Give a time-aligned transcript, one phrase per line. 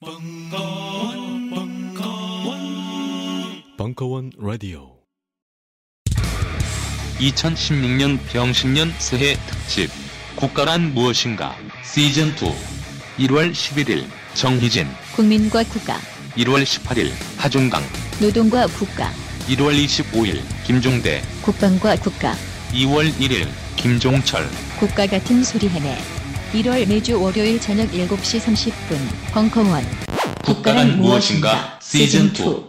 [0.00, 2.60] 벙커원, 벙커원,
[3.76, 4.92] 벙커원 라디오.
[7.18, 9.90] 2016년 병신년 새해 특집.
[10.36, 11.56] 국가란 무엇인가?
[11.82, 14.86] 시즌 2 1월 11일 정희진.
[15.16, 15.98] 국민과 국가,
[16.36, 17.82] 1월 18일 하중강.
[18.20, 19.10] 노동과 국가,
[19.48, 21.22] 1월 25일 김종대.
[21.42, 22.34] 국방과 국가,
[22.70, 24.48] 2월 1일 김종철.
[24.78, 26.17] 국가 같은 소리 하네.
[26.52, 28.96] 1월 매주 월요일 저녁 7시 30분
[29.32, 29.82] 벙커원
[30.44, 32.64] 국가란 무엇인가 시즌 2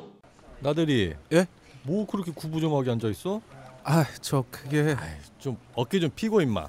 [0.60, 1.46] 나들이 예?
[1.84, 3.40] 뭐 그렇게 구부정하게 앉아 있어?
[3.86, 4.96] 아, 저 그게
[5.40, 6.68] 좀 어깨 좀 피고 임마.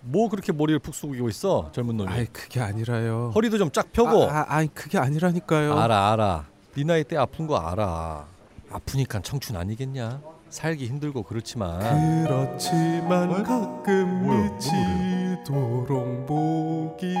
[0.00, 2.10] 뭐 그렇게 머리를 푹 숙이고 있어 젊은 놈이.
[2.12, 3.32] 아이 그게 아니라요.
[3.34, 4.24] 허리도 좀 쫙 펴고.
[4.28, 5.78] 아, 아, 아니 그게 아니라니까요.
[5.78, 6.46] 알아 알아.
[6.74, 8.26] 네 나이 때 아픈 거 알아.
[8.70, 10.20] 아프니까 청춘 아니겠냐?
[10.50, 11.78] 살기 힘들고 그렇지만.
[12.24, 13.42] 그렇지만 어?
[13.42, 17.14] 가끔 뭐야, 미치도록 목이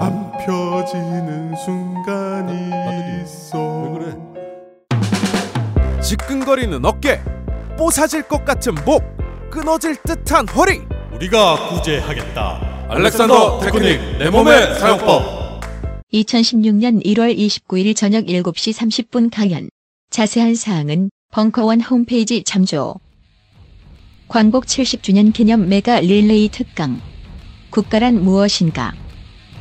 [0.00, 3.82] 안 펴지는 순간이 나들이, 있어.
[3.82, 4.16] 왜 그래?
[6.02, 7.20] 지끈거리는 어깨,
[7.78, 9.02] 뽀사질 것 같은 목,
[9.50, 10.82] 끊어질 듯한 허리.
[11.14, 12.86] 우리가 구제하겠다.
[12.88, 15.62] 알렉산더 테크닉 내 몸의 사용법.
[16.12, 19.68] 2016년 1월 29일 저녁 7시 30분 강연.
[20.10, 22.94] 자세한 사항은 벙커원 홈페이지 참조.
[24.28, 27.00] 광복 70주년 기념 메가 릴레이 특강.
[27.70, 28.92] 국가란 무엇인가?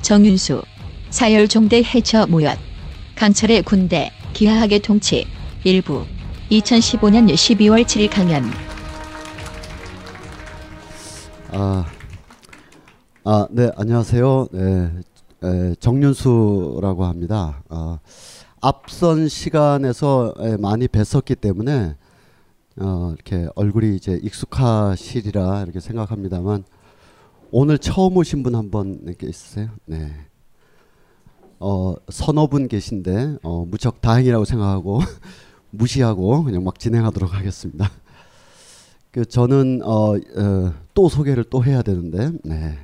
[0.03, 0.61] 정윤수.
[1.09, 2.59] 사열종대 해처 모였.
[3.15, 5.25] 강철의 군대, 기하학의 통치.
[5.63, 6.05] 일부.
[6.51, 8.43] 2015년 12월 7일 강연.
[11.53, 11.85] 아,
[13.23, 14.47] 아, 네, 안녕하세요.
[14.51, 14.91] 네,
[15.43, 17.63] 에, 정윤수라고 합니다.
[17.69, 17.97] 아,
[18.65, 21.97] 앞선 시간에서 에, 많이 뵀었기 때문에
[22.77, 26.63] 어, 이렇게 얼굴이 이제 익숙하시리라 이렇게 생각합니다만
[27.51, 29.69] 오늘 처음 오신 분 한 번 이렇게 있으세요?
[29.85, 30.13] 네.
[31.59, 35.01] 어, 서너 분 계신데 어, 무척 다행이라고 생각하고
[35.69, 37.91] 무시하고 그냥 막 진행하도록 하겠습니다.
[39.11, 42.77] 그 저는 어, 어, 또 소개를 또 해야 되는데 네.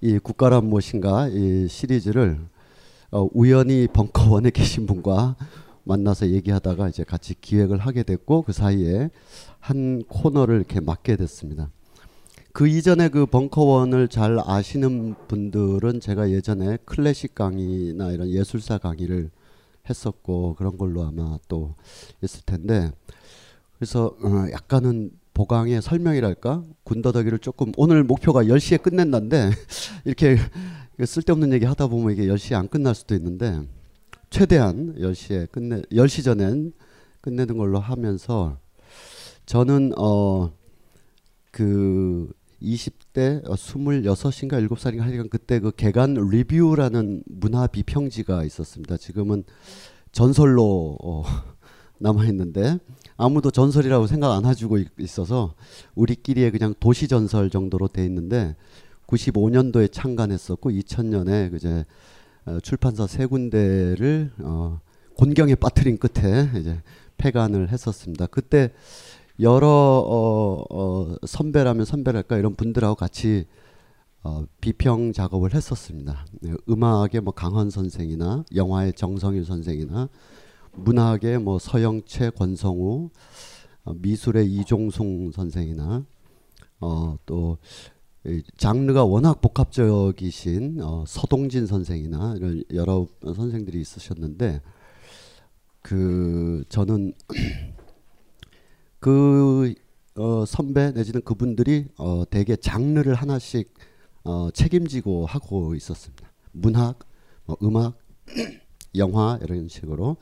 [0.00, 2.40] 이 국가란 무엇인가 이 시리즈를
[3.10, 5.36] 어, 우연히 벙커원에 계신 분과
[5.84, 9.10] 만나서 얘기하다가 이제 같이 기획을 하게 됐고 그 사이에
[9.60, 11.70] 한 코너를 이렇게 맡게 됐습니다.
[12.52, 19.30] 그 이전에 그 벙커원을 잘 아시는 분들은 제가 예전에 클래식 강의나 이런 예술사 강의를
[19.88, 21.74] 했었고 그런 걸로 아마 또
[22.22, 22.90] 있을 텐데
[23.78, 29.50] 그래서 어, 약간은 보강의 설명이랄까 군더더기를 조금 오늘 목표가 10시에 끝낸다는데
[30.06, 30.38] 이렇게
[31.04, 33.60] 쓸데없는 얘기 하다 보면 이게 10시에 안 끝날 수도 있는데
[34.30, 36.72] 최대한 10시에 끝내 10시 전엔
[37.20, 38.58] 끝내는 걸로 하면서
[39.46, 40.50] 저는 어
[41.50, 42.30] 그
[42.60, 48.98] 20대 어, 26인가 7살인가 하여간 그때 그 개간 리뷰라는 문화 비평지가 있었습니다.
[48.98, 49.42] 지금은
[50.12, 51.22] 전설로 어,
[51.98, 52.78] 남아 있는데
[53.16, 55.54] 아무도 전설이라고 생각 안 해주고 있- 있어서
[55.94, 58.54] 우리끼리의 그냥 도시 전설 정도로 돼 있는데
[59.06, 61.84] 95년도에 창간했었고 2000년에 그제
[62.44, 64.80] 어, 출판사 세 군데를 어,
[65.16, 66.80] 곤경에 빠뜨린 끝에 이제
[67.16, 68.26] 폐간을 했었습니다.
[68.26, 68.72] 그때
[69.40, 73.46] 여러 어, 어, 선배라면 선배랄까 이런 분들하고 같이
[74.22, 76.26] 어, 비평 작업을 했었습니다.
[76.40, 80.08] 네, 음악의 뭐 강헌 선생이나 영화의 정성일 선생이나
[80.72, 83.10] 문학의 뭐 서영채, 권성우,
[83.84, 86.04] 어, 미술의 이종송 선생이나
[86.80, 87.56] 어, 또이
[88.56, 94.60] 장르가 워낙 복합적이신 어, 서동진 선생이나 이런 여러 선생들이 있으셨는데
[95.82, 97.12] 그 저는
[98.98, 99.74] 그
[100.16, 103.72] 어, 선배 내지는 그분들이 어, 대개 장르를 하나씩
[104.24, 106.32] 어, 책임지고 하고 있었습니다.
[106.52, 106.98] 문학,
[107.44, 107.98] 뭐 음악,
[108.96, 110.16] 영화 이런 식으로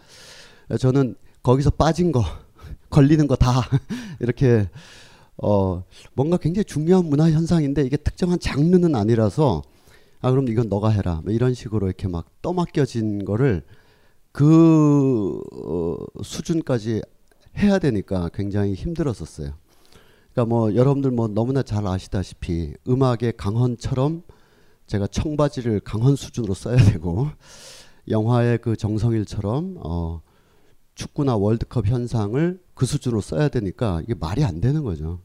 [0.79, 2.23] 저는 거기서 빠진 거
[2.91, 3.63] 걸리는 거 다
[4.21, 4.69] 이렇게
[5.37, 5.85] 어
[6.15, 9.63] 뭔가 굉장히 중요한 문화 현상인데 이게 특정한 장르는 아니라서
[10.21, 13.63] 아 그럼 이건 너가 해라 뭐 이런 식으로 이렇게 막 떠맡겨진 거를
[14.33, 17.03] 그 어, 수준까지
[17.57, 19.53] 해야 되니까 굉장히 힘들었었어요.
[20.33, 24.23] 그러니까 뭐 여러분들 뭐 너무나 잘 아시다시피 음악의 강헌처럼
[24.89, 27.29] 제가 청바지를 강헌 수준으로 써야 되고
[28.09, 30.21] 영화의 그 정성일처럼 어
[30.95, 35.21] 축구나 월드컵 현상을 그 수준으로 써야 되니까 이게 말이 안 되는 거죠.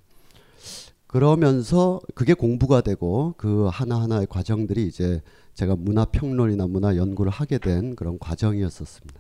[1.08, 5.22] 그러면서 그게 공부가 되고 그 하나하나의 과정들이 이제
[5.56, 9.20] 제가 문화 평론이나 문화 연구를 하게 된 그런 과정이었었습니다.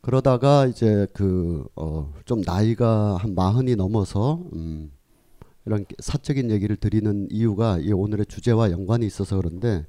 [0.00, 4.90] 그러다가 이제 그어좀 나이가 한 마흔이 넘어서 음
[5.68, 9.84] 이런 사적인 얘기를 드리는 이유가 이 오늘의 주제와 연관이 있어서 그런데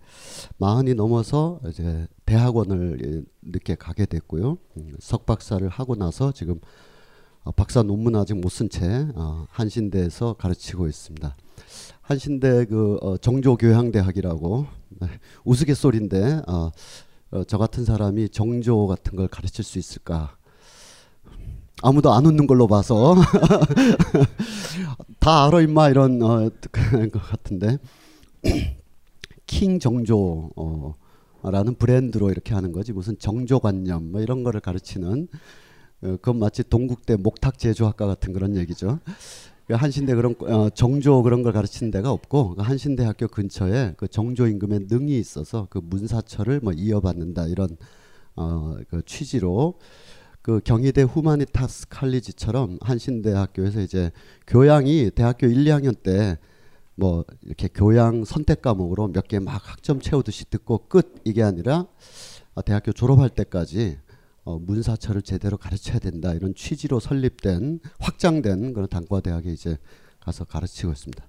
[0.58, 4.58] 마흔이 넘어서 이제 대학원을 예, 늦게 가게 됐고요.
[4.76, 6.60] 음, 석박사를 하고 나서 지금
[7.46, 11.34] 어, 박사 논문 아직 못 쓴채 어, 한신대에서 가르치고 있습니다.
[12.02, 14.66] 한신대 그 어, 정조교양대학이라고
[15.00, 15.08] 네,
[15.46, 16.42] 우스갯소리인데
[17.48, 20.36] 저 같은 사람이 정조 같은 걸 가르칠 수 있을까?
[21.82, 23.16] 아무도 안 웃는 걸로 봐서
[25.20, 26.50] 다 알아 임마 이런 어,
[27.12, 27.78] 것 같은데
[29.46, 30.96] 킹 정조 어,
[31.44, 35.28] 라는 브랜드로 이렇게 하는 거지 무슨 정조관념 뭐 이런 거를 가르치는
[36.04, 39.00] 어, 그건 마치 동국대 목탁 제조학과 같은 그런 얘기죠.
[39.68, 44.48] 그 한신대 그런 어, 정조 그런 걸 가르치는 데가 없고 그 한신대학교 근처에 그 정조
[44.48, 47.78] 임금의 능이 있어서 그 문사철을 뭐 이어받는다 이런
[48.36, 49.76] 어, 그 취지로
[50.50, 54.12] 그 경희대 후마니타스 칼리지처럼 한신대학교에서 이제
[54.48, 56.38] 교양이 대학교 1, 2학년 때
[56.96, 61.86] 뭐 이렇게 교양 선택 과목으로 몇 개 막 학점 채우듯이 듣고 끝 이게 아니라
[62.56, 64.00] 어, 대학교 졸업할 때까지
[64.44, 69.78] 어, 문사철을 제대로 가르쳐야 된다 이런 취지로 설립된 확장된 그런 단과 대학에 이제
[70.20, 71.24] 가서 가르치고 있습니다.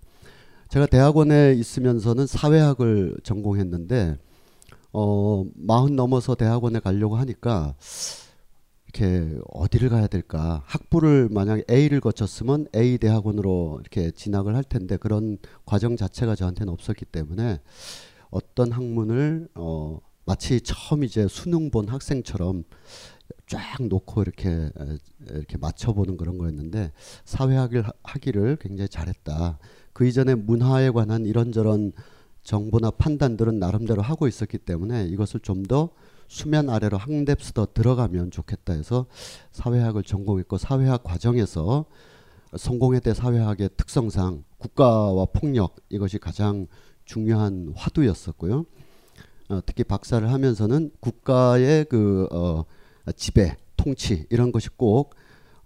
[0.70, 4.16] 제가 대학원에 있으면서는 사회학을 전공했는데
[4.94, 7.76] 어 마흔 넘어서 대학원에 가려고 하니까
[8.92, 10.62] 이렇게 어디를 가야 될까?
[10.66, 17.04] 학부를 만약에 A를 거쳤으면 A 대학원으로 이렇게 진학을 할 텐데 그런 과정 자체가 저한테는 없었기
[17.06, 17.60] 때문에
[18.30, 22.64] 어떤 학문을 어 마치 처음 이제 수능 본 학생처럼
[23.46, 24.70] 쫙 놓고 이렇게
[25.28, 26.92] 이렇게 맞춰보는 그런 거였는데
[27.24, 29.58] 사회학을 하기를 굉장히 잘했다.
[29.92, 31.92] 그 이전에 문화에 관한 이런저런
[32.42, 35.90] 정보나 판단들은 나름대로 하고 있었기 때문에 이것을 좀더
[36.30, 39.06] 수면 아래로 한 뎁스 더 들어가면 좋겠다 해서
[39.50, 41.86] 사회학을 전공했고 사회학 과정에서
[42.56, 46.68] 성공회대 사회학의 특성상 국가와 폭력 이것이 가장
[47.04, 48.64] 중요한 화두였었고요.
[49.48, 52.64] 어, 특히 박사를 하면서는 국가의 그 어,
[53.16, 55.16] 지배, 통치 이런 것이 꼭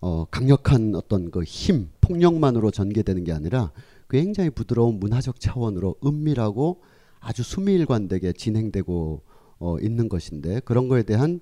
[0.00, 3.70] 어, 강력한 어떤 그 힘, 폭력만으로 전개되는 게 아니라
[4.08, 6.80] 굉장히 부드러운 문화적 차원으로 은밀하고
[7.20, 11.40] 아주 수미일관되게 진행되고 어, 있는 것인데 그런 거에 대한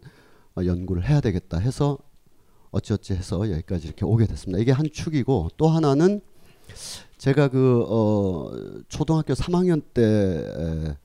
[0.56, 1.98] 어, 연구를 해야 되겠다 해서
[2.70, 4.60] 어찌어찌 해서 여기까지 이렇게 오게 됐습니다.
[4.60, 6.20] 이게 한 축이고 또 하나는
[7.18, 8.50] 제가 그 어,
[8.88, 10.96] 초등학교 3학년 때 에,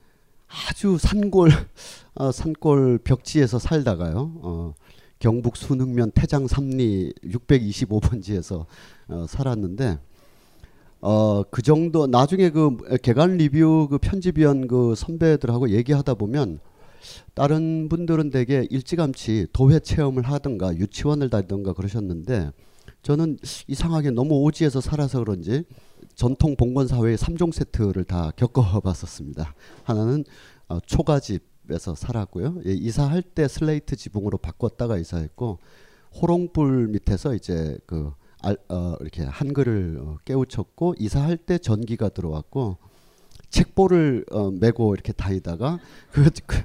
[0.47, 1.51] 아주 산골
[2.15, 4.31] 어, 산골 벽지에서 살다가요.
[4.41, 4.73] 어,
[5.19, 8.65] 경북 순흥면 태장 삼리 625번지에서
[9.09, 9.99] 어, 살았는데
[11.01, 16.59] 어, 그 정도 나중에 그 개간 리뷰 그 편집위원 그 선배들하고 얘기하다 보면
[17.33, 22.51] 다른 분들은 되게 일찌감치 도회 체험을 하든가 유치원을 다니든가 그러셨는데
[23.03, 23.37] 저는
[23.67, 25.63] 이상하게 너무 오지에서 살아서 그런지
[26.15, 29.53] 전통 봉건 사회의 3종 세트를 다 겪어봤었습니다.
[29.83, 30.25] 하나는
[30.67, 32.61] 어, 초가집에서 살았고요.
[32.65, 35.59] 예, 이사할 때 슬레이트 지붕으로 바꿨다가 이사했고
[36.21, 38.11] 호롱불 밑에서 이제 그
[38.41, 42.77] 알, 어, 이렇게 한글을 어, 깨우쳤고 이사할 때 전기가 들어왔고
[43.49, 45.79] 책보를 어, 메고 이렇게 다니다가
[46.11, 46.57] 그, 그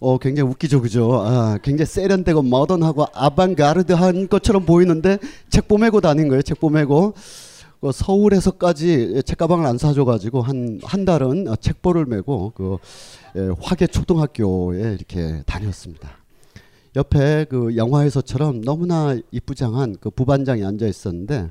[0.00, 1.22] 어, 굉장히 웃기죠, 그죠?
[1.22, 5.18] 아, 굉장히 세련되고 모던하고 아방가르드한 것처럼 보이는데
[5.48, 7.14] 책보 메고 다닌 거예요, 책보 메고.
[7.80, 12.78] 그 서울에서까지 책가방을 안 사줘가지고 한, 한 달은 책보를 메고 그
[13.36, 16.10] 예, 화계 초등학교에 이렇게 다녔습니다.
[16.96, 21.50] 옆에 그 영화에서처럼 너무나 이쁘장한 그 부반장이 앉아 있었는데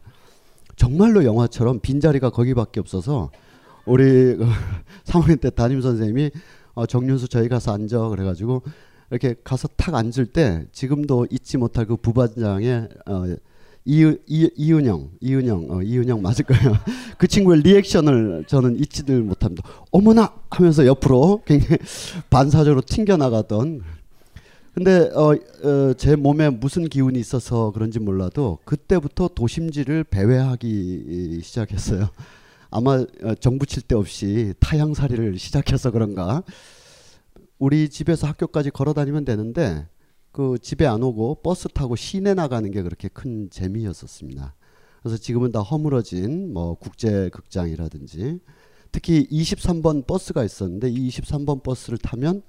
[0.76, 3.30] 정말로 영화처럼 빈자리가 거기밖에 없어서
[3.86, 4.46] 우리 그
[5.06, 6.32] 3학년 때 담임 선생님이
[6.74, 8.63] 어, 정윤수 저희 가서 앉아 그래가지고
[9.12, 13.25] 이렇게 가서 탁 앉을 때 지금도 잊지 못할 그 부반장의 어,
[13.86, 16.74] 이은, 이, 이은영, 이은영, 어, 이은영 맞을 거예요.
[17.18, 19.68] 그 친구의 리액션을 저는 잊지를 못합니다.
[19.92, 21.78] 어머나 하면서 옆으로 굉장히
[22.30, 23.82] 반사적으로 튕겨 나가던.
[24.74, 32.10] 근데 어, 어, 제 몸에 무슨 기운이 있어서 그런지 몰라도 그때부터 도심지를 배회하기 시작했어요.
[32.75, 36.44] 아마 어, 정부 칠데 없이 타향살이를 시작해서 그런가.
[37.60, 39.88] 우리 집에서 학교까지 걸어 다니면 되는데
[40.32, 44.56] 그 집에 안 오고 버스 타고 시내 나가는 게 그렇게 큰 재미였었습니다.
[45.03, 48.39] 그래서 지금은 다 허물어진 뭐 국제 극장이라든지
[48.92, 52.42] 특히 23번 버스가 있었는데 이 23번 버스를 타면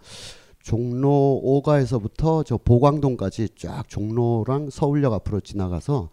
[0.62, 6.08] 종로 5가에서부터 저 보광동까지 쫙 종로랑 서울역 앞으로 지나가서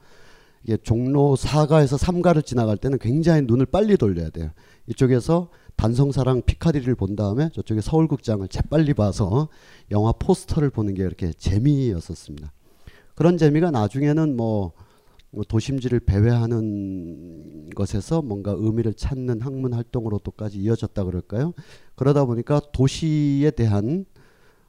[0.64, 4.52] 이게 종로 4가에서 3가를 지나갈 때는 굉장히 눈을 빨리 돌려야 돼요.
[4.88, 9.50] 이쪽에서 단성사랑 피카디를 본 다음에 저쪽에 서울극장을 재빨리 봐서
[9.90, 12.52] 영화 포스터를 보는 게 이렇게 재미였었습니다.
[13.16, 21.54] 그런 재미가 나중에는 뭐뭐 도심지를 배회하는 것에서 뭔가 의미를 찾는 학문 활동으로도까지 이어졌다 그럴까요?
[21.96, 24.06] 그러다 보니까 도시에 대한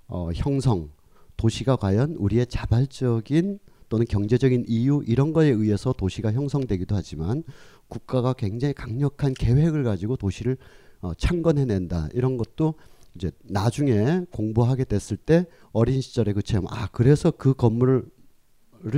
[0.06, 0.90] 어, 형성,
[1.36, 3.58] 도시가 과연 우리의 자발적인
[3.92, 7.42] 또는 경제적인 이유 이런 거에 의해서 도시가 형성되기도 하지만
[7.88, 10.56] 국가가 굉장히 강력한 계획을 가지고 도시를
[11.02, 12.08] 어, 창건해낸다.
[12.14, 12.72] 이런 것도
[13.14, 16.64] 이제 나중에 공부하게 됐을 때 어린 시절의 그 체험.
[16.70, 18.06] 아 그래서 그 건물을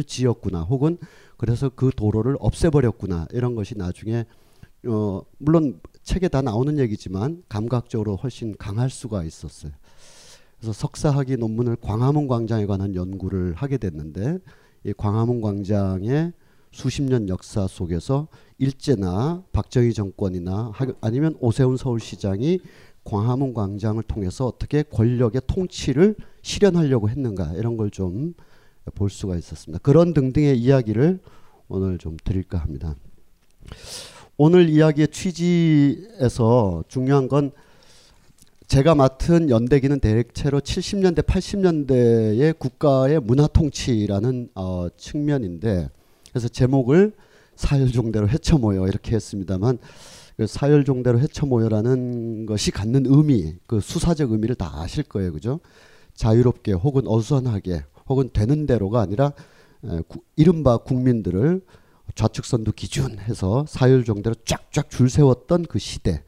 [0.06, 0.62] 지었구나.
[0.62, 0.96] 혹은
[1.38, 3.26] 그래서 그 도로를 없애버렸구나.
[3.32, 4.24] 이런 것이 나중에
[4.86, 9.72] 어 물론 책에 다 나오는 얘기지만 감각적으로 훨씬 강할 수가 있었어요.
[10.60, 14.38] 그래서 석사학위 논문을 광화문 광장에 관한 연구를 하게 됐는데
[14.84, 16.32] 이 광화문 광장의
[16.72, 22.60] 수십 년 역사 속에서 일제나 박정희 정권이나 아니면 오세훈 서울시장이
[23.04, 28.34] 광화문 광장을 통해서 어떻게 권력의 통치를 실현하려고 했는가 이런 걸 좀
[28.94, 29.80] 볼 수가 있었습니다.
[29.82, 31.18] 그런 등등의 이야기를
[31.68, 32.94] 오늘 좀 드릴까 합니다.
[34.36, 37.50] 오늘 이야기의 취지에서 중요한 건
[38.66, 45.90] 제가 맡은 연대기는 대체로 70년대, 80년대의 국가의 문화 통치라는 어, 측면인데
[46.30, 47.12] 그래서 제목을
[47.56, 49.78] 사열종대로 헤쳐 모여 이렇게 했습니다만
[50.36, 55.60] 그 사열종대로 헤쳐 모여라는 것이 갖는 의미, 그 수사적 의미를 다 아실 거예요, 그죠?
[56.14, 59.32] 자유롭게 혹은 어수선하게 혹은 되는 대로가 아니라
[59.84, 61.60] 에, 구, 이른바 국민들을
[62.14, 66.22] 좌측선두 기준해서 사열종대로 쫙쫙 줄 세웠던 그 시대.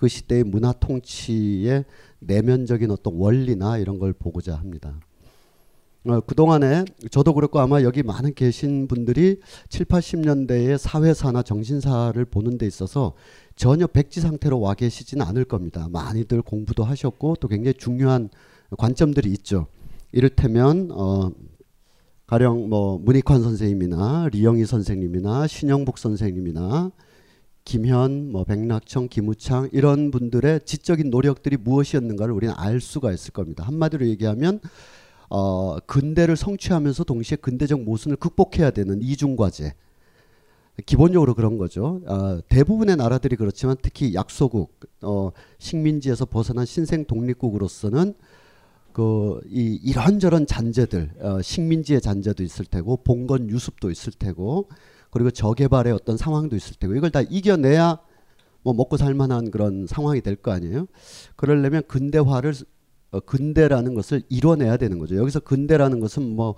[0.00, 1.84] 그 시대의 문화 통치의
[2.20, 4.98] 내면적인 어떤 원리나 이런 걸 보고자 합니다.
[6.06, 12.66] 어, 그동안에 저도 그렇고 아마 여기 많은 계신 분들이 7, 80년대의 사회사나 정신사를 보는 데
[12.66, 13.12] 있어서
[13.56, 15.86] 전혀 백지 상태로 와 계시지는 않을 겁니다.
[15.92, 18.30] 많이들 공부도 하셨고 또 굉장히 중요한
[18.78, 19.66] 관점들이 있죠.
[20.12, 21.30] 이를테면 어
[22.26, 26.90] 가령 뭐 문익환 선생님이나 리영희 선생님이나 신영복 선생님이나
[27.64, 33.64] 김현, 뭐 백낙청, 김우창 이런 분들의 지적인 노력들이 무엇이었는가를 우리는 알 수가 있을 겁니다.
[33.64, 34.60] 한마디로 얘기하면
[35.28, 39.74] 어, 근대를 성취하면서 동시에 근대적 모순을 극복해야 되는 이중 과제.
[40.86, 42.00] 기본적으로 그런 거죠.
[42.06, 48.14] 어, 대부분의 나라들이 그렇지만 특히 약소국, 어, 식민지에서 벗어난 신생 독립국으로서는
[48.92, 54.68] 그 이 이런저런 잔재들, 어, 식민지의 잔재도 있을 테고 봉건 유습도 있을 테고
[55.10, 57.98] 그리고 저개발의 어떤 상황도 있을 테고 이걸 다 이겨내야
[58.62, 60.86] 뭐 먹고 살만한 그런 상황이 될 거 아니에요.
[61.36, 62.54] 그러려면 근대화를
[63.12, 65.16] 어, 근대라는 것을 이뤄내야 되는 거죠.
[65.16, 66.54] 여기서 근대라는 것은 뭐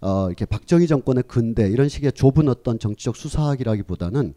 [0.00, 4.34] 어, 이렇게 박정희 정권의 근대 이런 식의 좁은 어떤 정치적 수사학이라기보다는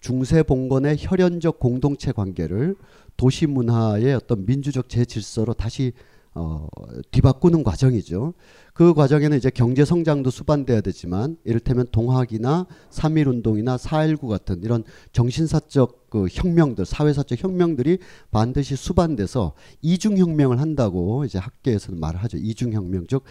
[0.00, 2.76] 중세 봉건의 혈연적 공동체 관계를
[3.16, 5.92] 도시 문화의 어떤 민주적 제질서로 다시
[6.34, 6.66] 어,
[7.12, 8.34] 뒤바꾸는 과정이죠.
[8.72, 16.10] 그 과정에는 이제 경제 성장도 수반돼야 되지만 이를테면 동학이나 3.1 운동이나 4.19 같은 이런 정신사적
[16.10, 17.98] 그 혁명들, 사회사적 혁명들이
[18.32, 22.36] 반드시 수반돼서 이중 혁명을 한다고 이제 학계에서는 말을 하죠.
[22.38, 23.22] 이중 혁명 즉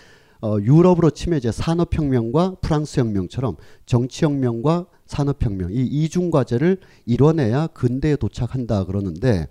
[0.41, 3.55] 어, 유럽으로 치면 이제 산업혁명과 프랑스 혁명처럼
[3.86, 9.48] 정치혁명과 산업혁명 이 이중 과제를 이뤄내야 근대에 도착한다 그러는데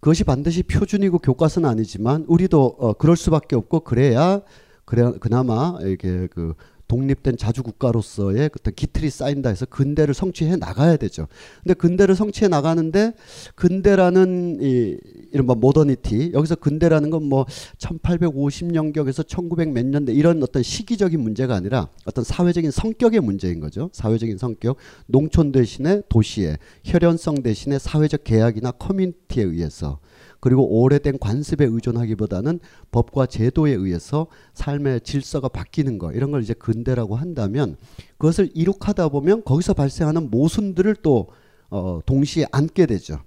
[0.00, 4.40] 그것이 반드시 표준이고 교과서는 아니지만 우리도 어, 그럴 수밖에 없고 그래야
[4.84, 6.54] 그래 그나마 이게 그
[6.90, 11.28] 독립된 자주 국가로서의 어떤 기틀이 쌓인다 해서 근대를 성취해 나가야 되죠.
[11.62, 13.12] 근데 근대를 성취해 나가는데
[13.54, 14.98] 근대라는 이
[15.32, 17.46] 이른바 모더니티 여기서 근대라는 건 뭐
[17.78, 23.90] 1850년경에서 1900 몇 년대 이런 어떤 시기적인 문제가 아니라 어떤 사회적인 성격의 문제인 거죠.
[23.92, 24.76] 사회적인 성격.
[25.06, 30.00] 농촌 대신에 도시에 혈연성 대신에 사회적 계약이나 커뮤니티에 의해서
[30.40, 37.14] 그리고 오래된 관습에 의존하기보다는 법과 제도에 의해서 삶의 질서가 바뀌는 거 이런 걸 이제 근대라고
[37.14, 37.76] 한다면
[38.18, 41.28] 그것을 이룩하다 보면 거기서 발생하는 모순들을 또
[41.68, 43.20] 어, 동시에 안게 되죠.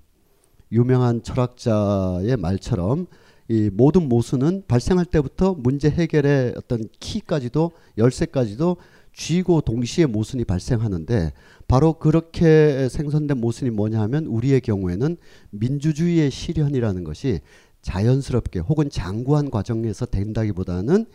[0.72, 3.08] 유명한 철학자의 말처럼
[3.48, 8.78] 이 모든 모순은 발생할 때부터 문제 해결의 어떤 키까지도 열쇠까지도
[9.14, 11.32] 쥐고 동시에 모순이 발생하는데
[11.68, 15.18] 바로 그렇게 생성된 모순이 뭐냐 하면 우리의 경우에는
[15.52, 17.40] 민주주의의 실현이라는 것이
[17.82, 21.06] 자연스럽게 혹은 장구한 과정에서 된다기보다는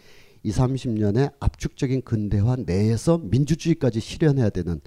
[0.42, 4.80] 2, 30년의 압축적인 근대화 내에서 민주주의까지 실현해야 되는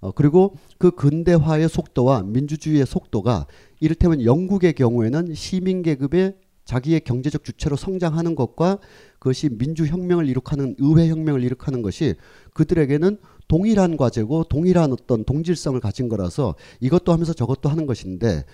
[0.00, 3.46] 어, 그리고 그 근대화의 속도와 민주주의의 속도가
[3.80, 8.78] 이를테면 영국의 경우에는 시민 계급의 자기의 경제적 주체로 성장하는 것과
[9.18, 12.14] 그것이 민주혁명을 이룩하는 의회혁명을 이룩하는 것이
[12.54, 13.18] 그들에게는
[13.50, 18.44] 동일한 과제고 동일한 어떤 동질성을 가진 거라서 이것도 하면서 저것도 하는 것인데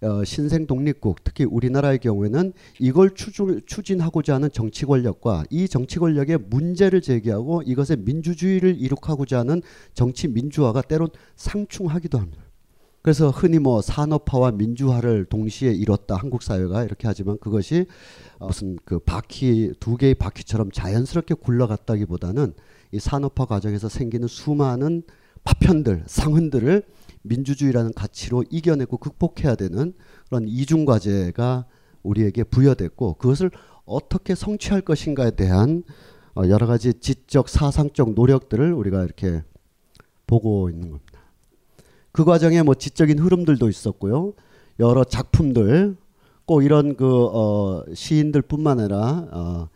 [0.00, 5.98] 어, 신생 독립국 특히 우리나라의 경우에는 이걸 추진, 추진 하고자 하는 정치 권력과 이 정치
[5.98, 9.60] 권력의 문제를 제기하고 이것의 민주주의를 이룩하고자 하는
[9.92, 12.44] 정치 민주화가 때론 상충하기도 합니다.
[13.02, 17.86] 그래서 흔히 뭐 산업화와 민주화를 동시에 이뤘다 한국 사회가 이렇게 하지만 그것이
[18.38, 22.54] 어, 무슨 그 바퀴 두 개의 바퀴처럼 자연스럽게 굴러갔다기보다는
[22.94, 25.02] 이 산업화 과정에서 생기는 수많은
[25.42, 26.84] 파편들 상흔들을
[27.22, 29.94] 민주주의라는 가치로 이겨내고 극복해야 되는
[30.28, 31.66] 그런 이중 과제가
[32.04, 33.50] 우리에게 부여됐고 그것을
[33.84, 35.82] 어떻게 성취할 것인가에 대한
[36.36, 39.42] 어, 여러 가지 지적 사상적 노력들을 우리가 이렇게
[40.28, 41.20] 보고 있는 겁니다.
[42.12, 44.34] 그 과정에 뭐 지적인 흐름들도 있었고요.
[44.78, 45.96] 여러 작품들
[46.46, 49.68] 꼭 이런 그 어, 시인들뿐만 아니라 어,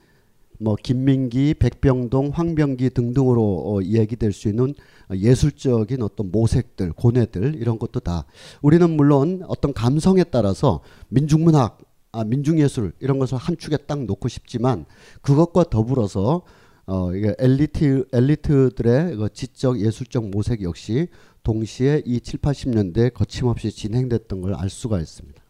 [0.59, 4.75] 뭐 김민기, 백병동, 황병기 등등으로 어, 이야기될 수 있는
[5.15, 8.25] 예술적인 어떤 모색들, 고뇌들 이런 것도 다
[8.61, 11.79] 우리는 물론 어떤 감성에 따라서 민중문학,
[12.13, 14.85] 아, 민중예술 이런 것을 한 축에 딱 놓고 싶지만
[15.23, 16.43] 그것과 더불어서
[16.87, 21.09] 어, 이게 엘리트 엘리트들의 그 지적 예술적 모색 역시
[21.43, 25.41] 동시에 이 7, 80년대 거침없이 진행됐던 걸 알 수가 있습니다.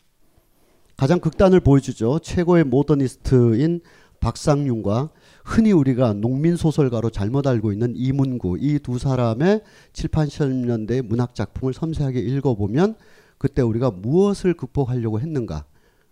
[0.97, 2.19] 가장 극단을 보여주죠.
[2.19, 3.81] 최고의 모더니스트인
[4.21, 5.11] 박상윤과
[5.45, 11.73] 흔히 우리가 농민 소설가로 잘못 알고 있는 이문구 이 두 사람의 7, 80년대 문학 작품을
[11.75, 12.97] 섬세하게 읽어보면
[13.39, 15.65] 그때 우리가 무엇을 극복하려고 했는가,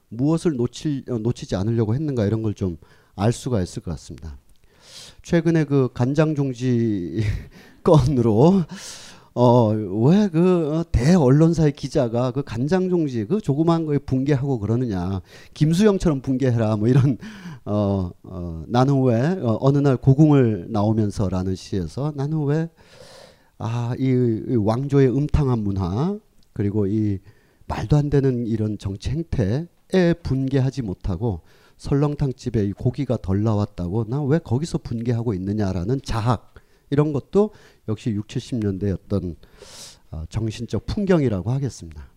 [0.09, 2.77] 무엇을 놓칠, 어, 놓치지 않으려고 했는가 이런 걸 좀
[3.17, 4.37] 알 수가 있을 것 같습니다.
[5.23, 7.23] 최근에 그 간장 종지
[7.83, 8.63] 건으로
[9.39, 15.21] 어, 왜 그 대언론사의 기자가 그 간장종지 그 조그만 거에 붕괴하고 그러느냐.
[15.53, 16.77] 김수영처럼 붕괴해라.
[16.77, 17.19] 뭐 이런,
[17.67, 22.71] 어, 어 나는 왜, 어, 어느 날 고궁을 나오면서라는 시에서 나는 왜,
[23.59, 24.05] 아, 이,
[24.49, 26.19] 이 왕조의 음탕한 문화,
[26.55, 27.19] 그리고 이
[27.67, 31.43] 말도 안 되는 이런 정치 행태에 분개하지 못하고
[31.77, 36.55] 설렁탕 집에 이 고기가 덜 나왔다고 나 왜 거기서 분개하고 있느냐라는 자학
[36.91, 37.51] 이런 것도
[37.89, 39.37] 역시 6, 70년대 어떤
[40.11, 42.09] 어, 정신적 풍경이라고 하겠습니다.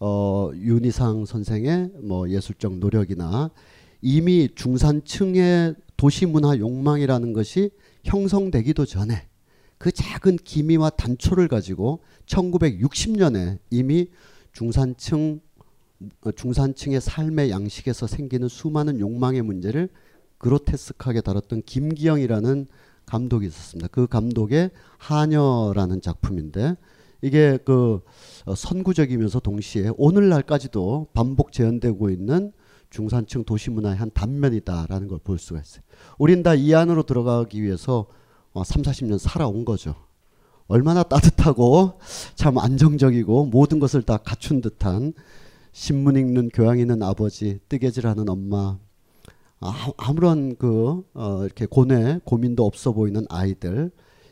[0.00, 3.50] 어, 윤희상 선생의 뭐 예술적 노력이나
[4.00, 7.70] 이미 중산층의 도시문화 욕망이라는 것이
[8.04, 9.26] 형성되기도 전에
[9.76, 14.10] 그 작은 기미와 단초를 가지고 1960년에 이미
[14.52, 15.40] 중산층
[16.20, 19.88] 어, 중산층의 삶의 양식에서 생기는 수많은 욕망의 문제를
[20.38, 22.68] 그로테스크하게 다뤘던 김기영이라는
[23.08, 23.88] 감독이 있었습니다.
[23.90, 26.76] 그 감독의 하녀라는 작품인데
[27.22, 28.00] 이게 그
[28.44, 32.52] 어, 선구적이면서 동시에 오늘날까지도 반복 재현되고 있는
[32.90, 35.82] 중산층 도시문화의 한 단면이다라는 걸 볼 수가 있어요.
[36.18, 38.06] 우린 다 이 안으로 들어가기 위해서
[38.52, 39.94] 어, 3, 40년 살아온 거죠.
[40.68, 41.98] 얼마나 따뜻하고
[42.34, 45.12] 참 안정적이고 모든 것을 다 갖춘 듯한
[45.72, 48.78] 신문 읽는 교양 있는 아버지, 뜨개질하는 엄마,
[49.60, 53.90] 아, 무런 그 어, 이렇게 고뇌 고민도 없어 보이는 아이들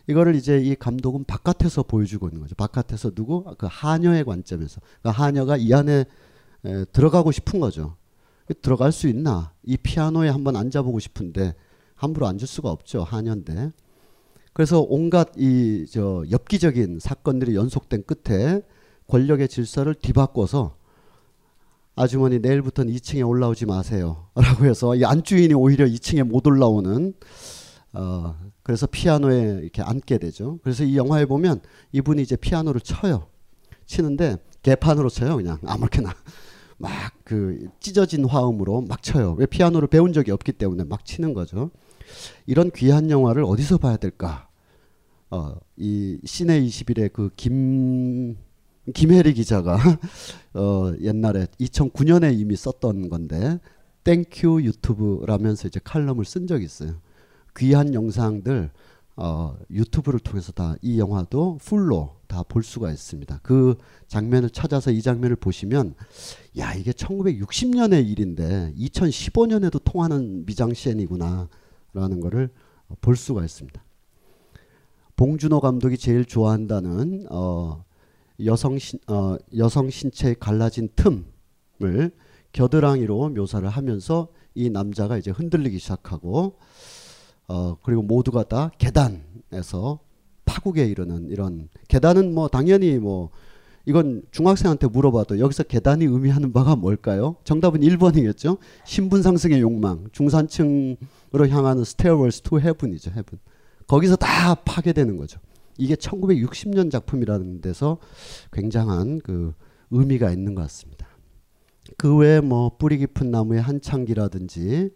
[0.08, 2.54] 이거를 이제 이 감독은 바깥에서 보여주고 있는 거죠.
[2.54, 6.04] 바깥에서 누구 그 하녀의 관점에서 그 하녀가 이 안에
[6.64, 7.96] 에, 들어가고 싶은 거죠.
[8.62, 9.52] 들어갈 수 있나?
[9.64, 11.54] 이 피아노에 한번 앉아보고 싶은데
[11.96, 13.02] 함부로 앉을 수가 없죠.
[13.02, 13.72] 하녀인데.
[14.52, 18.62] 그래서 온갖 이 저 엽기적인 사건들이 연속된 끝에
[19.08, 20.76] 권력의 질서를 뒤바꿔서
[21.96, 24.28] 아주머니 내일부터는 2층에 올라오지 마세요.
[24.36, 27.14] 라고 해서 이 안주인이 오히려 2층에 못 올라오는
[27.94, 30.58] 어 그래서 피아노에 이렇게 앉게 되죠.
[30.62, 31.60] 그래서 이 영화에 보면
[31.92, 33.28] 이분이 이제 피아노를 쳐요.
[33.86, 35.36] 치는데 개판으로 쳐요.
[35.36, 36.12] 그냥 아무렇게나
[36.78, 36.92] 막
[37.24, 39.32] 그 찢어진 화음으로 막 쳐요.
[39.32, 41.70] 왜 피아노를 배운 적이 없기 때문에 막 치는 거죠.
[42.46, 44.48] 이런 귀한 영화를 어디서 봐야 될까?
[45.30, 48.36] 어, 이 씨네21의 그 김
[48.94, 49.78] 김혜리 기자가
[50.54, 53.58] 어, 옛날에 2009년에 이미 썼던 건데
[54.04, 56.94] thank you 유튜브라면서 이제 칼럼을 쓴 적이 있어요.
[57.56, 58.70] 귀한 영상들
[59.16, 63.40] 어, 유튜브를 통해서 다 이 영화도 full로 다 볼 수가 있습니다.
[63.42, 63.76] 그
[64.08, 65.94] 장면을 찾아서 이 장면을 보시면
[66.58, 71.48] 야 이게 1960년의 일인데 2015년에도 통하는 미장센이구나
[71.94, 72.50] 라는 것을
[73.00, 73.82] 볼 수가 있습니다.
[75.16, 77.84] 봉준호 감독이 제일 좋아한다는 어,
[78.44, 82.10] 여성 신, 어, 여성 신체의 갈라진 틈을
[82.52, 86.58] 겨드랑이로 묘사를 하면서 이 남자가 이제 흔들리기 시작하고
[87.48, 90.00] 어, 그리고 모두가 다 계단에서
[90.44, 93.30] 파국에 이르는 이런 계단은 뭐 당연히 뭐
[93.84, 97.36] 이건 중학생한테 물어봐도 여기서 계단이 의미하는 바가 뭘까요?
[97.44, 98.58] 정답은 1번이겠죠.
[98.84, 103.12] 신분 상승의 욕망, 중산층으로 향하는 stairways to heaven이죠.
[103.12, 103.38] Heaven.
[103.86, 105.38] 거기서 다 파괴되는 거죠.
[105.78, 107.98] 이게 1960년 작품이라는 데서
[108.52, 109.54] 굉장한 그
[109.90, 111.06] 의미가 있는 것 같습니다.
[111.96, 114.90] 그 외에 뭐 뿌리 깊은 나무의 한창기라든지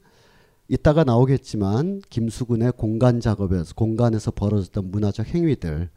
[0.69, 5.91] 이따가 나오겠지만 김수근의 공간 작업에서 공간에서 벌어졌던 문화적 행위들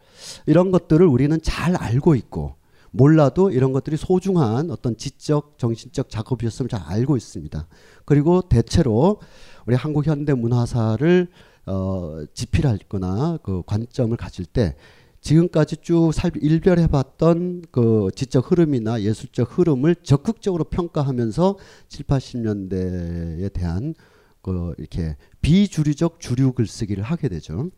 [0.48, 2.56] 이런 것들을 우리는 잘 알고 있고
[2.90, 7.68] 몰라도 이런 것들이 소중한 어떤 지적 정신적 작업이었음을 잘 알고 있습니다.
[8.06, 9.20] 그리고 대체로
[9.66, 11.28] 우리 한국 현대 문화사를
[11.66, 14.76] 어, 지필하거나 그 관점을 가질 때
[15.22, 23.96] 지금까지 쭉 살, 일별해봤던 그 지적 흐름이나 예술적 흐름을 적극적으로 평가하면서 7, 80년대에 대한
[24.42, 27.70] 그 이렇게 비주류적 주류 글쓰기를 하게 되죠.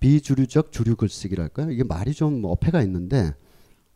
[0.00, 1.70] 비주류적 주류 글쓰기랄까요?
[1.70, 3.32] 이게 말이 좀 어폐가 있는데,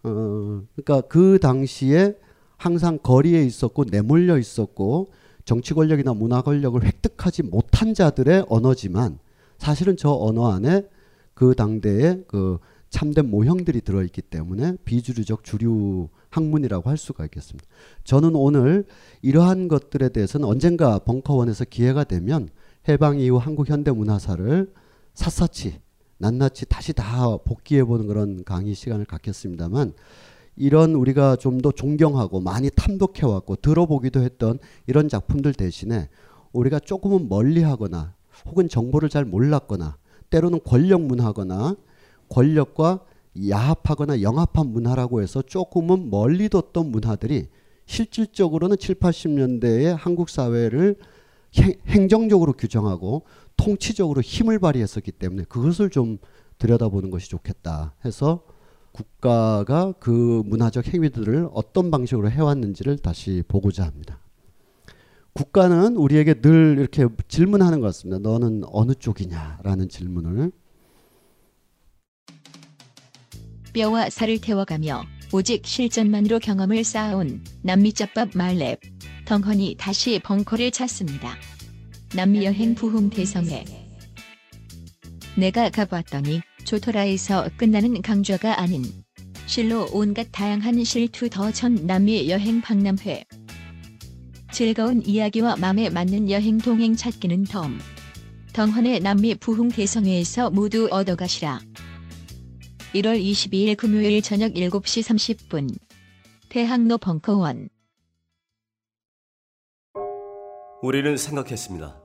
[0.04, 2.14] 어, 그러니까 그 당시에
[2.56, 5.10] 항상 거리에 있었고 내몰려 있었고
[5.48, 9.18] 정치 권력이나 문화 권력을 획득하지 못한 자들의 언어지만
[9.56, 10.86] 사실은 저 언어 안에
[11.32, 12.58] 그 당대의 그
[12.90, 17.66] 참된 모형들이 들어있기 때문에 비주류적 주류 학문이라고 할 수가 있겠습니다.
[18.04, 18.84] 저는 오늘
[19.22, 22.50] 이러한 것들에 대해서는 언젠가 벙커원에서 기회가 되면
[22.86, 24.70] 해방 이후 한국 현대 문화사를
[25.14, 25.80] 샅샅이
[26.18, 29.94] 낱낱이 다시 다 복귀해 보는 그런 강의 시간을 갖겠습니다만
[30.58, 36.08] 이런 우리가 좀 더 존경하고 많이 탐독해 왔고 들어보기도 했던 이런 작품들 대신에
[36.52, 38.14] 우리가 조금은 멀리하거나
[38.46, 39.96] 혹은 정보를 잘 몰랐거나
[40.30, 41.74] 때로는 권력 문화거나
[42.28, 43.00] 권력과
[43.48, 47.48] 야합하거나 영합한 문화라고 해서 조금은 멀리 뒀던 문화들이
[47.86, 50.96] 실질적으로는 7, 80년대의 한국 사회를
[51.88, 53.22] 행정적으로 규정하고
[53.56, 56.18] 통치적으로 힘을 발휘했었기 때문에 그것을 좀
[56.58, 58.44] 들여다보는 것이 좋겠다 해서
[58.98, 64.18] 국가가 그 문화적 행위들을 어떤 방식으로 해왔는지를 다시 보고자 합니다.
[65.34, 68.18] 국가는 우리에게 늘 이렇게 질문하는 것 같습니다.
[68.18, 70.50] 너는 어느 쪽이냐라는 질문을
[73.72, 78.80] 뼈와 살을 태워가며 오직 실전만으로 경험을 쌓아온 남미짬밥 말렙
[79.26, 81.36] 덩헌이 다시 벙커를 찾습니다.
[82.16, 83.64] 남미 여행 부흥 대성회
[85.36, 88.84] 내가 가봤더니 조토라에서 끝나는 강좌가 아닌
[89.46, 93.24] 실로 온갖 다양한 실투 더 전 남미 여행 박람회
[94.52, 97.78] 즐거운 이야기와 맘에 맞는 여행 동행 찾기는 덤
[98.52, 101.60] 덩헌의 남미 부흥 대성회에서 모두 얻어가시라.
[102.92, 105.02] 1월 22일 금요일 저녁 7시
[105.48, 105.74] 30분
[106.50, 107.70] 대학로 벙커원
[110.82, 111.98] 우리는 생각했습니다.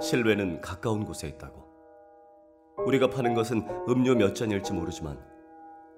[0.00, 1.59] 실외는 가까운 곳에 있다고.
[2.86, 5.18] 우리가 파는 것은 음료 몇 잔일지 모르지만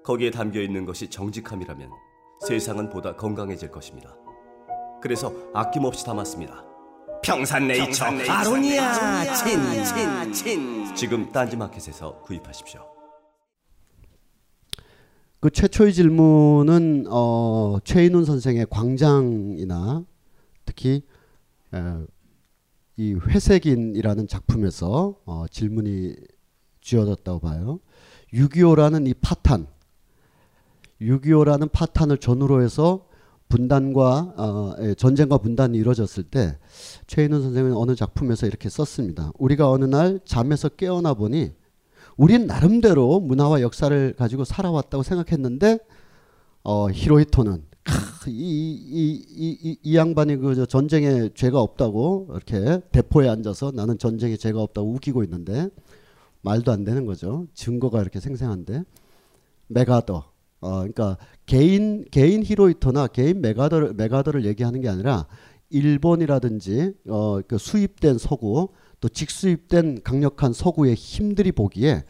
[0.03, 1.89] 거기에 담겨 있는 것이 정직함이라면
[2.47, 4.15] 세상은 보다 건강해질 것입니다.
[5.01, 6.65] 그래서 아낌없이 담았습니다.
[7.23, 12.81] 평산네이처 아로니아 친친친 지금 딴지마켓에서 구입하십시오.
[15.39, 20.05] 그 최초의 질문은 어, 최인훈 선생의 광장이나
[20.65, 21.03] 특히
[21.73, 21.77] 에,
[22.95, 26.15] 이 회색인이라는 작품에서 어, 질문이
[26.83, 27.79] 쥐어졌다고 봐요.
[28.33, 29.67] 6.25라는 이 파탄,
[31.01, 33.05] 6.25라는 파탄을 전후로 해서
[33.49, 36.57] 분단과 어, 예, 전쟁과 분단이 이루어졌을 때
[37.05, 39.31] 최인훈 선생은 어느 작품에서 이렇게 썼습니다.
[39.37, 41.51] 우리가 어느 날 잠에서 깨어나 보니
[42.17, 45.79] 우린 나름대로 문화와 역사를 가지고 살아왔다고 생각했는데
[46.63, 47.63] 어, 히로히토는
[48.27, 54.61] 이, 이, 이, 이, 양반이 그 전쟁에 죄가 없다고 이렇게 대포에 앉아서 나는 전쟁에 죄가
[54.61, 55.69] 없다고 우기고 있는데
[56.43, 57.47] 말도 안 되는 거죠.
[57.53, 58.83] 증거가 이렇게 생생한데
[59.67, 65.25] 메가더 어, 그러니까 개인 개인 히로이토나 개인 메가더 메가더를 얘기하는 게 아니라
[65.69, 72.03] 일본이라든지 어, 그 수입된 서구 또 직수입된 강력한 서구의 힘들이 보기에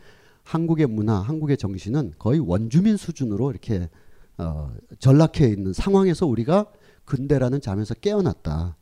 [0.43, 3.89] 한국의 문화, 한국의 정신은 거의 원주민 수준으로 이렇게
[4.38, 6.67] 어, 전락해 있는 상황에서 우리가
[7.06, 8.76] 근대라는 잠에서 깨어났다.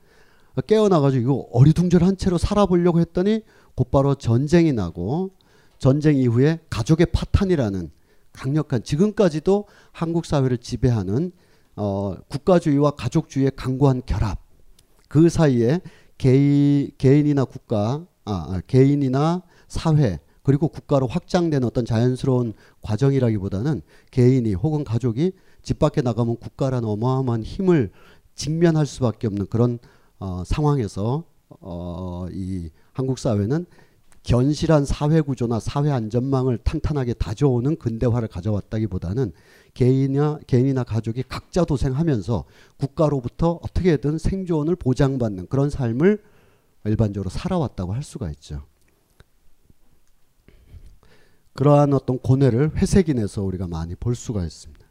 [0.68, 3.42] 깨어나가지고 이거 어리둥절한 채로 살아보려고 했더니
[3.76, 5.32] 곧바로 전쟁이 나고
[5.82, 7.90] 전쟁 이후에 가족의 파탄이라는
[8.34, 11.32] 강력한 지금까지도 한국 사회를 지배하는
[11.76, 14.40] 어, 국가주의와 가족주의의 강고한 결합.
[15.08, 15.82] 그 사이에
[16.20, 24.84] 개인, 개인이나 국가, 아, 아, 개인이나 사회, 그리고 국가로 확장되는 어떤 자연스러운 과정이라기보다는 개인이 혹은
[24.84, 25.32] 가족이
[25.64, 27.90] 집 밖에 나가면 국가라는 어마어마한 힘을
[28.36, 29.80] 직면할 수밖에 없는 그런
[30.20, 33.66] 어, 상황에서 어, 이 한국 사회는
[34.24, 39.34] 견실한 사회 구조나 사회 안전망을 탄탄하게 다져오는 근대화를 가져왔다기보다는
[39.74, 42.46] 개인이나 개인이나 가족이 각자 도생하면서
[42.78, 46.22] 국가로부터 어떻게든 생존을 보장받는 그런 삶을
[46.86, 48.64] 일반적으로 살아왔다고 할 수가 있죠.
[51.54, 54.86] 그러한 어떤 고뇌를 회색인에서 우리가 많이 볼 수가 있습니다.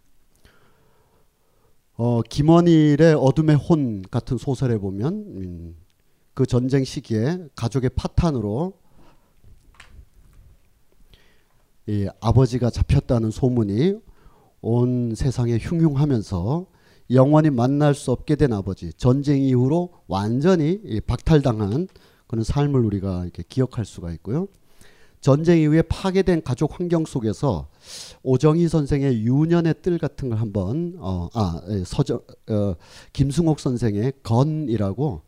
[1.97, 5.77] 어, 김원일의 어둠의 혼 같은 소설에 보면 음,
[6.35, 8.80] 그 전쟁 시기에 가족의 파탄으로
[11.87, 13.95] 이 아버지가 잡혔다는 소문이
[14.61, 16.67] 온 세상에 흉흉하면서
[17.13, 21.89] 영원히 만날 수 없게 된 아버지 전쟁 이후로 완전히 이 박탈당한
[22.27, 24.47] 그런 삶을 우리가 이렇게 기억할 수가 있고요.
[25.21, 27.69] 전쟁 이후에 파괴된 가족 환경 속에서
[28.23, 32.75] 오정희 선생의 유년의 뜰 같은 걸 한번 어, 아 예, 서정 어,
[33.13, 35.23] 김승옥 선생의 건이라고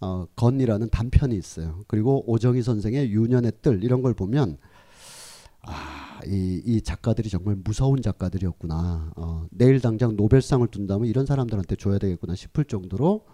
[0.00, 1.80] 어, 건이라는 단편이 있어요.
[1.88, 4.58] 그리고 오정희 선생의 유년의 뜰 이런 걸 보면
[5.62, 9.12] 아, 이, 이 작가들이 정말 무서운 작가들이었구나.
[9.16, 13.24] 어, 내일 당장 노벨상을 둔다면 이런 사람들한테 줘야 되겠구나 싶을 정도로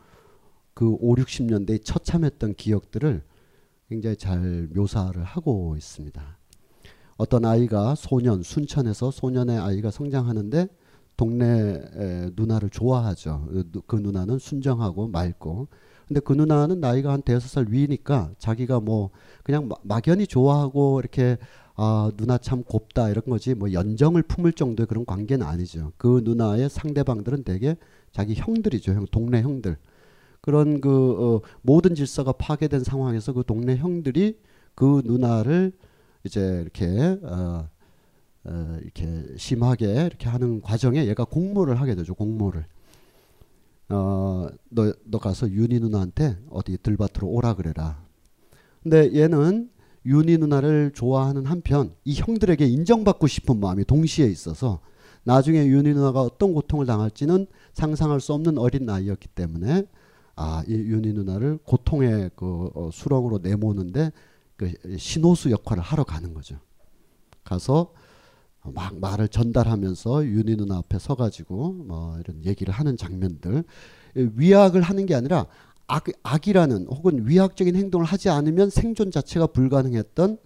[0.75, 3.23] 그 5, 60년대에 처참했던 기억들을
[3.89, 6.39] 굉장히 잘 묘사를 하고 있습니다.
[7.17, 10.69] 어떤 아이가 소년, 순천에서 소년의 아이가 성장하는데
[11.17, 11.83] 동네
[12.37, 13.49] 누나를 좋아하죠.
[13.87, 15.67] 그 누나는 순정하고 맑고.
[16.07, 19.11] 근데 그 누나는 나이가 한 대여섯 살 위니까 자기가 뭐
[19.43, 21.39] 그냥 막연히 좋아하고 이렇게
[21.81, 25.93] 아 누나 참 곱다 이런 거지 뭐 연정을 품을 정도의 그런 관계는 아니죠.
[25.97, 27.77] 그 누나의 상대방들은 대개
[28.11, 28.95] 자기 형들이죠.
[28.95, 29.77] 형 동네 형들.
[30.41, 34.41] 그런 그 어, 모든 질서가 파괴된 상황에서 그 동네 형들이
[34.75, 35.71] 그 누나를
[36.25, 37.69] 이제 이렇게 어,
[38.43, 42.15] 어, 이렇게 심하게 이렇게 하는 과정에 얘가 공모를 하게 되죠.
[42.15, 42.67] 공모를.
[43.91, 48.03] 어, 너, 너 가서 윤희 누나한테 어디 들밭으로 오라 그래라.
[48.83, 49.71] 근데 얘는
[50.07, 54.81] 윤희 누나를 좋아하는 한편 이 형들에게 인정받고 싶은 마음이 동시에 있어서
[55.25, 59.85] 나중에 윤희 누나가 어떤 고통을 당할지는 상상할 수 없는 어린 나이였기 때문에
[60.37, 64.13] 아, 이 윤희 누나를 고통의 그 어, 수렁으로 내모는데
[64.57, 66.59] 그 신호수 역할을 하러 가는 거죠.
[67.45, 67.93] 가서
[68.63, 73.65] 막 말을 전달하면서 윤희 누나 앞에 서가지고 뭐 이런 얘기를 하는 장면들
[74.15, 75.47] 위약을 하는 게 아니라
[75.89, 80.39] 악, 악이라는 혹은 위학적인 행동을 하지 않으면 생존 자체가 불가능했던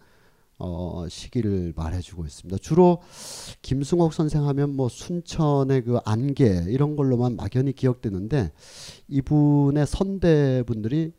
[0.59, 2.59] 어, 시기를 말해주고 있습니다.
[2.59, 3.02] 주로
[3.62, 8.52] 김승옥 선생 하면 뭐 순천의 그 안개 이런 걸로만 막연히 기억되는데
[9.09, 11.12] 이분의 선대 분들이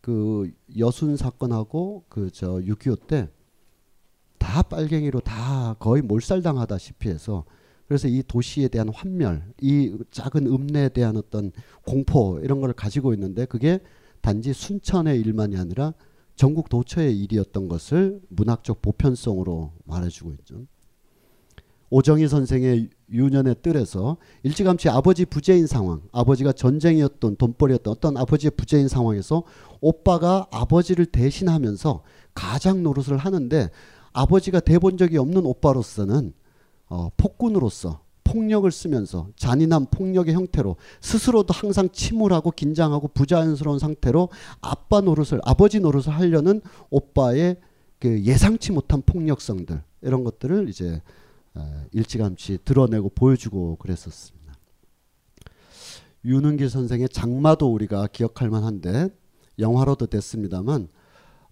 [0.00, 3.28] 그 여순 사건하고 그 저 6.25 때
[4.48, 7.44] 다 빨갱이로 다 거의 몰살당하다시피 해서
[7.88, 11.50] 그래서 이 도시에 대한 환멸, 이 작은 읍내에 대한 어떤
[11.86, 13.80] 공포 이런 걸 가지고 있는데 그게
[14.20, 15.94] 단지 순천의 일만이 아니라
[16.36, 20.66] 전국 도처의 일이었던 것을 문학적 보편성으로 말해주고 있죠.
[21.90, 29.44] 오정희 선생의 유년의 뜰에서 일찌감치 아버지 부재인 상황, 아버지가 전쟁이었던 돈벌이였던 어떤 아버지의 부재인 상황에서
[29.80, 32.02] 오빠가 아버지를 대신하면서
[32.34, 33.70] 가장 노릇을 하는데
[34.12, 36.34] 아버지가 대본 적이 없는 오빠로서는
[36.88, 44.28] 어, 폭군으로서 폭력을 쓰면서 잔인한 폭력의 형태로 스스로도 항상 침울하고 긴장하고 부자연스러운 상태로
[44.60, 47.56] 아빠 노릇을 아버지 노릇을 하려는 오빠의
[47.98, 51.00] 그 예상치 못한 폭력성들 이런 것들을 이제
[51.54, 54.54] 어, 일찌감치 드러내고 보여주고 그랬었습니다.
[56.24, 59.08] 윤은길 선생의 장마도 우리가 기억할 만한데
[59.58, 60.88] 영화로도 됐습니다만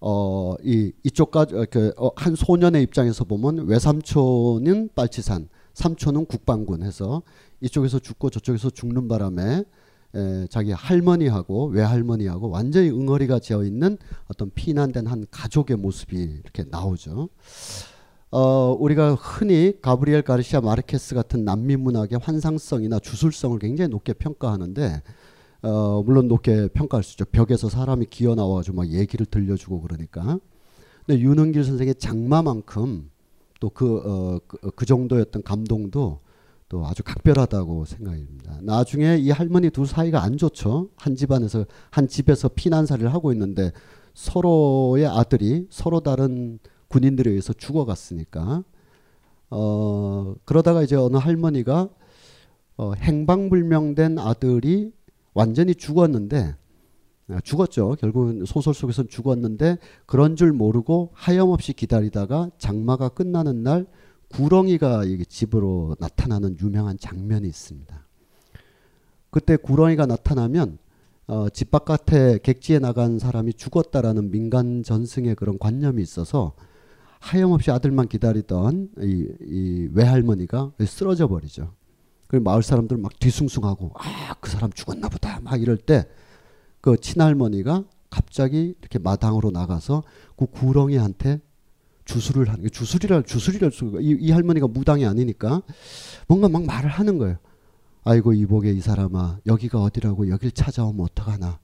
[0.09, 7.23] 어, 이, 이쪽까지, 어, 그, 어, 한 소년의 입장에서 보면 외삼촌은 빨치산, 삼촌은 국방군 해서
[7.61, 9.65] 이쪽에서 죽고 저쪽에서 죽는 바람에
[10.15, 17.29] 에, 자기 할머니하고 외할머니하고 완전히 응어리가 지어 있는 어떤 피난된 한 가족의 모습이 이렇게 나오죠.
[18.31, 25.03] 어, 우리가 흔히 가브리엘 가르시아 마르케스 같은 남미 문학의 환상성이나 주술성을 굉장히 높게 평가하는데
[25.63, 27.25] 어, 물론 높게 평가할 수 있죠.
[27.25, 30.39] 벽에서 사람이 기어 나와가지고 막 얘기를 들려주고 그러니까.
[31.07, 33.11] 근데 윤은길 선생의 장마만큼
[33.61, 36.21] 또그 어, 그, 그 정도였던 감동도
[36.69, 38.59] 또 아주 각별하다고 생각합니다.
[38.63, 40.91] 나중에 이 할머니 둘 사이가 안 좋죠.
[40.97, 43.73] 한 집안에서 한 집에서 피난살이를 하고 있는데
[44.15, 48.65] 서로의 아들이 서로 다른 군인들에 의해서 죽어갔으니까
[49.51, 51.89] 어 그러다가 이제 어느 할머니가
[52.79, 54.93] 어, 행방불명된 아들이
[55.37, 56.57] 완전히 죽었는데
[57.29, 57.97] 아, 죽었죠.
[58.01, 63.87] 결국은 소설 속에서는 죽었는데 그런 줄 모르고 하염없이 기다리다가 장마가 끝나는 날
[64.29, 68.07] 구렁이가 집으로 나타나는 유명한 장면이 있습니다.
[69.31, 70.79] 그때 구렁이가 나타나면
[71.27, 76.55] 어, 집 바깥에 객지에 나간 사람이 죽었다라는 민간 전승의 그런 관념이 있어서
[77.21, 81.75] 하염없이 아들만 기다리던 이, 이 외할머니가 쓰러져 버리죠.
[82.27, 86.05] 그 마을 사람들 막 뒤숭숭하고 아 그 사람 죽었나 보다 막 이럴 때
[86.81, 90.05] 그 친할머니가 갑자기 이렇게 마당으로 나가서
[90.37, 91.41] 그 구렁이한테
[92.05, 95.63] 주술을 하는 주술이라 주술이랄 수가 이, 이 할머니가 무당이 아니니까
[96.29, 97.39] 뭔가 막 말을 하는 거예요.
[98.05, 101.59] 아이고 이복의 이 사람아 여기가 어디라고 여길 찾아오면 어떡하나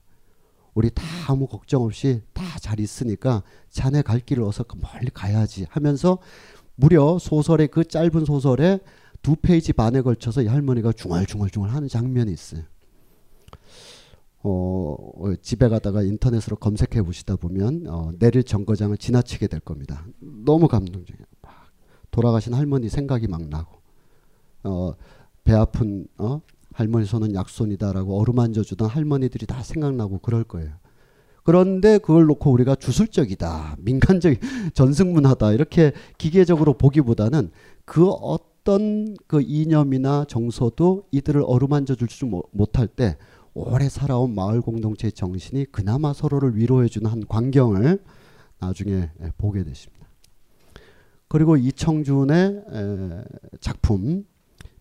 [0.73, 6.17] 우리 다 아무 걱정 없이 다 잘 있으니까 자네 갈 길을 어서 멀리 가야지 하면서
[6.75, 8.79] 무려 소설의 그 짧은 소설에
[9.23, 12.61] 두 페이지 반에 걸쳐서 이 할머니가 중얼중얼중얼 하는 장면이 있어요.
[14.43, 20.05] 어, 어, 집에 가다가 인터넷으로 검색해 보시다 보면 어, 내릴 정거장을 지나치게 될 겁니다.
[20.19, 21.25] 너무 감동적이에요.
[21.41, 21.51] 막
[22.11, 23.77] 돌아가신 할머니 생각이 막 나고
[24.65, 24.93] 어,
[25.45, 26.41] 배 아픈 어?
[26.73, 30.73] 할머니 손은 약손이다라고 어루만져 주던 할머니들이 다 생각나고 그럴 거예요.
[31.45, 34.33] 그런데 그걸 놓고 우리가 주술적이다, 민간적
[34.75, 37.51] 전승문하다 이렇게 기계적으로 보기보다는
[37.85, 38.52] 그 어떤
[39.27, 43.17] 그 이념이나 정서도 이들을 어루만져 줄수 못할 때
[43.53, 47.99] 오래 살아온 마을 공동체의 정신이 그나마 서로를 위로해주는 한 광경을
[48.59, 50.07] 나중에 보게 되십니다.
[51.27, 52.63] 그리고 이청준의
[53.59, 54.25] 작품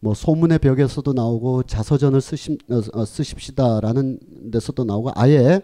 [0.01, 4.18] 뭐 소문의 벽에서도 나오고 자서전을 쓰십, 어, 어, 쓰십시다라는
[4.51, 5.62] 데서도 나오고 아예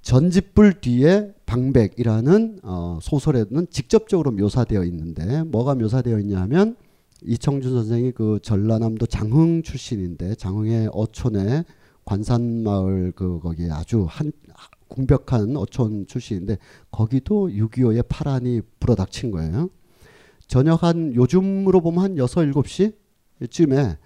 [0.00, 6.76] 전집불 뒤에 방백이라는 어, 소설에는 직접적으로 묘사되어 있는데 뭐가 묘사되어 있냐면
[7.24, 11.64] 이청준 선생이 그 전라남도 장흥 출신인데 장흥의 어촌에
[12.04, 14.32] 관산마을 그 거기 아주 한
[14.88, 16.58] 궁벽한 어촌 출신인데
[16.90, 19.70] 거기도 6.25의 파란이 불어닥친 거예요.
[20.46, 23.96] 저녁 한 요즘으로 보면 한 6, 7시쯤에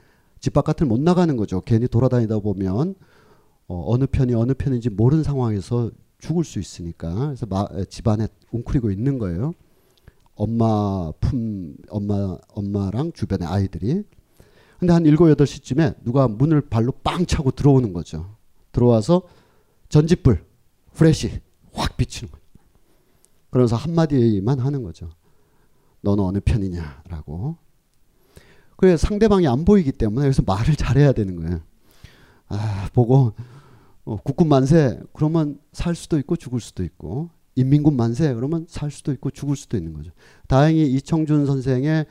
[0.40, 1.60] 집 바깥을 못 나가는 거죠.
[1.62, 2.94] 괜히 돌아다니다 보면
[3.66, 9.18] 어, 어느 편이 어느 편인지 모르는 상황에서 죽을 수 있으니까 그래서 마, 집안에 웅크리고 있는
[9.18, 9.52] 거예요.
[10.38, 14.04] 엄마 품 엄마 엄마랑 주변의 아이들이
[14.78, 18.36] 근데 한 7, 8시쯤에 누가 문을 발로 빵 차고 들어오는 거죠.
[18.70, 19.22] 들어와서
[19.88, 20.44] 전집불
[20.94, 21.40] 프레시
[21.72, 22.44] 확 비치는 거예요.
[23.50, 25.10] 그러면서 한마디만 하는 거죠.
[26.02, 27.56] 너는 어느 편이냐라고.
[28.76, 31.60] 그래 상대방이 안 보이기 때문에 여기서 말을 잘해야 되는 거예요.
[32.46, 33.32] 아 보고
[34.04, 39.12] 어, 국군 만세 그러면 살 수도 있고 죽을 수도 있고 인민군 만세 그러면 살 수도
[39.12, 40.12] 있고 죽을 수도 있는 거죠.
[40.46, 42.06] 다행히 이청준 선생의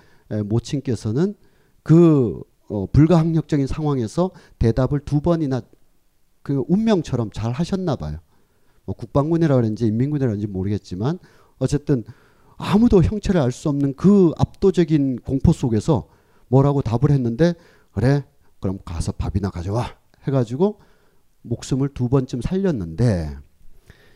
[0.46, 1.36] 모친께서는
[1.84, 5.62] 그 어, 불가항력적인 상황에서 대답을 두 번이나
[6.44, 8.18] 그 운명처럼 잘 하셨나 봐요.
[8.84, 11.18] 뭐 국방군이라 그런지 인민군이라 그런지 모르겠지만
[11.60, 12.04] 어쨌든
[12.58, 16.10] 아무도 형체를 알 수 없는 그 압도적인 공포 속에서
[16.50, 17.54] 뭐라고 답을 했는데
[17.94, 18.26] 그래
[18.60, 19.96] 그럼 가서 밥이나 가져와
[20.28, 20.80] 해가지고
[21.44, 23.38] 목숨을 두 번쯤 살렸는데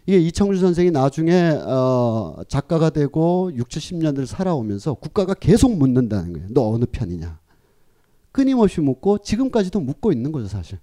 [0.06, 6.48] 이게 이청준 선생이 나중에 어 작가가 되고 6, 70년을 살아오면서 국가가 계속 묻는다는 거예요.
[6.52, 7.40] 너 어느 편이냐?
[8.32, 10.80] 끊임없이 묻고 지금까지도 묻고 있는 거죠, 사실.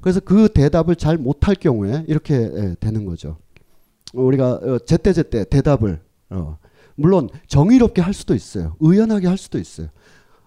[0.00, 3.36] 그래서 그 대답을 잘 못할 경우에 이렇게 예, 되는 거죠.
[4.12, 6.58] 우리가 어, 제때제때 대답을 어,
[6.94, 8.76] 물론 정의롭게 할 수도 있어요.
[8.80, 9.88] 의연하게 할 수도 있어요.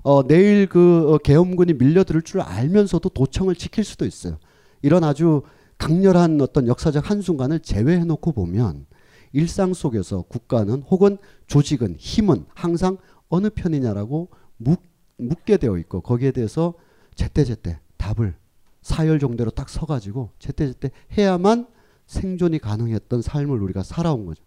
[0.01, 4.37] 어, 내일 그 어, 계엄군이 밀려들 줄 알면서도 도청을 지킬 수도 있어요.
[4.81, 5.41] 이런 아주
[5.79, 8.85] 강렬한 어떤 역사적 한순간을 제외해 놓고 보면
[9.31, 12.97] 일상 속에서 국가는 혹은 조직은 힘은 항상
[13.29, 14.81] 어느 편이냐라고 묻,
[15.17, 16.75] 묻게 되어 있고 거기에 대해서
[17.15, 18.35] 제때제때 답을
[18.81, 21.67] 사열 정도로 딱 서가지고 제때제때 해야만
[22.05, 24.43] 생존이 가능했던 삶을 우리가 살아온 거죠.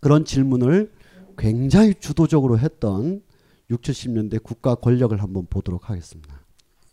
[0.00, 0.92] 그런 질문을
[1.38, 3.22] 굉장히 주도적으로 했던
[3.70, 6.43] 6, 70년대 국가 권력을 한번 보도록 하겠습니다.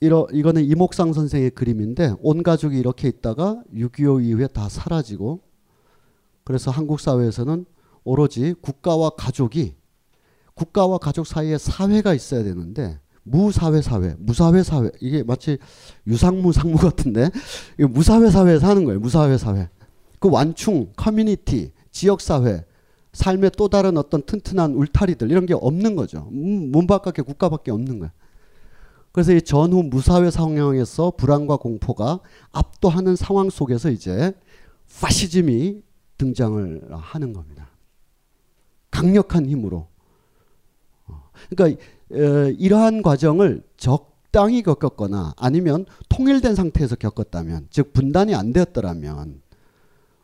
[0.01, 5.41] 이러, 이거는 이목상 선생의 그림인데 온 가족이 이렇게 있다가 6.25 이후에 다 사라지고
[6.43, 7.65] 그래서 한국 사회에서는
[8.03, 9.75] 오로지 국가와 가족이
[10.55, 15.59] 국가와 가족 사이에 사회가 있어야 되는데 무사회 사회, 무사회 사회 이게 마치
[16.07, 17.29] 유상무 상무 같은데
[17.77, 18.99] 무사회 사회에 사는 거예요.
[18.99, 19.69] 무사회 사회.
[20.19, 22.65] 그 완충, 커뮤니티, 지역 사회,
[23.13, 26.27] 삶의 또 다른 어떤 튼튼한 울타리들 이런 게 없는 거죠.
[26.31, 28.11] 문, 문 바깥에 국가밖에 없는 거예요.
[29.11, 32.19] 그래서 이 전후 무사회 상황에서 불안과 공포가
[32.51, 34.33] 압도하는 상황 속에서 이제
[35.01, 35.81] 파시즘이
[36.17, 37.69] 등장을 하는 겁니다.
[38.89, 39.87] 강력한 힘으로.
[41.07, 49.41] 어, 그러니까 어, 이러한 과정을 적당히 겪었거나 아니면 통일된 상태에서 겪었다면, 즉 분단이 안 되었더라면,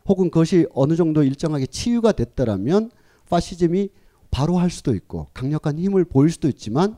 [0.07, 2.91] 혹은 그것이 어느 정도 일정하게 치유가 됐더라면
[3.29, 3.89] 파시즘이
[4.31, 6.95] 바로 할 수도 있고 강력한 힘을 보일 수도 있지만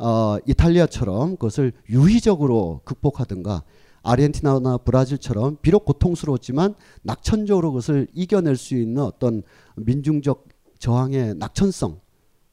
[0.00, 3.62] 어, 이탈리아처럼 그것을 유희적으로 극복하든가
[4.02, 9.42] 아르헨티나나 브라질처럼 비록 고통스러웠지만 낙천적으로 그것을 이겨낼 수 있는 어떤
[9.76, 10.48] 민중적
[10.78, 12.00] 저항의 낙천성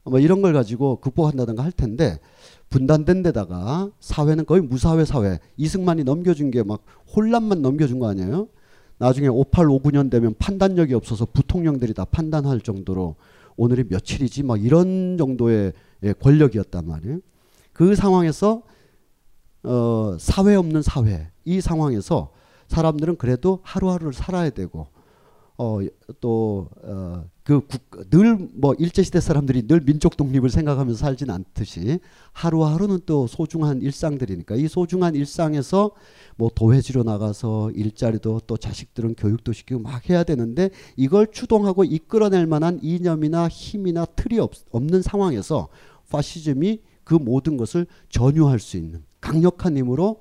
[0.04, 2.18] 뭐 이런 걸 가지고 극복한다든가 할 텐데
[2.68, 6.82] 분단된 데다가 사회는 거의 무사회 사회 이승만이 넘겨준 게 막
[7.16, 8.48] 혼란만 넘겨준 거 아니에요?
[8.98, 13.16] 나중에 58, 59년 되면 판단력이 없어서 부통령들이 다 판단할 정도로
[13.56, 15.72] 오늘이 며칠이지 막 이런 정도의
[16.02, 17.20] 예, 권력이었단 말이에요.
[17.78, 18.62] 그 상황에서
[19.62, 22.32] 어, 사회 없는 사회 이 상황에서
[22.66, 24.88] 사람들은 그래도 하루하루를 살아야 되고
[25.58, 25.78] 어,
[27.44, 32.00] 또그늘 뭐 일제 시대 사람들이 늘 민족 독립을 생각하면서 살진 않듯이
[32.32, 35.92] 하루하루는 또 소중한 일상들이니까 이 소중한 일상에서
[36.36, 42.80] 뭐 도회지로 나가서 일자리도 또 자식들은 교육도 시키고 막 해야 되는데 이걸 추동하고 이끌어낼 만한
[42.82, 45.68] 이념이나 힘이나 틀이 없, 없는 상황에서
[46.10, 50.20] 파시즘이 그 모든 것을 전유할 수 있는 강력한 힘으로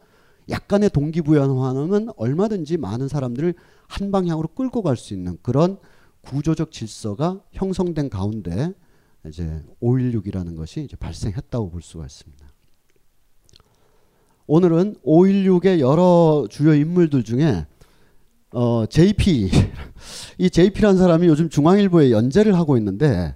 [0.49, 3.53] 약간의 동기부여하는 얼마든지 많은 사람들을
[3.89, 5.79] 한 방향으로 끌고 갈 수 있는 그런
[6.21, 8.71] 구조적 질서가 형성된 가운데
[9.25, 12.47] 이제 5.16이라는 것이 이제 발생했다고 볼 수가 있습니다.
[14.47, 17.65] 오늘은 5.16의 여러 주요 인물들 중에
[18.51, 19.49] 어, JP
[20.39, 23.35] 이 JP라는 사람이 요즘 중앙일보에 연재를 하고 있는데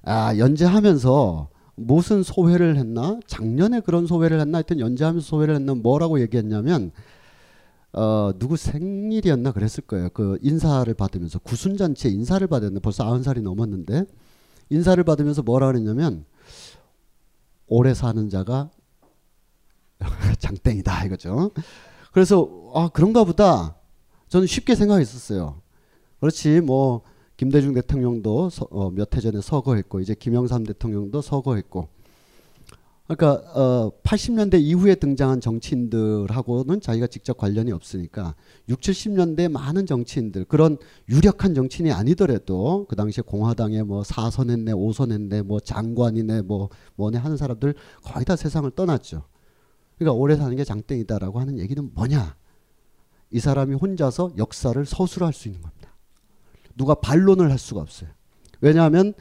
[0.00, 6.90] 아, 연재하면서 무슨 소회를 했나 작년에 그런 소회를 했나 하여튼 연재하면서 소회를 했나 뭐라고 얘기했냐면
[7.92, 10.08] 어, 누구 생일이었나 그랬을 거예요.
[10.10, 14.04] 그 인사를 받으면서 구순잔치에 인사를 받았는데 벌써 아흔 살이 넘었는데
[14.70, 16.24] 인사를 받으면서 뭐라 그랬냐면
[17.66, 18.70] 오래 사는 자가
[20.38, 21.52] 장땡이다 이거죠.
[22.12, 23.76] 그래서 아 그런가 보다
[24.28, 25.60] 저는 쉽게 생각했었어요.
[26.20, 27.02] 그렇지 뭐
[27.36, 31.88] 김대중 대통령도 어, 몇해 전에 서거했고 이제 김영삼 대통령도 서거했고
[33.08, 38.34] 그러니까 어 80년대 이후에 등장한 정치인들하고는 자기가 직접 관련이 없으니까
[38.68, 40.76] 6, 70년대 많은 정치인들 그런
[41.08, 47.18] 유력한 정치인이 아니더라도 그 당시에 공화당에 뭐 4선 했네, 5선 했네, 뭐 장관이네, 뭐 뭐네
[47.18, 49.22] 하는 사람들 거의 다 세상을 떠났죠.
[49.98, 52.34] 그러니까 오래 사는 게 장땡이다라고 하는 얘기는 뭐냐?
[53.30, 55.75] 이 사람이 혼자서 역사를 서술할 수 있는 겁니다.
[56.76, 58.10] 누가 반론을 할 수가 없어요.
[58.60, 59.14] 왜냐하면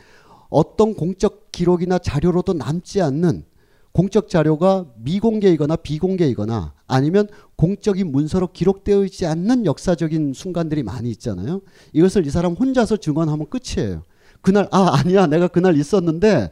[0.49, 3.45] 어떤 공적 기록이나 자료로도 남지 않는
[3.91, 11.61] 공적 자료가 미공개이거나 비공개이거나 아니면 공적인 문서로 기록되어 있지 않는 역사적인 순간들이 많이 있잖아요.
[11.93, 14.03] 이것을 이 사람 혼자서 증언하면 끝이에요.
[14.41, 16.51] 그날 아 아니야 내가 그날 있었는데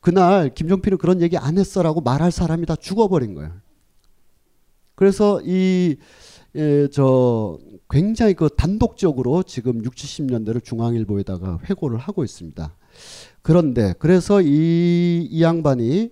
[0.00, 3.50] 그날 김종필은 그런 얘기 안 했어라고 말할 사람이 다 죽어버린 거예요.
[4.94, 5.96] 그래서 이
[6.56, 7.58] 예, 저
[7.90, 12.74] 굉장히 그 단독적으로 지금 6, 70년대를 중앙일보에다가 회고를 하고 있습니다.
[13.42, 16.10] 그런데 그래서 이, 이 양반이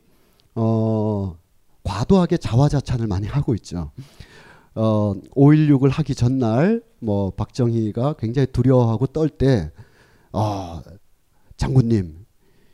[0.55, 1.37] 어,
[1.83, 3.91] 과도하게 자화자찬을 많이 하고 있죠.
[4.75, 9.71] 어, 5.16을 하기 전날 뭐 박정희가 굉장히 두려워하고 떨 때
[10.33, 10.83] 어,
[11.57, 12.25] 장군님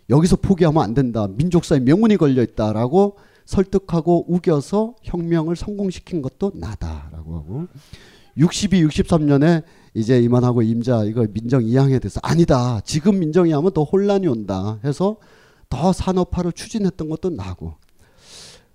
[0.09, 1.29] 여기서 포기하면 안 된다.
[1.29, 7.67] 민족사에 명운이 걸려 있다라고 설득하고 우겨서 혁명을 성공시킨 것도 나다 라고 하고
[8.37, 9.63] 62, 63년에
[9.95, 12.81] 이제 이만하고 임자 이거 민정 이양에 대해서 아니다.
[12.85, 14.79] 지금 민정 이 하면 더 혼란이 온다.
[14.85, 15.17] 해서
[15.69, 17.75] 더 산업화를 추진했던 것도 나고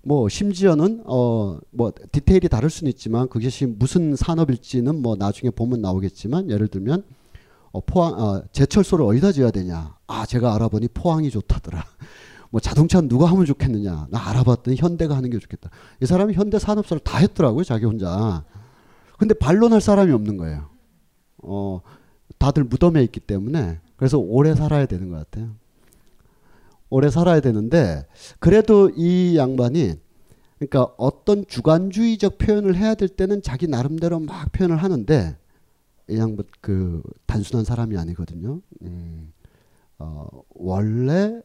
[0.02, 6.50] 뭐 심지어는 어 뭐 디테일이 다를 수는 있지만 그것이 무슨 산업일지는 뭐 나중에 보면 나오겠지만
[6.50, 7.02] 예를 들면
[7.72, 11.84] 어 포항 어 제철소를 어디다 지어야 되냐 아 제가 알아보니 포항이 좋다더라
[12.56, 14.06] 뭐 자동차 누가 하면 좋겠느냐.
[14.08, 15.68] 나 알아봤더니 현대가 하는 게 좋겠다.
[16.00, 18.44] 이 사람이 현대 산업사를 다 했더라고요 자기 혼자.
[19.18, 20.70] 근데 반론할 사람이 없는 거예요.
[21.42, 21.82] 어
[22.38, 25.50] 다들 무덤에 있기 때문에 그래서 오래 살아야 되는 것 같아요.
[26.88, 28.06] 오래 살아야 되는데
[28.38, 29.96] 그래도 이 양반이
[30.58, 35.36] 그러니까 어떤 주관주의적 표현을 해야 될 때는 자기 나름대로 막 표현을 하는데
[36.08, 38.62] 이 양반 그 단순한 사람이 아니거든요.
[38.80, 39.30] 음,
[39.98, 41.42] 어, 원래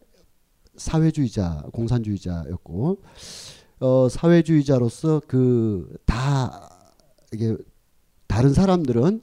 [0.77, 3.01] 사회주의자, 공산주의자였고
[3.79, 6.69] 어, 사회주의자로서 그 다
[7.33, 7.55] 이게
[8.27, 9.21] 다른 사람들은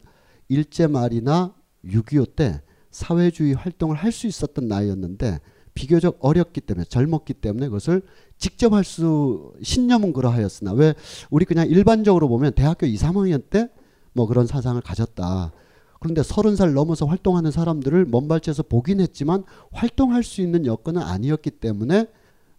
[0.49, 5.41] 일제 말이나 6.25 때 사회주의 활동을 할 수 있었던 나이였는데
[5.75, 8.03] 비교적 어렵기 때문에 젊었기 때문에 그것을
[8.39, 10.95] 직접 할 수 신념은 그러하였으나 왜
[11.31, 13.69] 우리 그냥 일반적으로 보면 대학교 2, 3학년 때
[14.15, 15.53] 뭐 그런 사상을 가졌다.
[16.01, 21.51] 그런데 서른 살 넘어서 활동하는 사람들을 먼 발치에서 보긴 했지만 활동할 수 있는 여건은 아니었기
[21.51, 22.07] 때문에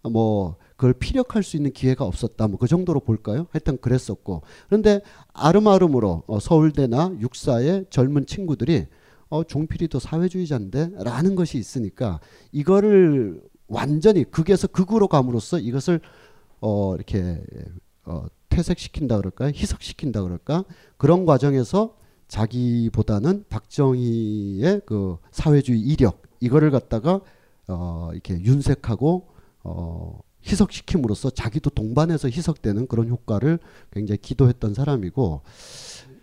[0.04, 2.48] 뭐 그걸 피력할 수 있는 기회가 없었다.
[2.48, 3.48] 뭐 그 정도로 볼까요?
[3.52, 4.44] 하여튼 그랬었고.
[4.68, 5.02] 그런데
[5.34, 8.88] 아름아름으로 어 서울대나 육사의 젊은 친구들이
[9.30, 12.20] 어, 종필이도 사회주의자인데 라는 것이 있으니까
[12.52, 16.02] 이거를 완전히 극에서 극으로 감으로써 이것을
[16.62, 17.42] 어, 이렇게
[18.06, 20.66] 어, 퇴색시킨다 그럴까 희석시킨다 그럴까
[20.98, 21.96] 그런 과정에서
[22.30, 27.22] 자기보다는 박정희의 그 사회주의 이력 이거를 갖다가
[27.68, 29.28] 어, 이렇게 윤색하고
[29.64, 33.60] 어, 희석시킴으로써 자기도 동반해서 희석되는 그런 효과를
[33.92, 35.42] 굉장히 기도했던 사람이고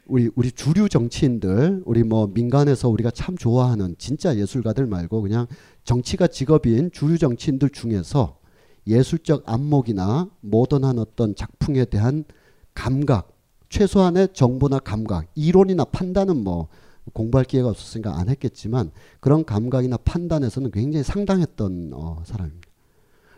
[0.07, 5.47] 우리 우리 주류 정치인들 우리 뭐 민간에서 우리가 참 좋아하는 진짜 예술가들 말고 그냥
[5.85, 8.39] 정치가 직업인 주류 정치인들 중에서
[8.87, 12.25] 예술적 안목이나 모던한 어떤 작품에 대한
[12.73, 13.36] 감각,
[13.69, 16.69] 최소한의 정보나 감각, 이론이나 판단은 뭐
[17.13, 18.91] 공부할 기회가 없었으니까 안 했겠지만
[19.21, 22.67] 그런 감각이나 판단에서는 굉장히 상당했던 어, 사람입니다.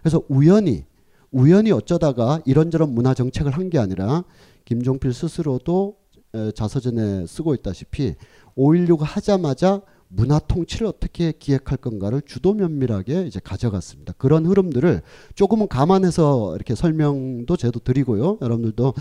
[0.00, 0.84] 그래서 우연히
[1.30, 4.24] 우연히 어쩌다가 이런저런 문화 정책을 한 게 아니라
[4.64, 5.96] 김종필 스스로도
[6.34, 8.14] 에, 자서전에 쓰고 있다시피
[8.56, 14.14] 5.16 하자마자 문화 통치를 어떻게 기획할 건가를 주도 면밀하게 이제 가져갔습니다.
[14.16, 15.02] 그런 흐름들을
[15.34, 18.38] 조금은 감안해서 이렇게 설명도 제도 드리고요.
[18.40, 18.94] 여러분들도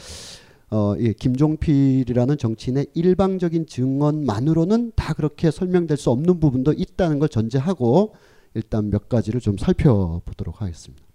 [0.70, 8.16] 어, 이 김종필이라는 정치인의 일방적인 증언만으로는 다 그렇게 설명될 수 없는 부분도 있다는 걸 전제하고
[8.54, 11.06] 일단 몇 가지를 좀 살펴보도록 하겠습니다.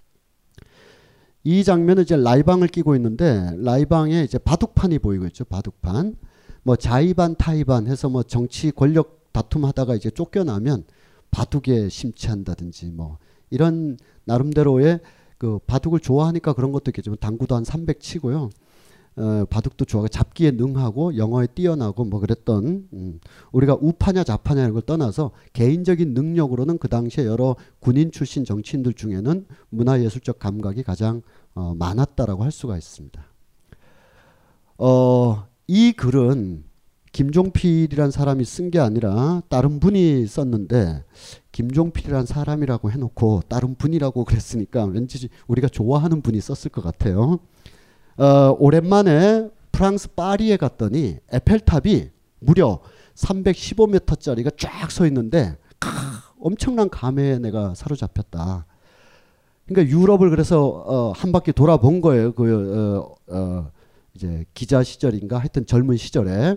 [1.44, 5.44] 이 장면은 이제 라이방을 끼고 있는데 라이방에 이제 바둑판이 보이고 있죠.
[5.44, 6.16] 바둑판.
[6.62, 10.84] 뭐 자의반 타의반 해서 뭐 정치 권력 다툼하다가 이제 쫓겨나면
[11.32, 13.18] 바둑에 심취한다든지 뭐
[13.50, 15.00] 이런 나름대로의
[15.38, 18.50] 그 바둑을 좋아하니까 그런 것도 있겠지만 당구도 한 300 치고요.
[19.17, 23.21] 어, 바둑도 좋아하고 잡기에 능하고 영어에 뛰어나고 뭐 그랬던 음,
[23.53, 29.47] 우리가 우파냐 좌파냐 이런 걸 떠나서 개인적인 능력으로는 그 당시에 여러 군인 출신 정치인들 중에는
[29.69, 31.23] 문화예술적 감각이 가장
[31.55, 33.23] 어, 많았다라고 할 수가 있습니다.
[34.79, 36.65] 어, 이 글은
[37.13, 41.05] 김종필이란 사람이 쓴 게 아니라 다른 분이 썼는데
[41.53, 47.39] 김종필이란 사람이라고 해놓고 다른 분이라고 그랬으니까 왠지 우리가 좋아하는 분이 썼을 것 같아요.
[48.17, 52.11] 어, 오랜만에 프랑스 파리에 갔더니 에펠탑이
[52.41, 52.81] 무려
[53.15, 55.89] 315m짜리가 쫙 서 있는데 크,
[56.41, 58.67] 엄청난 감회에 내가 사로잡혔다.
[59.67, 62.33] 그러니까 유럽을 그래서 어, 한 바퀴 돌아본 거예요.
[62.33, 63.71] 그 어, 어,
[64.15, 66.57] 이제 기자 시절인가 하여튼 젊은 시절에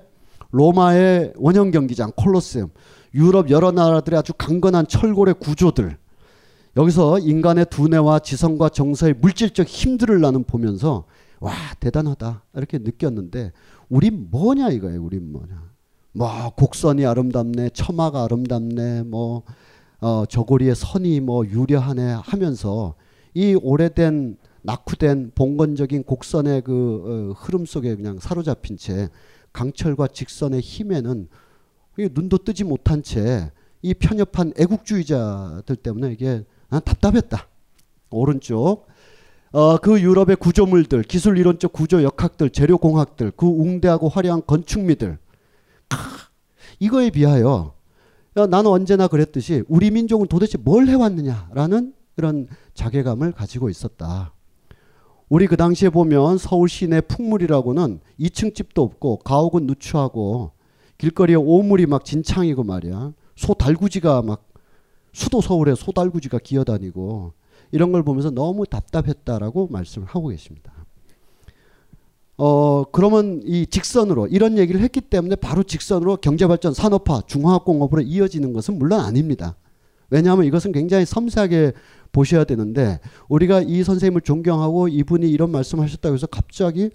[0.51, 2.69] 로마의 원형 경기장 콜로세움,
[3.13, 5.97] 유럽 여러 나라들의 아주 강건한 철골의 구조들
[6.77, 11.05] 여기서 인간의 두뇌와 지성과 정서의 물질적 힘들을 나는 보면서
[11.45, 13.51] 와 대단하다 이렇게 느꼈는데
[13.89, 15.03] 우린 뭐냐 이거예요.
[15.03, 15.71] 우린 뭐냐.
[16.13, 19.43] 뭐 곡선이 아름답네, 처마가 아름답네, 뭐
[19.99, 22.95] 어, 저고리의 선이 뭐 유려하네 하면서
[23.33, 29.09] 이 오래된 낙후된 봉건적인 곡선의 그 어, 흐름 속에 그냥 사로잡힌 채
[29.51, 31.27] 강철과 직선의 힘에는
[31.97, 33.51] 눈도 뜨지 못한 채
[33.85, 37.47] 이 편협한 애국주의자들 때문에 이게 난 답답했다.
[38.09, 38.87] 오른쪽
[39.55, 45.17] 어, 그 유럽의 구조물들, 기술 이론적 구조 역학들, 재료 공학들, 그 웅대하고 화려한 건축미들
[45.87, 45.97] 크,
[46.79, 47.73] 이거에 비하여
[48.35, 54.33] 야, 나는 언제나 그랬듯이 우리 민족은 도대체 뭘 해왔느냐라는 그런 자괴감을 가지고 있었다.
[55.29, 60.51] 우리 그 당시에 보면 서울 시내 풍물이라고는 2층 집도 없고 가옥은 누추하고
[60.97, 63.13] 길거리에 오물이 막 진창이고 말이야.
[63.37, 64.49] 소 달구지가 막
[65.13, 70.73] 수도 서울에 소 달구지가 기어다니고 이런 걸 보면서 너무 답답했다라고 말씀을 하고 계십니다.
[72.37, 78.77] 어 그러면 이 직선으로 이런 얘기를 했기 때문에 바로 직선으로 경제발전 산업화 중화학공업으로 이어지는 것은
[78.77, 79.55] 물론 아닙니다.
[80.09, 81.71] 왜냐하면 이것은 굉장히 섬세하게
[82.11, 82.99] 보셔야 되는데
[83.29, 86.89] 우리가 이 선생님을 존경하고 이분이 이런 말씀하셨다고 해서 갑자기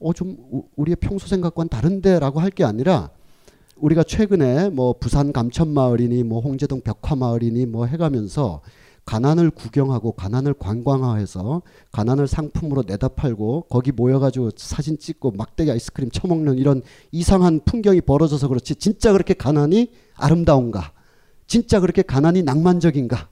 [0.00, 0.36] 어 좀
[0.76, 3.10] 우리의 평소 생각과는 다른데라고 할 게 아니라
[3.76, 8.62] 우리가 최근에 뭐 부산 감천마을이니 뭐 홍제동 벽화마을이니 뭐 해가면서
[9.04, 16.58] 가난을 구경하고 가난을 관광화해서 가난을 상품으로 내다 팔고 거기 모여가지고 사진 찍고 막대기 아이스크림 처먹는
[16.58, 20.92] 이런 이상한 풍경이 벌어져서 그렇지 진짜 그렇게 가난이 아름다운가?
[21.46, 23.28] 진짜 그렇게 가난이 낭만적인가?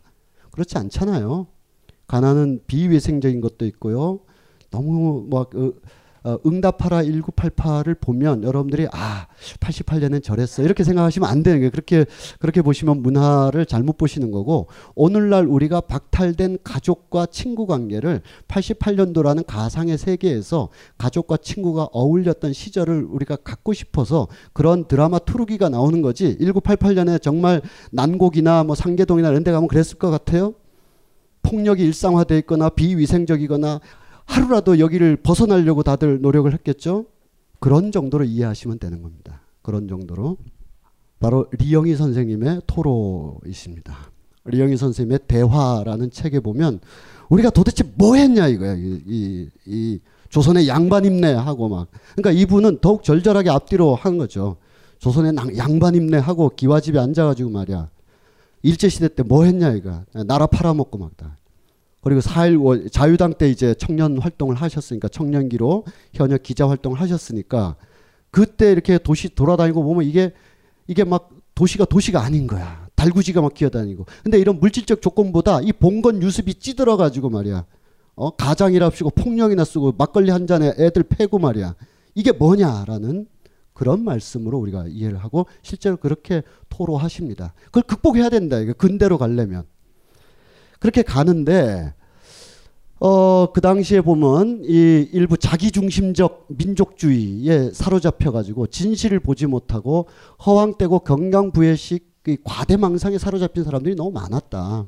[0.51, 1.47] 그렇지 않잖아요.
[2.07, 4.21] 가난은 비위생적인 것도 있고요.
[4.71, 5.49] 너무 뭐
[6.23, 9.27] 어, 응답하라 1988을 보면 여러분들이 아
[9.61, 11.71] 88년엔 저랬어 이렇게 생각하시면 안 되는 거예요.
[11.71, 12.05] 그렇게
[12.39, 20.69] 그렇게 보시면 문화를 잘못 보시는 거고 오늘날 우리가 박탈된 가족과 친구 관계를 88년도라는 가상의 세계에서
[20.99, 27.63] 가족과 친구가 어울렸던 시절을 우리가 갖고 싶어서 그런 드라마 투르기가 나오는 거지 1988년에 정말
[27.93, 30.55] 난곡이나 뭐 상계동이나 이런 데 가면 그랬을 것 같아요.
[31.43, 33.81] 폭력이 일상화돼 있거나 비위생적이거나
[34.31, 37.07] 하루라도 여기를 벗어나려고 다들 노력을 했겠죠.
[37.59, 39.43] 그런 정도로 이해하시면 되는 겁니다.
[39.63, 40.37] 그런 정도로
[41.19, 43.95] 바로 리영희 선생님의 토로이십니다.
[44.45, 46.81] 리영희 선생님의 대화라는 책에 보면
[47.29, 48.75] 우리가 도대체 뭐 했냐 이거야.
[48.77, 50.01] 이, 이, 이
[50.31, 51.89] 조선의 양반임내 하고 막.
[52.15, 54.57] 그러니까 이분은 더욱 절절하게 앞뒤로 한 거죠.
[54.99, 57.89] 조선의 양반임내 하고 기와집에 앉아가지고 말이야.
[58.63, 60.03] 일제시대 때 뭐 했냐 이거.
[60.27, 61.37] 나라 팔아먹고 막 다.
[62.03, 65.85] 그리고 4.1 자유당 때 이제 청년 활동을 하셨으니까 청년기로
[66.15, 67.77] 현역 기자 활동을 하셨으니까
[68.31, 70.33] 그때 이렇게 도시 돌아다니고 보면 이게
[70.87, 72.89] 이게 막 도시가 도시가 아닌 거야.
[72.95, 74.07] 달구지가 막 기어다니고.
[74.23, 77.65] 근데 이런 물질적 조건보다 이 봉건 유습이 찌들어 가지고 말이야.
[78.15, 81.75] 어, 가장이랍시고 폭력이나 쓰고 막걸리 한 잔에 애들 패고 말이야.
[82.15, 83.27] 이게 뭐냐라는
[83.73, 87.55] 그런 말씀으로 우리가 이해를 하고 실제로 그렇게 토로하십니다.
[87.67, 88.59] 그걸 극복해야 된다.
[88.59, 89.65] 이게 근대로 가려면.
[90.81, 91.95] 그렇게 가는데
[92.99, 100.07] 어, 그 당시에 보면 이 일부 자기중심적 민족주의에 사로잡혀 가지고 진실을 보지 못하고
[100.45, 102.11] 허황되고 경강부회식
[102.45, 104.85] 과대망상에 사로잡힌 사람들이 너무 많았다.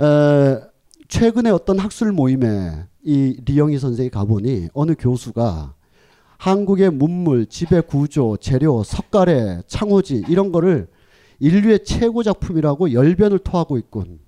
[0.00, 0.60] 에,
[1.06, 5.74] 최근에 어떤 학술 모임에 이 리영희 선생이 가보니 어느 교수가
[6.38, 10.88] 한국의 문물, 지배 구조, 재료, 석가래, 창호지 이런 거를
[11.38, 14.18] 인류의 최고 작품이라고 열변을 토하고 있군.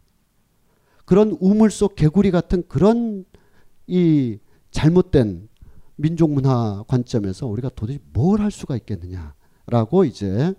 [1.04, 3.24] 그런 우물 속 개구리 같은 그런
[3.86, 4.38] 이
[4.70, 5.48] 잘못된
[5.96, 10.54] 민족 문화 관점에서 우리가 도대체 뭘 할 수가 있겠느냐라고 이제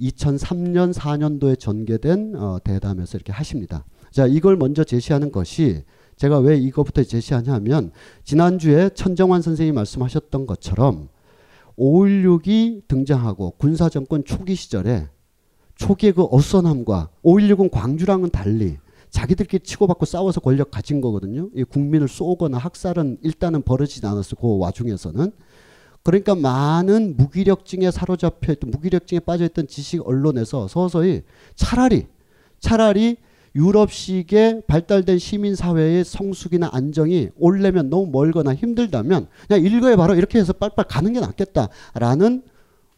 [0.00, 3.84] 2003년 4년도에 전개된 어, 대담에서 이렇게 하십니다.
[4.10, 5.82] 자, 이걸 먼저 제시하는 것이
[6.16, 7.90] 제가 왜 이거부터 제시하냐면
[8.24, 11.08] 지난주에 천정환 선생님이 말씀하셨던 것처럼
[11.78, 15.08] 5.16이 등장하고 군사정권 초기 시절에
[15.76, 18.78] 초기의 그 어선함과 5.16은 광주랑은 달리
[19.10, 21.48] 자기들끼리 치고받고 싸워서 권력 가진 거거든요.
[21.54, 24.36] 이 국민을 쏘거나 학살은 일단은 벌어지지 않았어.
[24.36, 25.32] 그 와중에서는.
[26.02, 31.22] 그러니까 많은 무기력증에 사로잡혀 있던 무기력증에 빠져 있던 지식 언론에서 서서히
[31.54, 32.06] 차라리
[32.60, 33.16] 차라리
[33.54, 40.52] 유럽식의 발달된 시민 사회의 성숙이나 안정이 올려면 너무 멀거나 힘들다면 그냥 일거에 바로 이렇게 해서
[40.52, 42.42] 빨빨 가는 게 낫겠다라는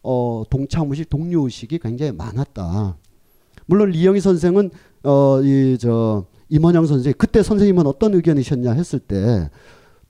[0.02, 2.96] 어, 동참의식, 동료의식이 굉장히 많았다.
[3.66, 4.70] 물론 리영희 선생은
[5.03, 9.51] 어, 이, 저, 임원영 선생, 그때 선생님은 어떤 의견이셨냐 했을 때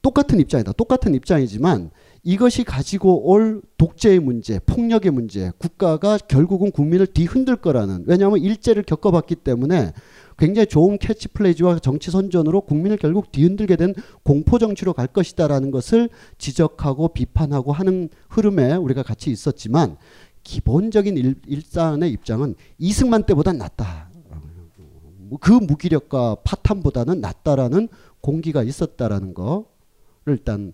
[0.03, 0.73] 똑같은 입장이다.
[0.73, 1.91] 똑같은 입장이지만
[2.23, 9.37] 이것이 가지고 올 독재의 문제, 폭력의 문제, 국가가 결국은 국민을 뒤흔들 거라는 왜냐하면 일제를 겪어봤기
[9.37, 9.93] 때문에
[10.39, 17.09] 굉장히 좋은 캐치플레이즈와 정치 선전으로 국민을 결국 뒤흔들게 된 공포 정치로 갈 것이다라는 것을 지적하고
[17.09, 19.97] 비판하고 하는 흐름에 우리가 같이 있었지만
[20.43, 24.10] 기본적인 일, 일산의 입장은 이승만 때보다 낫다.
[25.39, 27.89] 그 무기력과 파탄보다는 낫다라는
[28.21, 29.65] 공기가 있었다라는 거를
[30.27, 30.73] 일단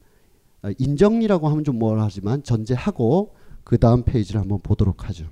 [0.79, 3.35] 인정이라고 하면 좀 뭐라 하지만 전제하고
[3.65, 5.27] 그 다음 페이지를 한번 보도록 하죠.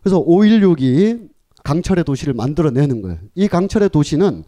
[0.00, 1.30] 그래서 5.16이
[1.64, 3.18] 강철의 도시를 만들어내는 거예요.
[3.34, 4.44] 이 강철의 도시는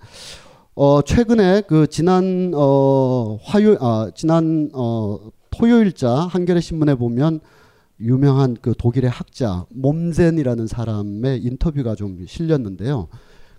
[0.74, 5.18] 어 최근에 그 지난 어 화요 아 지난 어
[5.50, 7.40] 토요일자 한겨레 신문에 보면
[8.00, 13.08] 유명한 그 독일의 학자 몸젠이라는 사람의 인터뷰가 좀 실렸는데요.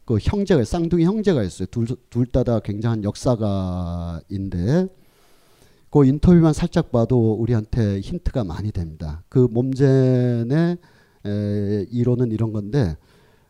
[0.05, 1.67] 그 형제가 쌍둥이 형제가 있어요.
[1.67, 4.87] 둘둘 다 굉장한 역사가인데
[5.91, 9.23] 그 인터뷰만 살짝 봐도 우리한테 힌트가 많이 됩니다.
[9.27, 10.77] 그 몸젠의
[11.25, 12.95] 에, 이론은 이런 건데,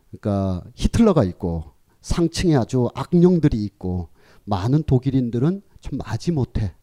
[0.10, 1.66] 그러니까 히틀러가 있고
[2.02, 4.08] 상층에 아주 악령들이 있고
[4.46, 6.74] 많은 독일인들은 좀 마지못해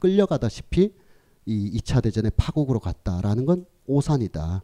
[0.00, 0.92] 끌려가다시피
[1.46, 4.62] 이 2차 대전의 파국으로 갔다라는 건 오산이다.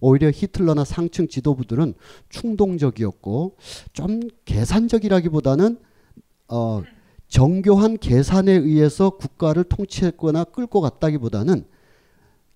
[0.00, 1.94] 오히려 히틀러나 상층 지도부들은
[2.28, 3.56] 충동적이었고
[3.92, 5.78] 좀 계산적이라기보다는
[6.48, 6.82] 어
[7.28, 11.64] 정교한 계산에 의해서 국가를 통치했거나 끌고 갔다기보다는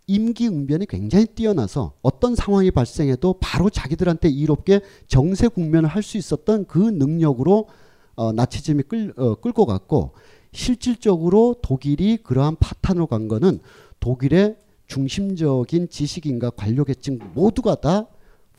[0.06, 6.78] 임기응변이 굉장히 뛰어나서 어떤 상황이 발생해도 바로 자기들한테 이롭게 정세 국면을 할 수 있었던 그
[6.78, 7.68] 능력으로
[8.16, 10.12] 어, 나치즘이 끌, 어, 끌고 갔고
[10.54, 13.58] 실질적으로 독일이 그러한 파탄으로 간 거는
[14.00, 18.06] 독일의 중심적인 지식인과 관료계층 모두가 다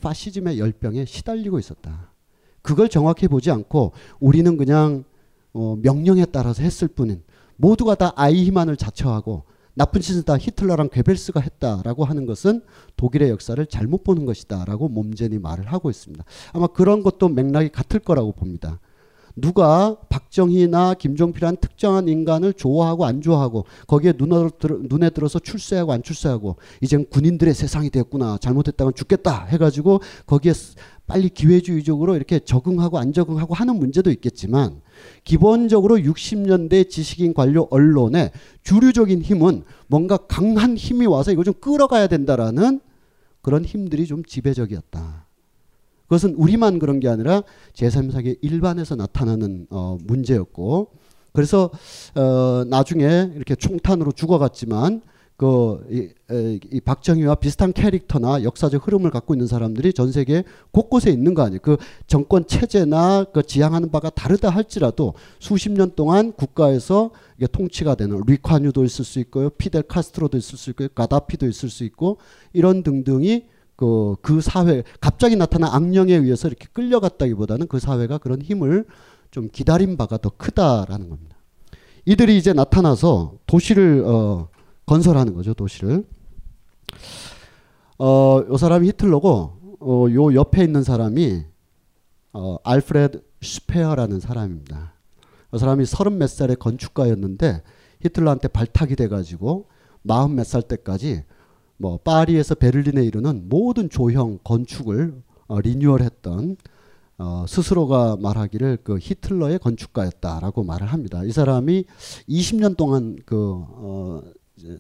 [0.02, 2.12] 파시즘의 열병에 시달리고 있었다.
[2.62, 5.06] 그걸 정확히 보지 않고 우리는 그냥
[5.54, 7.24] 어, 명령에 따라서 했을 뿐인
[7.56, 9.43] 모두가 다 아이히만을 자처하고
[9.74, 12.62] 나쁜 짓은 다 히틀러랑 괴벨스가 했다라고 하는 것은
[12.98, 16.24] 독일의 역사를 잘못 보는 것이다라고 몸젠이 말을 하고 있습니다.
[16.54, 18.80] 아마 그런 것도 맥락이 같을 거라고 봅니다.
[19.36, 27.05] 누가 박정희나 김종필한 특정한 인간을 좋아하고 안 좋아하고 거기에 눈에 들어서 출세하고 안 출세하고 이젠
[27.09, 30.53] 군인들의 세상이 됐구나 잘못했다면 죽겠다 해가지고 거기에
[31.07, 34.81] 빨리 기회주의적으로 이렇게 적응하고 안 적응하고 하는 문제도 있겠지만
[35.23, 38.31] 기본적으로 60년대 지식인 관료 언론의
[38.63, 42.79] 주류적인 힘은 뭔가 강한 힘이 와서 이거 좀 끌어가야 된다라는
[43.41, 45.24] 그런 힘들이 좀 지배적이었다.
[46.06, 47.43] 그것은 우리만 그런 게 아니라
[47.74, 50.89] 제3세계 일반에서 나타나는 어, 문제였고
[51.34, 51.70] 그래서
[52.16, 55.01] 어, 나중에 이렇게 총탄으로 죽어갔지만
[55.38, 61.12] 그, 이, 에, 이 박정희와 비슷한 캐릭터나 역사적 흐름을 갖고 있는 사람들이 전 세계 곳곳에
[61.12, 61.60] 있는 거 아니에요.
[61.62, 61.76] 그
[62.08, 68.86] 정권 체제나 그 지향하는 바가 다르다 할지라도 수십 년 동안 국가에서 이게 통치가 되는 리ኳ뉴도
[68.86, 69.49] 있을 수 있고요.
[69.49, 70.88] 피델 카스트로도 있을 수 있고요.
[70.95, 72.18] 가다피도 있을 수 있고
[72.53, 78.86] 이런 등등이 그, 그 사회, 갑자기 나타난 악령에 의해서 이렇게 끌려갔다기보다는 그 사회가 그런 힘을
[79.32, 81.36] 좀 기다린 바가 더 크다라는 겁니다.
[82.05, 84.47] 이들이 이제 나타나서 도시를 어,
[84.86, 85.53] 건설하는 거죠.
[85.53, 86.05] 도시를.
[87.97, 91.43] 어, 요 사람이 히틀러고 어, 요 옆에 있는 사람이
[92.34, 94.93] 어, 알프레드 슈페어라는 사람입니다.
[95.51, 97.63] 그 사람이 서른 몇 살의 건축가였는데
[98.01, 99.67] 히틀러한테 발탁이 돼가지고
[100.01, 101.23] 마흔 몇 살 때까지
[101.78, 106.57] 뭐 파리에서 베를린에 이르는 모든 조형 건축을 어, 리뉴얼했던
[107.17, 111.23] 어, 스스로가 말하기를 그 히틀러의 건축가였다라고 말을 합니다.
[111.23, 111.86] 이 사람이
[112.28, 114.21] 20년 동안 그 어,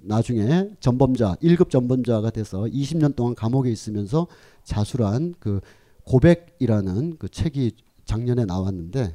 [0.01, 4.27] 나중에 전범자 1급 전범자가 돼서 20년 동안 감옥에 있으면서
[4.63, 5.61] 자수한 그
[6.05, 7.73] 고백이라는 그 책이
[8.05, 9.13] 작년에 나왔는데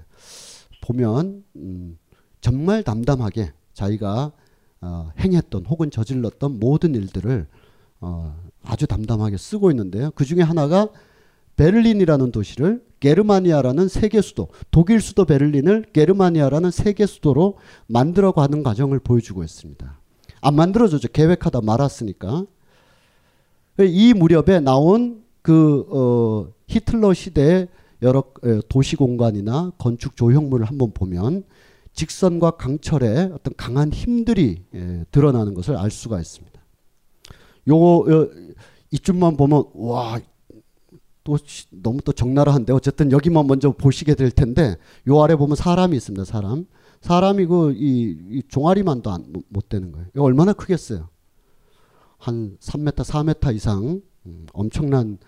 [0.82, 1.98] 보면 음,
[2.40, 4.32] 정말 담담하게 자기가
[4.82, 7.46] 어, 행했던 혹은 저질렀던 모든 일들을
[8.00, 10.10] 어, 아주 담담하게 쓰고 있는데요.
[10.14, 10.88] 그 중에 하나가
[11.56, 19.44] 베를린이라는 도시를 게르마니아라는 세계 수도, 독일 수도 베를린을 게르마니아라는 세계 수도로 만들어 가는 과정을 보여주고
[19.44, 19.98] 있습니다.
[20.42, 21.08] 안 만들어졌죠.
[21.08, 22.46] 계획하다 말았으니까.
[23.80, 27.68] 이 무렵에 나온 그 어, 히틀러 시대의
[28.02, 28.24] 여러
[28.68, 31.44] 도시 공간이나 건축 조형물을 한번 보면
[31.92, 36.49] 직선과 강철의 어떤 강한 힘들이 예, 드러나는 것을 알 수가 있습니다.
[37.66, 38.28] 요거
[38.90, 40.20] 이쯤만 보면 와.
[41.22, 41.36] 또
[41.70, 46.24] 너무 또 적나라한데 어쨌든 여기만 먼저 보시게 될 텐데 요 아래 보면 사람이 있습니다.
[46.24, 46.66] 사람.
[47.02, 50.06] 사람이 그이 이 종아리만도 안, 못 되는 거예요.
[50.14, 51.08] 이거 얼마나 크겠어요?
[52.18, 55.18] 한 3m, 4m 이상 음, 엄청난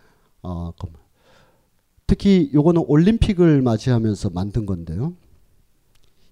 [0.43, 0.73] 어,
[2.07, 5.15] 특히 요거는 올림픽을 맞이하면서 만든 건데요.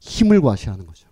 [0.00, 1.08] 힘을 과시하는 거죠.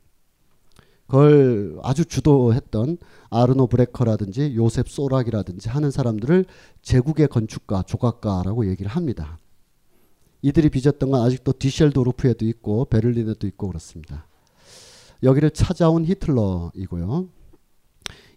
[1.09, 2.99] 그걸 아주 주도했던
[3.31, 6.45] 아르노 브레커라든지 요셉 소락이라든지 하는 사람들을
[6.83, 9.39] 제국의 건축가, 조각가라고 얘기를 합니다.
[10.43, 14.27] 이들이 빚었던 건 아직도 디셸도르프에도 있고 베를린에도 있고 그렇습니다.
[15.23, 17.29] 여기를 찾아온 히틀러이고요.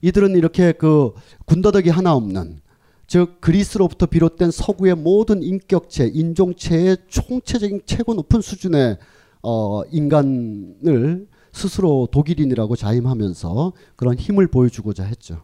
[0.02, 1.12] 이들은 이렇게 그
[1.46, 2.62] 군더더기 하나 없는
[3.06, 8.98] 즉 그리스로부터 비롯된 서구의 모든 인격체, 인종체의 총체적인 최고 높은 수준의
[9.44, 15.44] 어, 인간을 스스로 독일인이라고 자임하면서 그런 힘을 보여주고자 했죠.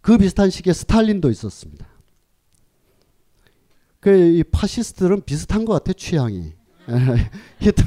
[0.00, 1.86] 그 비슷한 시기에 스탈린도 있었습니다.
[4.00, 6.52] 그이 파시스트들은 비슷한 것 같아 취향이.
[7.60, 7.82] 히트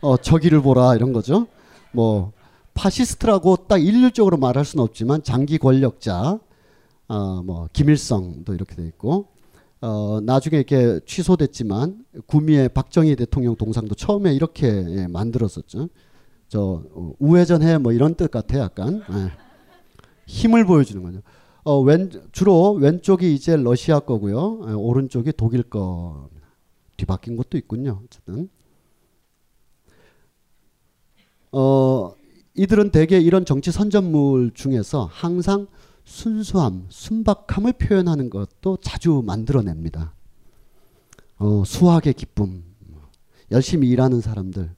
[0.00, 1.46] 어 저기를 보라 이런 거죠.
[1.92, 2.32] 뭐
[2.74, 6.38] 파시스트라고 딱 일률적으로 말할 수는 없지만 장기 권력자,
[7.08, 9.26] 어 뭐 김일성도 이렇게 돼 있고,
[9.80, 15.88] 어 나중에 이렇게 취소됐지만 구미의 박정희 대통령 동상도 처음에 이렇게 예, 만들었었죠.
[16.50, 19.30] 저 어, 우회전해 뭐 이런 뜻 같아 약간 예.
[20.26, 21.22] 힘을 보여주는 거죠.
[21.62, 24.66] 어, 왼, 주로 왼쪽이 이제 러시아 거고요.
[24.68, 26.28] 예, 오른쪽이 독일 거.
[26.96, 28.02] 뒤바뀐 것도 있군요.
[28.04, 28.50] 어쨌든.
[31.52, 32.14] 어,
[32.54, 35.68] 이들은 대개 이런 정치 선전물 중에서 항상
[36.04, 40.14] 순수함, 순박함을 표현하는 것도 자주 만들어냅니다.
[41.38, 42.64] 어, 수학의 기쁨,
[43.52, 44.74] 열심히 일하는 사람들,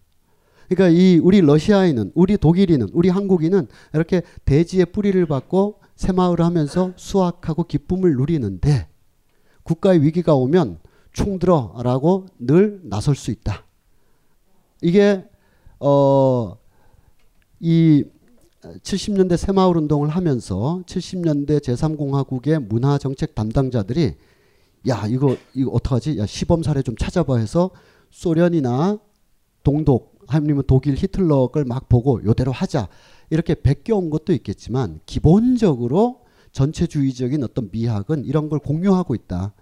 [0.74, 7.64] 그러니까 이 우리 러시아인은 우리 독일인은 우리 한국인은 이렇게 대지의 뿌리를 받고 새마을을 하면서 수확하고
[7.64, 8.88] 기쁨을 누리는데
[9.62, 10.78] 국가의 위기가 오면
[11.12, 13.64] 총 들어라고 늘 나설 수 있다.
[14.80, 15.24] 이게
[15.78, 16.62] 어
[17.62, 18.04] 이
[18.60, 24.16] 70년대 새마을 운동을 하면서 70년대 제3공화국의 문화 정책 담당자들이
[24.88, 26.18] 야 이거 이거 어떡하지?
[26.18, 27.70] 야 시범 사례 좀 찾아봐 해서
[28.10, 28.98] 소련이나
[29.62, 32.88] 동독 아니면 독일 히틀러 걸막 보고 요대로 하자
[33.30, 36.20] 이렇게 베껴온 것도 있겠지만 기본적으로
[36.52, 39.54] 전체주의적인 어떤 미학은 이런 걸 공유하고 있다.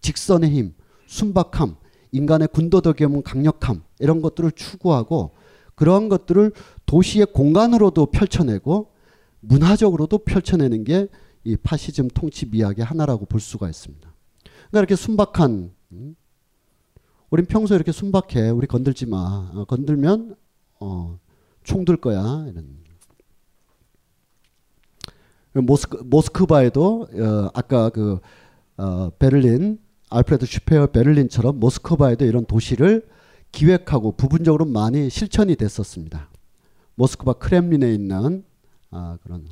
[0.00, 0.74] 직선의 힘,
[1.06, 1.76] 순박함,
[2.12, 5.32] 인간의 군도덕이 없는 강력함 이런 것들을 추구하고
[5.74, 6.52] 그러한 것들을
[6.86, 8.92] 도시의 공간으로도 펼쳐내고
[9.40, 11.08] 문화적으로도 펼쳐내는 게
[11.44, 14.12] 이 파시즘 통치 미학의 하나라고 볼 수가 있습니다.
[14.70, 16.16] 그러니까 이렇게 순박한 음,
[17.34, 18.50] 우린 평소에 이렇게 순박해.
[18.50, 19.50] 우리 건들지 마.
[19.52, 20.36] 어, 건들면
[20.78, 21.18] 어,
[21.64, 22.46] 총들 거야.
[22.48, 22.84] 이런.
[25.54, 28.20] 모스크, 모스크바에도 어, 아까 그
[28.76, 29.80] 어, 베를린
[30.10, 33.04] 알프레드 슈페어 베를린처럼 모스크바에도 이런 도시를
[33.50, 36.30] 기획하고 부분적으로 많이 실천이 됐었습니다.
[36.94, 38.44] 모스크바 크렘린에 있는
[38.92, 39.44] 아, 그런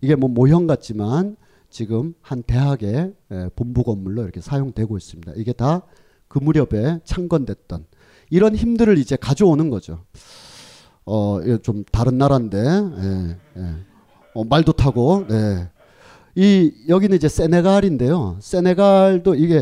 [0.00, 1.36] 이게 뭐 모형 같지만
[1.68, 3.12] 지금 한 대학의
[3.54, 5.32] 본부 건물로 이렇게 사용되고 있습니다.
[5.36, 5.82] 이게 다
[6.32, 7.84] 그 무렵에 창건됐던
[8.30, 10.04] 이런 힘들을 이제 가져오는 거죠.
[11.04, 13.74] 어, 좀 다른 나라인데, 예, 예.
[14.32, 15.68] 어, 말도 타고, 네.
[16.34, 18.38] 이, 여기는 이제 세네갈인데요.
[18.40, 19.58] 세네갈도 이게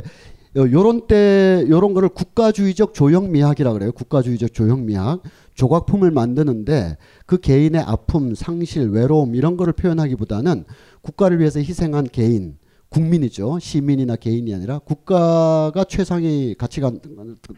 [0.57, 3.91] 어, 요런 때 요런 거를 국가주의적 조형 미학이라 그래요.
[3.91, 5.23] 국가주의적 조형 미학.
[5.55, 6.97] 조각품을 만드는데
[7.27, 10.65] 그 개인의 아픔, 상실, 외로움 이런 거를 표현하기보다는
[11.03, 12.57] 국가를 위해서 희생한 개인,
[12.91, 13.59] 국민이죠.
[13.61, 17.01] 시민이나 개인이 아니라 국가가 최상의 가치관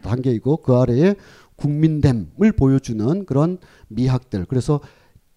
[0.01, 1.15] 단계이고 그 아래에
[1.55, 3.57] 국민됨을 보여주는 그런
[3.89, 4.45] 미학들.
[4.45, 4.79] 그래서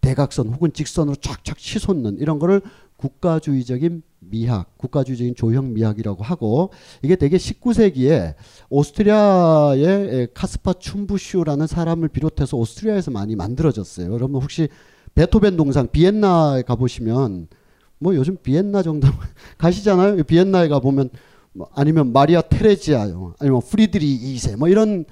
[0.01, 2.61] 대각선 혹은 직선으로 쫙쫙 치솟는 이런 거를
[2.97, 6.70] 국가주의적인 미학, 국가주의적인 조형 미학이라고 하고
[7.03, 8.34] 이게 되게 19세기에
[8.70, 14.12] 오스트리아의 카스파 춤부슈라는 사람을 비롯해서 오스트리아에서 많이 만들어졌어요.
[14.12, 14.68] 여러분 혹시
[15.14, 17.49] 베토벤 동상 비엔나에 가보시면
[17.99, 19.09] 뭐 요즘 비엔나 정도
[19.59, 20.22] 가시잖아요.
[20.24, 21.11] 비엔나에 가 보면
[21.53, 23.03] 뭐 아니면 마리아 테레지아
[23.38, 25.05] 아니면 프리드리히 2세 뭐 이런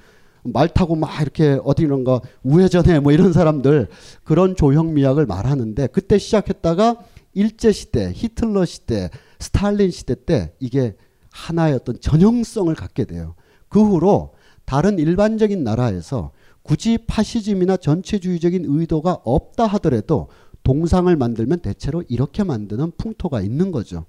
[0.43, 3.87] 말 타고 막 이렇게 어디 이런가 우회전해 뭐 이런 사람들
[4.23, 6.97] 그런 조형 미학을 말하는데 그때 시작했다가
[7.33, 9.09] 일제 시대, 히틀러 시대,
[9.39, 10.95] 스탈린 시대 때 이게
[11.31, 13.35] 하나의 어떤 전형성을 갖게 돼요.
[13.67, 14.33] 그 후로
[14.63, 16.31] 다른 일반적인 나라에서
[16.61, 20.29] 굳이 파시즘이나 전체주의적인 의도가 없다 하더라도
[20.65, 24.05] 동상을 만들면 대체로 이렇게 만드는 풍토가 있는 거죠.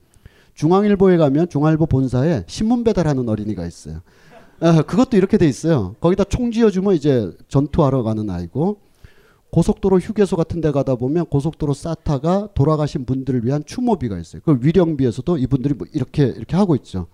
[0.55, 4.01] 중앙일보에 가면 중앙일보 본사에 신문 배달하는 어린이가 있어요.
[4.61, 5.95] 아, 그것도 이렇게 돼 있어요.
[6.01, 8.79] 거기다 총 쥐어주면 이제 전투하러 가는 아이고
[9.51, 14.41] 고속도로 휴게소 같은 데 가다 보면 고속도로 사타가 돌아가신 분들을 위한 추모비가 있어요.
[14.43, 17.07] 그 위령비에서도 이분들이 뭐 이렇게 이렇게 하고 있죠.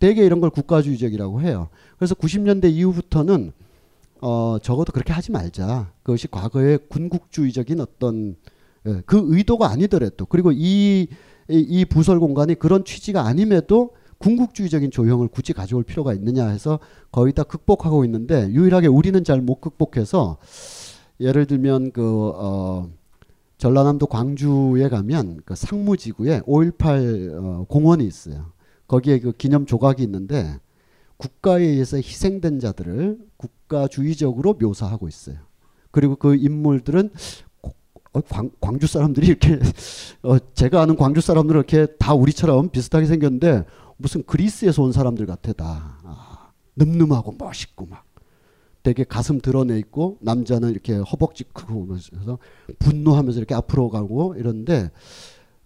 [0.00, 1.68] 대개 이런 걸 국가주의적이라고 해요.
[1.98, 3.52] 그래서 90년대 이후부터는
[4.26, 5.92] 어 적어도 그렇게 하지 말자.
[6.02, 8.36] 그것이 과거의 군국주의적인 어떤
[8.86, 11.08] 예, 그 의도가 아니더라도 그리고 이,
[11.48, 16.78] 이 부설 공간이 그런 취지가 아님에도 군국주의적인 조형을 굳이 가져올 필요가 있느냐 해서
[17.12, 20.38] 거의 다 극복하고 있는데 유일하게 우리는 잘 못 극복해서
[21.20, 22.88] 예를 들면 그 어,
[23.58, 28.46] 전라남도 광주에 가면 그 상무지구에 5.18 어, 공원이 있어요.
[28.88, 30.58] 거기에 그 기념 조각이 있는데
[31.16, 35.36] 국가에 의해서 희생된 자들을 국가주의적으로 묘사하고 있어요.
[35.90, 37.10] 그리고 그 인물들은
[38.12, 39.58] 어, 광, 광주 사람들이 이렇게
[40.22, 43.64] 어, 제가 아는 광주 사람들은 이렇게 다 우리처럼 비슷하게 생겼는데
[43.96, 48.04] 무슨 그리스에서 온 사람들 같아 다 아, 늠름하고 멋있고 막
[48.82, 52.38] 되게 가슴 드러내 있고 남자는 이렇게 허벅지 크고 그래서
[52.78, 54.90] 분노하면서 이렇게 앞으로 가고 이런데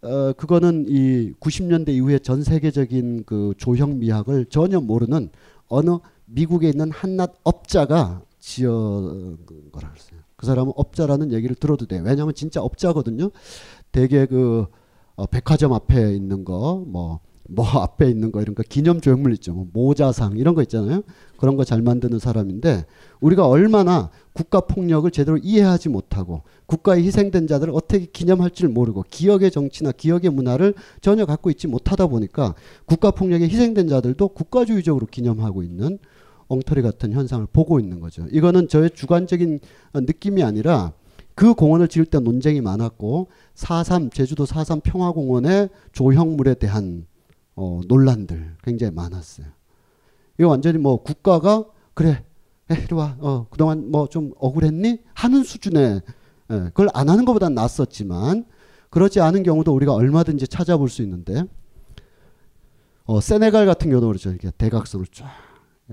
[0.03, 5.31] 어 그거는 이 90년대 이후에 전 세계적인 그 조형 미학을 전혀 모르는
[5.69, 9.37] 어느 미국에 있는 한낱 업자가 지어
[9.73, 10.21] 거라 그랬어요.
[10.37, 11.99] 그 사람은 업자라는 얘기를 들어도 돼.
[11.99, 13.31] 왜냐하면 진짜 업자거든요.
[13.91, 14.67] 되게 그
[15.17, 17.21] 어, 백화점 앞에 있는 거 뭐
[17.51, 19.53] 뭐 앞에 있는 거 이런 거 기념 조형물 있죠.
[19.55, 21.03] 뭐 모자상 이런 거 있잖아요.
[21.39, 22.85] 그런 거 잘 만드는 사람인데
[23.21, 29.51] 우리가 얼마나 국가 폭력을 제대로 이해하지 못하고 국가에 희생된 자들을 어떻게 기념할 줄 모르고 기억의
[29.51, 32.55] 정치나 기억의 문화를 전혀 갖고 있지 못하다 보니까
[32.87, 35.99] 국가 폭력에 희생된 자들도 국가주의적으로 기념하고 있는
[36.47, 38.29] 엉터리 같은 현상을 보고 있는 거죠.
[38.31, 39.59] 이거는 저의 주관적인
[39.95, 40.93] 느낌이 아니라
[41.35, 47.07] 그 공원을 지을 때 논쟁이 많았고 4.3 제주도 4.3 평화공원의 조형물에 대한
[47.57, 49.49] 어, 논란들 굉장히 많았어요.
[50.39, 51.65] 이거 완전히 뭐 국가가
[51.95, 52.23] 그래
[52.71, 56.03] 이리 와 어, 그동안 뭐 좀 억울했니 하는 수준의
[56.51, 58.45] 예, 그걸 안 하는 것보다 낫었지만
[58.91, 61.45] 그렇지 않은 경우도 우리가 얼마든지 찾아볼 수 있는데
[63.05, 64.31] 어, 세네갈 같은 경우는 그렇죠.
[64.31, 65.31] 이렇게 대각선으로 쫙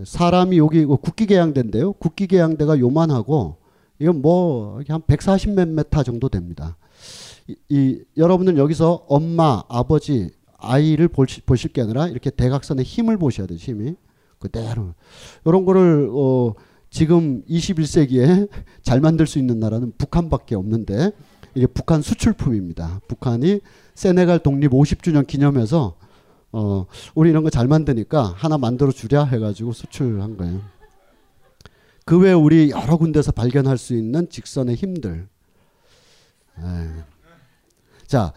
[0.04, 1.94] 사람이 여기 국기계양대인데요.
[1.94, 3.58] 국기계양대가 요만하고
[4.00, 6.78] 이건 뭐한 140몇 메타 정도 됩니다.
[7.48, 13.48] 이, 이 여러분들 여기서 엄마, 아버지, 아이를 보시, 보실 게 아니라 이렇게 대각선의 힘을 보셔야
[13.48, 13.58] 돼요.
[13.58, 13.96] 힘이
[14.46, 14.94] 그대로
[15.46, 16.54] 이런 거를 어,
[16.90, 18.48] 지금 21세기에
[18.84, 21.12] 잘 만들 수 있는 나라는 북한밖에 없는데
[21.56, 23.02] 이게 북한 수출품입니다.
[23.08, 23.62] 북한이
[23.96, 25.96] 세네갈 독립 50주년 기념해서
[26.52, 26.86] 어,
[27.16, 30.62] 우리 이런 거 잘 만드니까 하나 만들어 주랴 해가지고 수출한 거예요.
[32.06, 35.28] 그 외에 우리 여러 군데서 발견할 수 있는 직선의 힘들.
[36.60, 36.90] 에이.
[38.06, 38.32] 자,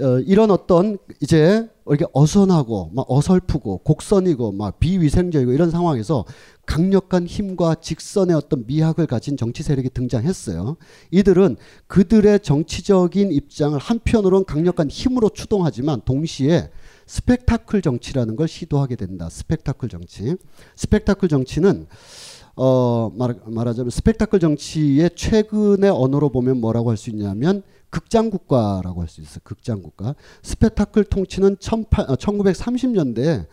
[0.00, 6.24] 어, 이런 어떤 이제 이렇게 어선하고 막 어설프고 곡선이고 막 비위생적이고 이런 상황에서
[6.64, 10.76] 강력한 힘과 직선의 어떤 미학을 가진 정치 세력이 등장했어요.
[11.10, 11.56] 이들은
[11.88, 16.70] 그들의 정치적인 입장을 한편으로는 강력한 힘으로 추동하지만 동시에
[17.06, 19.28] 스펙타클 정치라는 걸 시도하게 된다.
[19.28, 20.36] 스펙타클 정치.
[20.76, 21.86] 스펙타클 정치는
[22.54, 27.62] 어 말, 말하자면 스펙타클 정치의 최근의 언어로 보면 뭐라고 할 수 있냐면
[27.92, 29.40] 극장 국가라고 할 수 있어요.
[29.44, 30.14] 극장 국가.
[30.42, 33.46] 스펙타클 통치는 1930년대에 어,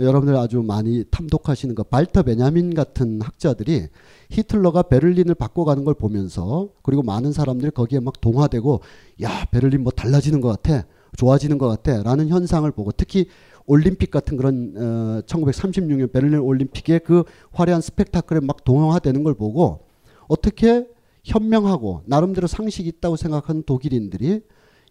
[0.00, 3.88] 여러분들 아주 많이 탐독하시는 거 발터 베냐민 같은 학자들이
[4.30, 8.80] 히틀러가 베를린을 바꿔가는 걸 보면서 그리고 많은 사람들이 거기에 막 동화되고
[9.22, 10.86] 야 베를린 뭐 달라지는 것 같아
[11.18, 13.26] 좋아지는 것 같아 라는 현상을 보고 특히
[13.66, 19.80] 올림픽 같은 그런 어, 1936년 베를린 올림픽의 그 화려한 스펙타클에 막 동영화되는 걸 보고
[20.26, 20.86] 어떻게
[21.24, 24.40] 현명하고 나름대로 상식이 있다고 생각하는 독일인들이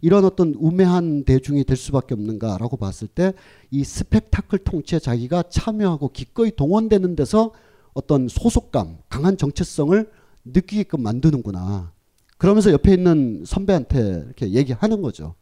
[0.03, 3.33] 이런 어떤 우매한 대중이 될 수밖에 없는가라고 봤을 때
[3.71, 7.53] 이 스펙타클 통치에 자기가 참여하고 기꺼이 동원되는 데서
[7.93, 10.09] 어떤 소속감, 강한 정체성을
[10.45, 11.93] 느끼게끔 만드는구나.
[12.37, 15.35] 그러면서 옆에 있는 선배한테 이렇게 얘기하는 거죠.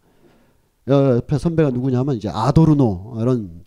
[0.87, 3.65] 옆에 선배가 누구냐면 이제 아도르노 이런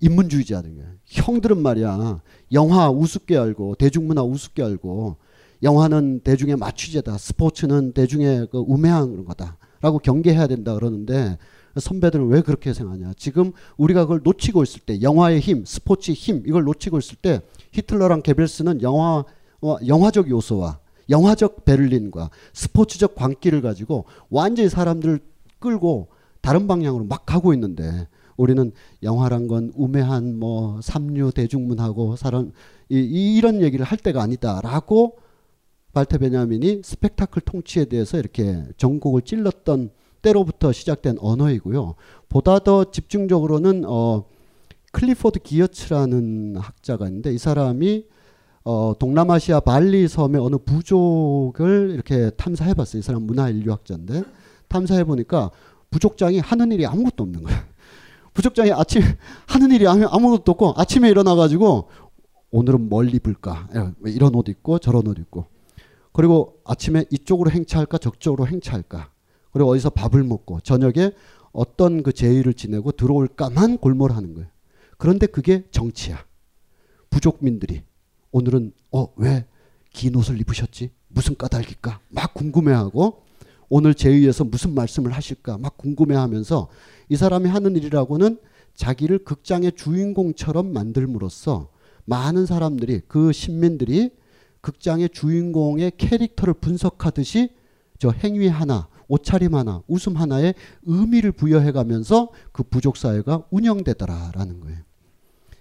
[0.00, 0.98] 인문주의자들.
[1.04, 2.20] 형들은 말이야
[2.52, 5.16] 영화 우습게 알고 대중문화 우습게 알고
[5.62, 7.18] 영화는 대중의 마취제다.
[7.18, 11.38] 스포츠는 대중의 그 우매한 그런 거다라고 경계해야 된다 그러는데
[11.78, 13.12] 선배들은 왜 그렇게 생각하냐?
[13.16, 17.40] 지금 우리가 그걸 놓치고 있을 때 영화의 힘, 스포츠의 힘 이걸 놓치고 있을 때
[17.72, 19.24] 히틀러랑 게벨스는 영화
[19.86, 20.78] 영화적 요소와
[21.08, 25.20] 영화적 베를린과 스포츠적 광기를 가지고 완전히 사람들을
[25.58, 26.08] 끌고
[26.40, 32.52] 다른 방향으로 막 가고 있는데 우리는 영화란 건 우매한 뭐 삼류 대중문하고 사람
[32.88, 35.16] 이, 이런 얘기를 할 때가 아니다라고
[35.96, 39.88] 발테 베냐민이 스펙타클 통치에 대해서 이렇게 전곡을 찔렀던
[40.20, 41.94] 때로부터 시작된 언어이고요.
[42.28, 44.26] 보다 더 집중적으로는 어
[44.92, 48.04] 클리포드 기어츠라는 학자가 있는데 이 사람이
[48.64, 53.00] 어 동남아시아 발리 섬의 어느 부족을 이렇게 탐사해 봤어요.
[53.00, 54.22] 이 사람 문화 인류학자인데
[54.68, 55.50] 탐사해 보니까
[55.90, 57.58] 부족장이 하는 일이 아무것도 없는 거예요.
[58.34, 59.00] 부족장이 아침
[59.46, 61.88] 하는 일이 아무것도 없고 아침에 일어나 가지고
[62.50, 63.68] 오늘은 뭘 입을까
[64.04, 65.55] 이런 옷 입고 저런 옷 입고
[66.16, 69.10] 그리고 아침에 이쪽으로 행차할까 저쪽으로 행차할까
[69.52, 71.12] 그리고 어디서 밥을 먹고 저녁에
[71.52, 74.48] 어떤 그 제의를 지내고 들어올까만 골몰하는 거예요.
[74.96, 76.24] 그런데 그게 정치야.
[77.10, 77.82] 부족민들이
[78.32, 79.44] 오늘은 어 왜
[79.92, 80.90] 긴 옷을 입으셨지?
[81.08, 82.00] 무슨 까닭일까?
[82.10, 83.22] 막 궁금해하고
[83.70, 85.56] 오늘 제의에서 무슨 말씀을 하실까?
[85.58, 86.68] 막 궁금해하면서
[87.10, 88.38] 이 사람이 하는 일이라고는
[88.74, 91.70] 자기를 극장의 주인공처럼 만들므로써
[92.04, 94.10] 많은 사람들이 그 신민들이
[94.66, 97.50] 극장의 주인공의 캐릭터를 분석하듯이
[98.00, 100.54] 저 행위 하나, 옷차림 하나, 웃음 하나에
[100.84, 104.78] 의미를 부여해 가면서 그 부족 사회가 운영되더라라는 거예요.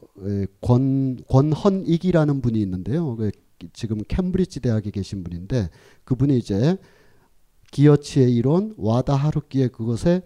[1.27, 3.17] 어, 권헌익이라는 분이 있는데요.
[3.17, 3.31] 그
[3.73, 5.69] 지금 캠브리지 대학에 계신 분인데
[6.05, 6.77] 그분이 이제
[7.71, 10.21] 기어치의 이론 와다 하루키의 그것에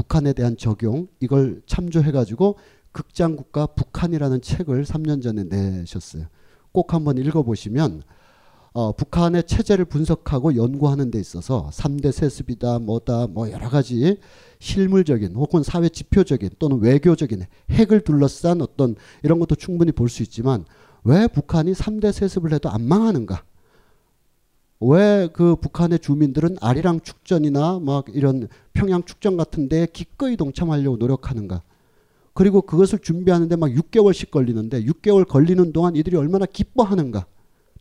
[0.00, 2.56] 북한에 대한 적용 이걸 참조해 가지고
[2.90, 6.24] 극장 국가 북한이라는 책을 3년 전에 내셨어요.
[6.72, 8.02] 꼭 한번 읽어 보시면
[8.72, 14.16] 어, 북한의 체제를 분석하고 연구하는 데 있어서 3대 세습이다 뭐다 뭐 여러 가지
[14.58, 20.64] 실물적인 혹은 사회 지표적인 또는 외교적인 핵을 둘러싼 어떤 이런 것도 충분히 볼 수 있지만
[21.04, 23.42] 왜 북한이 3대 세습을 해도 안 망하는가?
[24.80, 31.62] 왜 그 북한의 주민들은 아리랑 축전이나 막 이런 평양 축전 같은 데 기꺼이 동참하려고 노력하는가?
[32.32, 37.26] 그리고 그것을 준비하는데 막 6개월씩 걸리는데 6개월 걸리는 동안 이들이 얼마나 기뻐하는가?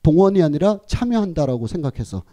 [0.03, 2.23] 동원이 아니라 참여한다라고 생각해서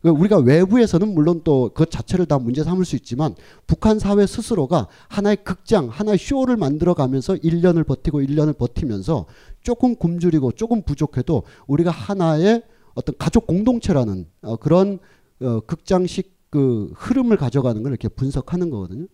[0.00, 3.34] 그러니까 우리가 외부에서는 물론 또 그 자체를 다 문제 삼을 수 있지만
[3.66, 9.26] 북한 사회 스스로가 하나의 극장, 하나의 쇼를 만들어 가면서 1년을 버티고 1년을 버티면서
[9.62, 12.62] 조금 굶주리고 조금 부족해도 우리가 하나의
[12.94, 14.98] 어떤 가족 공동체라는 어 그런
[15.40, 19.06] 어 극장식 그 흐름을 가져가는 걸 이렇게 분석하는 거거든요.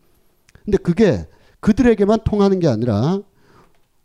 [0.64, 1.26] 근데 그게
[1.60, 3.20] 그들에게만 통하는 게 아니라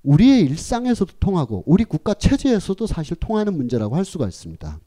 [0.04, 4.80] 우리의 일상에서도 통하고 우리 국가 체제에서도 사실 통하는 문제라고 할 수가 있습니다.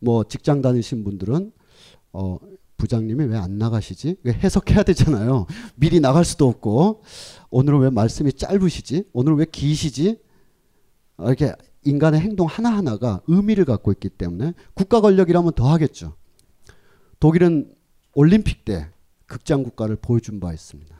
[0.00, 1.52] 뭐 직장 다니신 분들은
[2.12, 2.38] 어
[2.76, 4.16] 부장님이 왜 안 나가시지?
[4.26, 5.46] 해석해야 되잖아요.
[5.76, 7.02] 미리 나갈 수도 없고
[7.50, 9.04] 오늘은 왜 말씀이 짧으시지?
[9.12, 10.18] 오늘 왜 기시지?
[11.16, 11.54] 어, 이렇게
[11.84, 16.14] 인간의 행동 하나하나가 의미를 갖고 있기 때문에 국가 권력이라면 더 하겠죠.
[17.20, 17.74] 독일은
[18.14, 18.88] 올림픽 때
[19.26, 20.94] 극장 국가를 보여준 바 있습니다.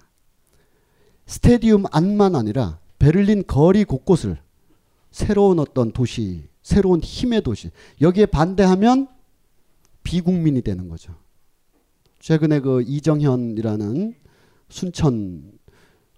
[1.26, 4.39] 스테디움 안만 아니라 베를린 거리 곳곳을
[5.11, 7.70] 새로운 어떤 도시, 새로운 힘의 도시
[8.01, 9.09] 여기에 반대하면
[10.03, 11.14] 비국민이 되는 거죠.
[12.18, 14.14] 최근에 그 이정현이라는
[14.68, 15.53] 순천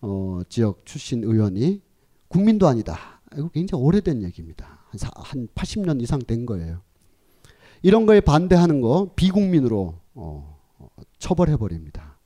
[0.02, 1.80] 어, 지역 출신 의원이
[2.28, 3.13] 국민도 아니다.
[3.36, 4.80] 이거 굉장히 오래된 얘기입니다.
[4.88, 6.80] 한, 사, 한 80년 이상 된 거예요.
[7.82, 10.58] 이런 거에 반대하는 거 비국민으로 어,
[11.18, 12.18] 처벌해 버립니다.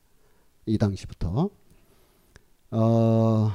[0.66, 1.50] 이 당시부터.
[2.70, 3.50] 어,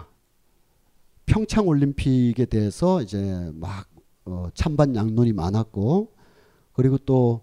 [1.25, 3.87] 평창 올림픽에 대해서 이제 막
[4.25, 6.13] 어, 찬반 양론이 많았고
[6.73, 7.41] 그리고 또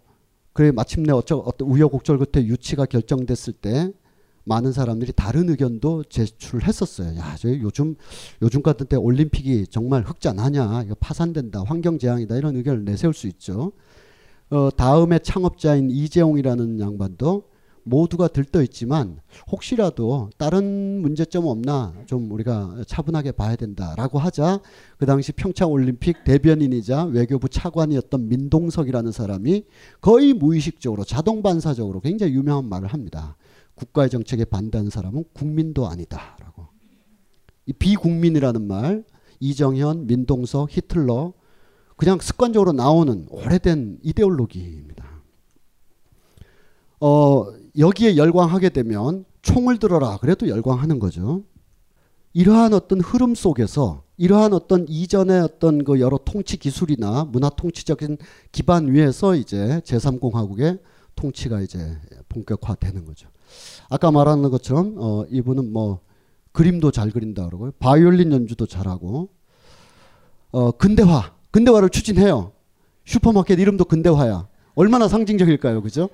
[0.53, 3.93] 그래 마침내 어쩌 어떤 우여곡절 끝에 유치가 결정됐을 때
[4.45, 7.17] 많은 사람들이 다른 의견도 제출을 했었어요.
[7.19, 7.95] 야, 저 요즘
[8.43, 10.83] 요즘 같은 때 올림픽이 정말 흑자나냐?
[10.85, 11.65] 이거 파산된다.
[11.67, 12.37] 환경 재앙이다.
[12.37, 13.73] 이런 의견을 내세울 수 있죠.
[14.51, 17.51] 어, 다음에 창업자인 이재용이라는 양반도
[17.85, 19.21] 모두가 들떠 있지만
[19.51, 24.61] 혹시라도 다른 문제점 없나 좀 우리가 차분하게 봐야 된다라고 하자
[24.99, 29.65] 그 당시 평창 올림픽 대변인이자 외교부 차관이었던 민동석이라는 사람이
[30.01, 33.37] 거의 무의식적으로 자동 반사적으로 굉장히 유명한 말을 합니다.
[33.81, 36.69] 국가의 정책에 반대하는 사람은 국민도 아니다라고.
[37.67, 39.05] 이 비국민이라는 말
[39.41, 41.33] 이정현, 민동석, 히틀러
[41.97, 45.05] 그냥 습관적으로 나오는 오래된 이데올로기입니다.
[47.01, 47.47] 어,
[47.79, 51.45] 여기에 열광하게 되면 총을 들어라 그래도 열광하는 거죠.
[52.33, 58.19] 이러한 어떤 흐름 속에서 이러한 어떤 이전의 어떤 그 여러 통치 기술이나 문화 통치적인
[58.53, 60.81] 기반 위에서 이제 제3공화국의
[61.17, 63.29] 통치가 이제 본격화되는 거죠.
[63.89, 66.01] 아까 말하는 것처럼 어, 이분은 뭐
[66.53, 67.73] 그림도 잘 그린다 그러고요.
[67.79, 69.29] 바이올린 연주도 잘하고
[70.53, 72.53] 어, 근대화, 근대화를 추진해요.
[73.05, 74.49] 슈퍼마켓 이름도 근대화야.
[74.75, 76.09] 얼마나 상징적일까요, 그죠?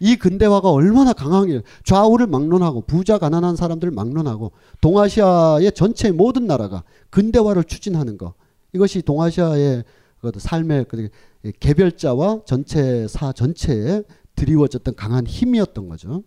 [0.00, 7.62] 이 근대화가 얼마나 강하게 좌우를 막론하고 부자 가난한 사람들을 막론하고 동아시아의 전체 모든 나라가 근대화를
[7.64, 8.34] 추진하는 거
[8.72, 9.84] 이것이 동아시아의
[10.20, 11.08] 그 삶의 그
[11.60, 14.02] 개별자와 전체 사 전체에
[14.36, 16.22] 드리워졌던 강한 힘이었던 거죠.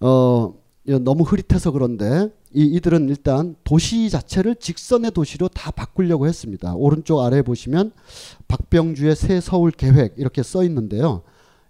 [0.00, 0.54] 어
[1.00, 6.74] 너무 흐릿해서 그런데 이, 이들은 일단 도시 자체를 직선의 도시로 다 바꾸려고 했습니다.
[6.74, 7.92] 오른쪽 아래 보시면
[8.48, 11.22] 박병주의 새 서울 계획 이렇게 써 있는데요.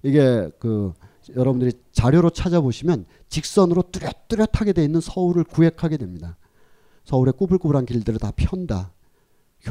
[0.03, 0.93] 이게 그
[1.37, 6.37] 여러분들이 자료로 찾아보시면 직선으로 뚜렷뚜렷하게 돼 있는 서울을 구획하게 됩니다.
[7.05, 8.93] 서울의 꾸불꾸불한 길들을 다 편다.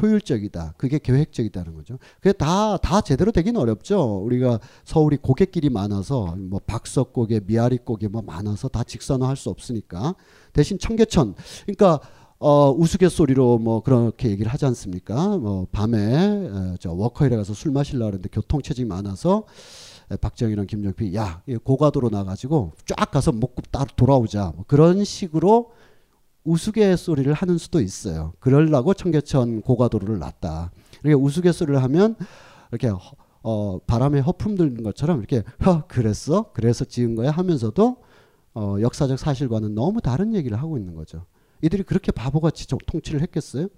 [0.00, 0.74] 효율적이다.
[0.76, 1.98] 그게 계획적이다는 거죠.
[2.20, 4.22] 그게 다, 다 제대로 되긴 어렵죠.
[4.24, 10.14] 우리가 서울이 고갯길이 많아서, 뭐 박석고개, 미아리고개 뭐 많아서 다 직선화 할 수 없으니까.
[10.52, 11.34] 대신 청계천.
[11.66, 12.00] 그러니까,
[12.38, 15.36] 어, 우스갯소리로 뭐 그렇게 얘기를 하지 않습니까?
[15.38, 19.44] 뭐 밤에, 어, 저 워커힐에 가서 술 마실라 그러는데 교통체증이 많아서
[20.20, 25.70] 박정희랑 김정필이 야 고가도로 나가지고 쫙 가서 먹고 따로 돌아오자 뭐 그런 식으로
[26.44, 28.32] 우스갯소리를 하는 수도 있어요.
[28.40, 30.72] 그러려고 청계천 고가도로를 놨다.
[31.02, 32.16] 이렇게 우스갯소리를 하면
[32.70, 32.90] 이렇게
[33.42, 37.96] 어, 바람에 허품 들는 것처럼 이렇게 허 그랬어 그래서 지은 거야 하면서도
[38.54, 41.24] 어, 역사적 사실과는 너무 다른 얘기를 하고 있는 거죠.
[41.62, 43.68] 이들이 그렇게 바보같이 통치를 했겠어요?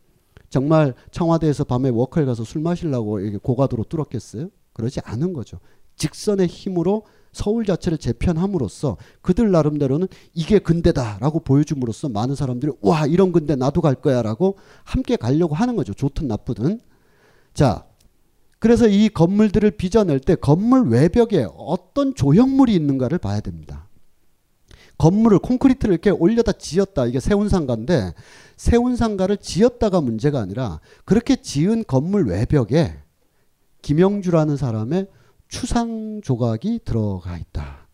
[0.49, 4.49] 정말 청와대에서 밤에 워커에 가서 술 마시려고 고가도로 뚫었겠어요?
[4.73, 5.59] 그러지 않은 거죠.
[5.97, 7.05] 직선의 힘으로
[7.35, 13.95] 서울 자체를 재편함으로써 그들 나름대로는 이게 근대다라고 보여줌으로써 많은 사람들이 와 이런 근대 나도 갈
[13.97, 15.93] 거야라고 함께 가려고 하는 거죠.
[15.93, 16.81] 좋든 나쁘든.
[17.53, 17.85] 자,
[18.59, 23.89] 그래서 이 건물들을 빚어낼 때 건물 외벽에 어떤 조형물이 있는가를 봐야 됩니다.
[24.97, 28.15] 건물을 콘크리트를 이렇게 올려다 지었다 이게 세운 상가인데
[28.57, 32.97] 세운 상가를 지었다가 문제가 아니라 그렇게 지은 건물 외벽에
[33.83, 35.09] 김영주라는 사람의
[35.55, 37.87] 추상 조각이 들어가 있다.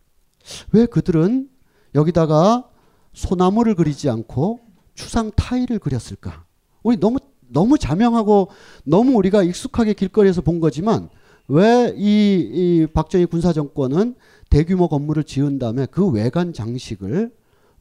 [0.71, 1.47] 왜 그들은
[1.93, 2.67] 여기다가
[3.13, 4.61] 소나무를 그리지 않고
[4.95, 6.45] 추상 타일을 그렸을까?
[6.81, 8.47] 우리 너무 너무 자명하고
[8.83, 11.09] 너무 우리가 익숙하게 길거리에서 본 거지만
[11.49, 14.15] 왜이이 박정희 군사 정권은
[14.49, 17.31] 대규모 건물을 지은 다음에 그 외관 장식을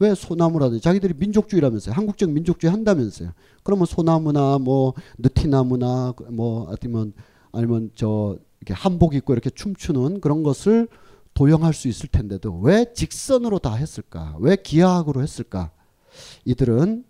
[0.00, 1.94] 왜 소나무라든지 자기들이 민족주의라면서요.
[1.94, 3.30] 한국적 민족주의 한다면서요.
[3.62, 7.14] 그러면 소나무나 뭐 느티나무나 뭐 아니면
[7.52, 10.88] 아니면 저 이렇게 한복 입고 이렇게 춤추는 그런 것을
[11.34, 14.36] 도용할 수 있을 텐데도 왜 직선으로 다 했을까?
[14.40, 15.70] 왜 기하학으로 했을까?
[16.44, 17.04] 이들은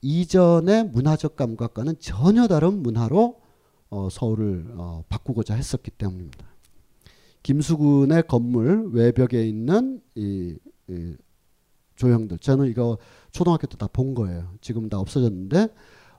[0.00, 3.40] 이전의 문화적 감각과는 전혀 다른 문화로
[3.90, 6.46] 어, 서울을 어, 바꾸고자 했었기 때문입니다.
[7.42, 10.56] 김수근의 건물 외벽에 있는 이,
[10.88, 11.16] 이
[11.96, 12.98] 조형들 저는 이거
[13.30, 14.54] 초등학교 때 다 본 거예요.
[14.60, 15.68] 지금 다 없어졌는데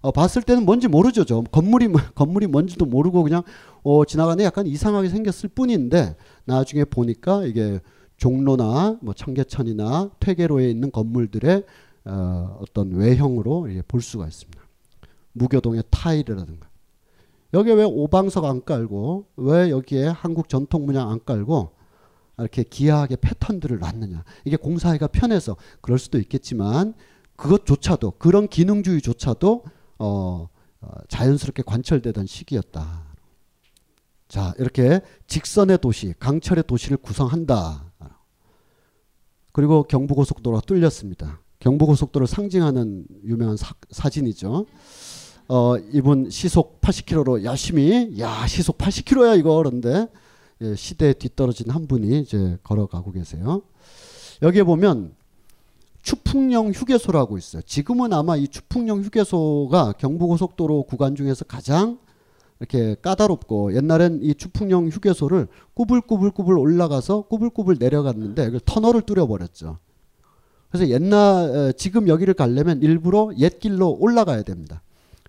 [0.04, 1.24] 어, 봤을 때는 뭔지 모르죠.
[1.24, 3.42] 저 건물이 뭐, 건물이 뭔지도 모르고 그냥
[3.84, 7.80] 어, 지나가는데 약간 이상하게 생겼을 뿐인데 나중에 보니까 이게
[8.18, 11.64] 종로나 뭐 청계천이나 퇴계로에 있는 건물들의
[12.06, 14.62] 어, 어떤 외형으로 볼 수가 있습니다.
[15.32, 16.68] 무교동의 타일이라든가
[17.54, 21.72] 여기에 왜 오방석 안 깔고 왜 여기에 한국 전통 문양 안 깔고
[22.40, 26.94] 이렇게 기하하게 패턴들을 놨느냐 이게 공사하기가 편해서 그럴 수도 있겠지만
[27.38, 29.64] 그것조차도 그런 기능주의조차도
[30.04, 30.50] 어,
[30.82, 33.04] 어, 자연스럽게 관철되던 시기였다.
[34.28, 37.86] 자, 이렇게 직선의 도시, 강철의 도시를 구성한다.
[39.54, 41.40] 그리고 경부고속도로가 뚫렸습니다.
[41.60, 44.66] 경부고속도로를 상징하는 유명한 사, 진이죠
[45.48, 49.56] 어, 이분 시속 80km로 열심히, 야, 시속 80km야, 이거.
[49.56, 50.08] 그런데
[50.62, 53.62] 예, 시대에 뒤떨어진 한 분이 이제 걸어가고 계세요.
[54.42, 55.16] 여기에 보면
[56.04, 57.62] 추풍령 휴게소라고 있어요.
[57.64, 61.98] 지금은 아마 이 추풍령 휴게소가 경부고속도로 구간 중에서 가장
[62.60, 69.80] 이렇게 까다롭고 옛날엔 이 추풍령 휴게소를 꾸불꾸불꾸불 올라가서 꾸불꾸불 내려갔는데 그 터널을 뚫어 버렸죠.
[70.70, 74.82] 그래서 옛날 에, 지금 여기를 가려면 일부러 옛 길로 올라가야 됩니다.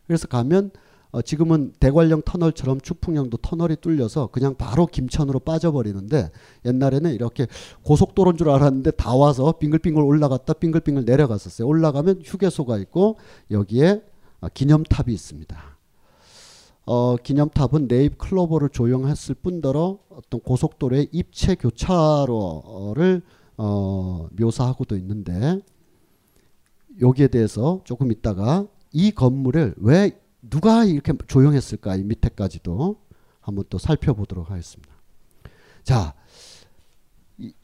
[0.07, 0.71] 그래서 가면
[1.15, 6.32] 어, 지금은 대관령 터널처럼 추풍령도 터널이 뚫려서 그냥 바로 김천으로 빠져버리는데
[6.65, 7.47] 옛날에는 이렇게
[7.85, 11.69] 고속도로인 줄 알았는데 다 와서 빙글빙글 올라갔다 빙글빙글 내려갔었어요.
[11.69, 13.16] 올라가면 휴게소가 있고
[13.53, 14.03] 여기에
[14.41, 15.57] 어, 기념탑이 있습니다.
[16.86, 23.23] 어, 기념탑은 네잎 클로버를 조형했을 뿐더러 어떤 고속도로의 입체 교차로를
[23.57, 25.61] 어, 묘사하고도 있는데
[27.01, 30.19] 여기에 대해서 조금 있다가 이 건물을 왜
[30.51, 32.97] 누가 이렇게 조형했을까 이 밑에까지도
[33.41, 34.93] 한번 또 살펴보도록 하겠습니다.
[35.83, 36.15] 자,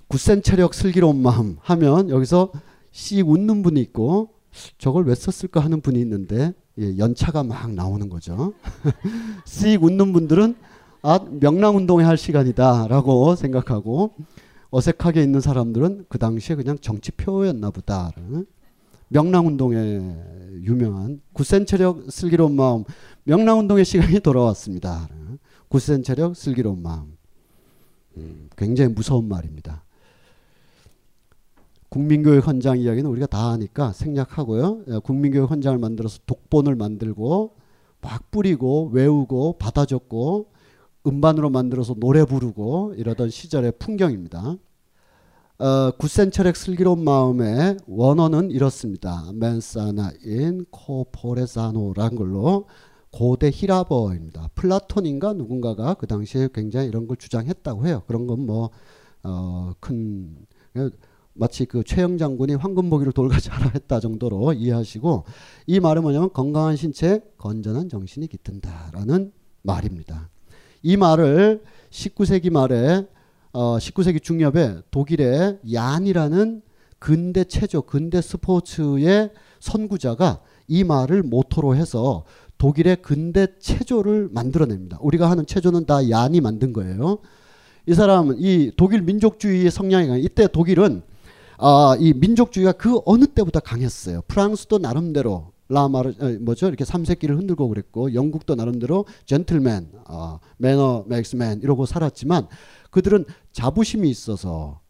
[0.08, 2.52] 굳센 체력 슬기로운 마음 하면 여기서
[2.90, 4.34] 씩 웃는 분이 있고
[4.78, 8.52] 저걸 왜 썼을까 하는 분이 있는데 예, 연차가 막 나오는 거죠.
[9.46, 10.56] 씩 웃는 분들은
[11.02, 14.14] 아 명랑 운동회 할 시간이다라고 생각하고
[14.70, 18.12] 어색하게 있는 사람들은 그 당시에 그냥 정치표였나 보다.
[19.10, 22.84] 명랑운동에 유명한 굳센 체력 슬기로운 마음
[23.24, 25.08] 명랑운동의 시간이 돌아왔습니다.
[25.68, 27.16] 굳센 체력 슬기로운 마음
[28.16, 29.84] 음, 굉장히 무서운 말입니다.
[31.88, 34.84] 국민교육 헌장 이야기는 우리가 다 아니까 생략하고요.
[34.88, 37.56] 예, 국민교육 헌장을 만들어서 독본을 만들고
[38.00, 40.52] 막 뿌리고 외우고 받아 적고
[41.04, 44.56] 음반으로 만들어서 노래 부르고 이러던 시절의 풍경입니다.
[45.60, 49.30] 어, 구센철의 슬기로운 마음의 원어는 이렇습니다.
[49.34, 52.66] 멘사나인 코포레사노라는 걸로
[53.12, 54.48] 고대 히라버입니다.
[54.54, 58.02] 플라톤인가 누군가가 그 당시에 굉장히 이런 걸 주장했다고 해요.
[58.06, 58.70] 그런 건뭐
[59.22, 60.34] 어, 큰
[61.34, 65.24] 마치 그 최영 장군이 황금보기를 돌같이 하라 했다 정도로 이해하시고
[65.66, 69.30] 이 말은 뭐냐면 건강한 신체 건전한 정신이 깃든다라는
[69.60, 70.30] 말입니다.
[70.82, 73.06] 이 말을 19세기 말에
[73.52, 76.62] 어, 19세기 중엽에 독일의 얀이라는
[76.98, 82.24] 근대 체조, 근대 스포츠의 선구자가 이 말을 모토로 해서
[82.58, 84.98] 독일의 근대 체조를 만들어냅니다.
[85.00, 87.18] 우리가 하는 체조는 다 얀이 만든 거예요.
[87.86, 91.02] 이 사람은 이 독일 민족주의의 성향이 강 이때 독일은
[91.58, 94.22] 아, 이 민족주의가 그 어느 때보다 강했어요.
[94.28, 101.41] 프랑스도 나름대로 라마르 어, 뭐죠 이렇게 삼색기를 흔들고 그랬고 영국도 나름대로 젠틀맨, 어, manners makes
[101.41, 102.48] man 이러고 살았지만
[102.90, 104.80] 그들은 자부심이 있어서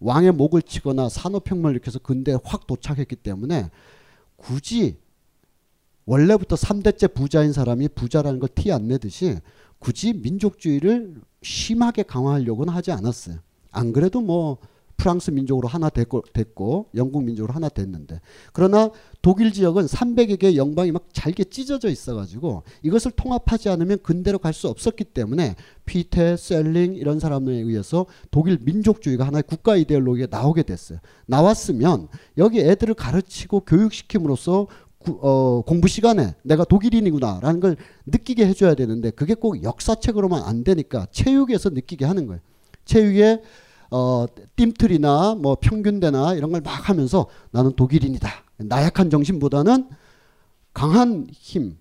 [0.00, 3.70] 왕의 목을 치거나 산업혁명을 일으켜서 근대에 확 도착했기 때문에
[4.36, 4.98] 굳이
[6.06, 9.38] 원래부터 3대째 부자인 사람이 부자라는 걸 티 안 내듯이
[9.78, 13.38] 굳이 민족주의를 심하게 강화하려고는 하지 않았어요.
[13.70, 14.58] 안 그래도 뭐
[15.00, 18.20] 프랑스 민족으로 하나 됐고, 됐고 영국 민족으로 하나 됐는데
[18.52, 18.90] 그러나
[19.22, 24.68] 독일 지역은 300여 개의 영방이 막 잘게 찢어져 있어가지고 이것을 통합하지 않으면 근대로 갈 수
[24.68, 25.54] 없었기 때문에
[25.86, 30.98] 피테, 셀링 이런 사람들에 의해서 독일 민족주의가 하나의 국가 이데올로기에 나오게 됐어요.
[31.26, 34.66] 나왔으면 여기 애들을 가르치고 교육시킴으로써
[34.98, 41.06] 구, 어, 공부 시간에 내가 독일인이구나라는 걸 느끼게 해줘야 되는데 그게 꼭 역사책으로만 안 되니까
[41.10, 42.40] 체육에서 느끼게 하는 거예요.
[42.84, 43.40] 체육에
[43.90, 44.26] 어,
[44.56, 48.28] 띠틀이나 뭐 평균대나 이런 걸 막 하면서 나는 독일인이다.
[48.58, 49.88] 나약한 정신보다는
[50.72, 51.78] 강한 힘,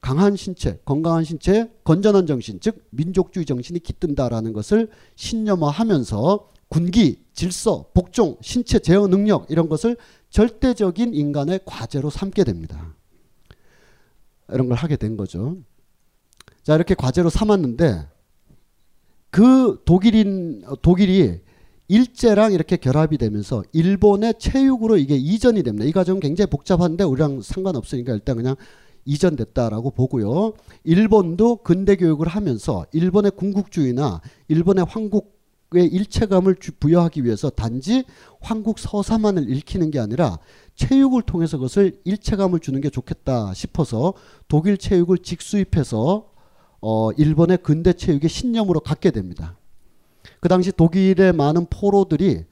[0.00, 8.36] 강한 신체, 건강한 신체, 건전한 정신, 즉 민족주의 정신이 깃든다라는 것을 신념화하면서 군기, 질서, 복종,
[8.42, 9.96] 신체 제어 능력 이런 것을
[10.30, 12.94] 절대적인 인간의 과제로 삼게 됩니다.
[14.50, 15.56] 이런 걸 하게 된 거죠.
[16.62, 18.06] 자, 이렇게 과제로 삼았는데
[19.38, 21.38] 그 독일인 독일이
[21.86, 25.84] 일제랑 이렇게 결합이 되면서 일본의 체육으로 이게 이전이 됩니다.
[25.84, 28.56] 이 과정은 굉장히 복잡한데 우리랑 상관없으니까 일단 그냥
[29.04, 30.54] 이전됐다라고 보고요.
[30.82, 38.02] 일본도 근대 교육을 하면서 일본의 군국주의나 일본의 황국의 일체감을 부여하기 위해서 단지
[38.40, 40.40] 황국 서사만을 읽히는 게 아니라
[40.74, 44.14] 체육을 통해서 그것을 일체감을 주는 게 좋겠다 싶어서
[44.48, 46.26] 독일 체육을 직수입해서
[46.80, 49.56] 어, 일본의 근대 체육의 신념으로 갖게 됩니다.
[50.40, 52.44] 그 당시 독일의 많은 포로들이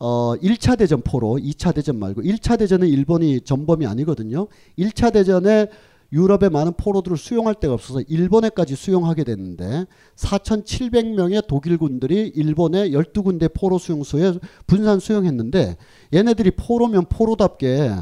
[0.00, 4.46] 어, 1차 대전 포로, 2차 대전 말고 1차 대전은 일본이 전범이 아니거든요.
[4.78, 5.68] 1차 대전에
[6.12, 9.84] 유럽의 많은 포로들을 수용할 데가 없어서 일본에까지 수용하게 됐는데
[10.16, 15.76] 4,700명의 독일군들이 일본의 12군데 포로 수용소에 분산 수용했는데
[16.14, 17.94] 얘네들이 포로면 포로답게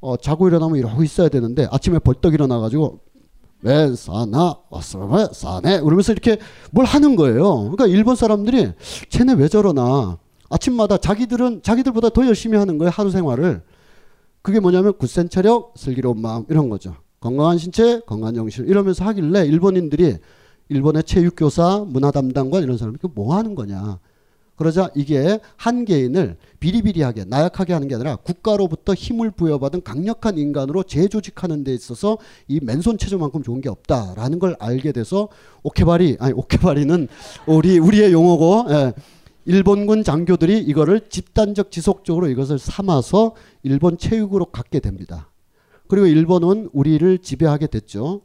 [0.00, 3.00] 어, 자고 일어나면 이러고 있어야 되는데 아침에 벌떡 일어나가지고
[3.62, 6.38] 왜 사나 왔으면 사네 그러면서 이렇게
[6.70, 7.70] 뭘 하는 거예요.
[7.70, 8.72] 그러니까 일본 사람들이
[9.10, 10.18] 쟤네 왜 저러나
[10.48, 13.62] 아침마다 자기들은 자기들보다 더 열심히 하는 거예요 하루 생활을.
[14.42, 16.96] 그게 뭐냐면 굳센 체력, 슬기로운 마음 이런 거죠.
[17.20, 20.16] 건강한 신체, 건강한 정신 이러면서 하길래 일본인들이
[20.70, 23.98] 일본의 체육교사, 문화담당관 이런 사람이 뭐 하는 거냐.
[24.60, 31.64] 그러자 이게 한 개인을 비리비리하게 나약하게 하는 게 아니라 국가로부터 힘을 부여받은 강력한 인간으로 재조직하는
[31.64, 35.28] 데 있어서 이 맨손 체조만큼 좋은 게 없다라는 걸 알게 돼서
[35.62, 37.08] 오케바리 아니 오케바리는
[37.46, 38.92] 우리 우리의 용어고 예,
[39.46, 45.30] 일본군 장교들이 이거를 집단적 지속적으로 이것을 삼아서 일본 체육으로 갖게 됩니다.
[45.88, 48.20] 그리고 일본은 우리를 지배하게 됐죠.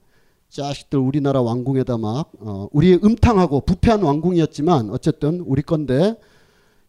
[0.56, 6.15] 자식들 우리나라 왕궁에다 막 어, 우리 음탕하고 부패한 왕궁이었지만 어쨌든 우리 건데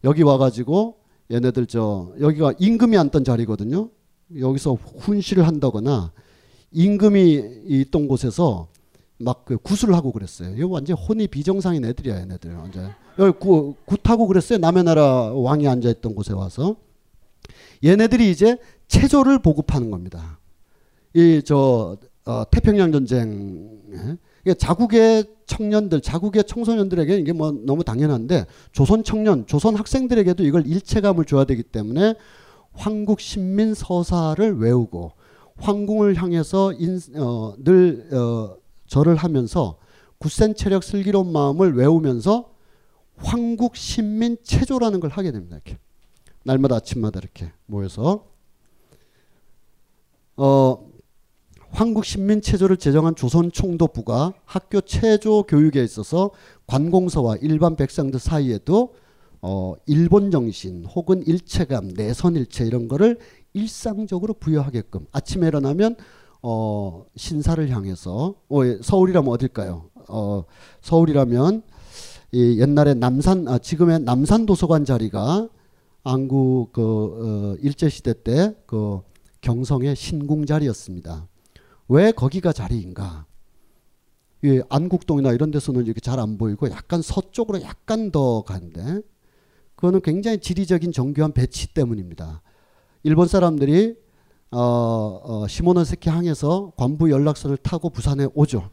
[0.05, 0.95] 여기 와가지고
[1.29, 3.89] 얘네들 저 여기가 임금이 앉던 자리거든요.
[4.39, 6.13] 여기서 훈시를 한다거나
[6.71, 8.67] 임금이 있던 곳에서
[9.19, 10.55] 막 그 구슬을 하고 그랬어요.
[10.55, 12.55] 이거 완전 혼이 비정상인 애들이야, 얘네들.
[12.55, 14.59] 완전 여기 구, 굿하고 그랬어요.
[14.59, 16.75] 남의 나라 왕이 앉아 있던 곳에 와서
[17.83, 18.57] 얘네들이 이제
[18.87, 20.39] 체조를 보급하는 겁니다.
[21.13, 24.53] 이 저 어, 태평양 전쟁 예?
[24.53, 31.45] 자국의 청년들, 자국의 청소년들에게 이게 뭐 너무 당연한데 조선 청년, 조선 학생들에게도 이걸 일체감을 줘야
[31.45, 32.15] 되기 때문에
[32.73, 35.13] 황국 신민 서사를 외우고
[35.57, 39.77] 황궁을 향해서 인, 어, 늘 어, 절을 하면서
[40.17, 42.51] 굳센 체력 슬기로운 마음을 외우면서
[43.17, 45.55] 황국 신민 체조라는 걸 하게 됩니다.
[45.55, 45.77] 이렇게
[46.43, 48.25] 날마다 아침마다 이렇게 모여서
[50.35, 50.86] 어
[51.71, 56.31] 한국 신민체조를 제정한 조선 총독부가 학교 체조 교육에 있어서
[56.65, 58.95] 관공서와 일반 백성들 사이에도
[59.41, 63.19] 어, 일본 정신 혹은 일체감, 내선일체 이런 거를
[63.53, 65.95] 일상적으로 부여하게끔 아침에 일어나면
[66.41, 69.89] 어, 신사를 향해서 어, 예, 서울이라면 어딜까요?
[70.07, 70.43] 어,
[70.81, 71.61] 서울이라면
[72.31, 75.49] 이 옛날에 남산 아, 지금의 남산 도서관 자리가
[76.03, 79.01] 안구 그 어, 일제 시대 때 그
[79.41, 81.27] 경성의 신궁 자리였습니다.
[81.89, 83.25] 왜 거기가 자리인가?
[84.43, 89.01] 이 안국동이나 이런 데서는 이렇게 잘 안 보이고 약간 서쪽으로 약간 더 가는데
[89.75, 92.41] 그거는 굉장히 지리적인 정교한 배치 때문입니다.
[93.03, 93.95] 일본 사람들이
[94.51, 94.59] 어,
[95.23, 98.69] 어, 시모노세키 항에서 관부 연락선을 타고 부산에 오죠.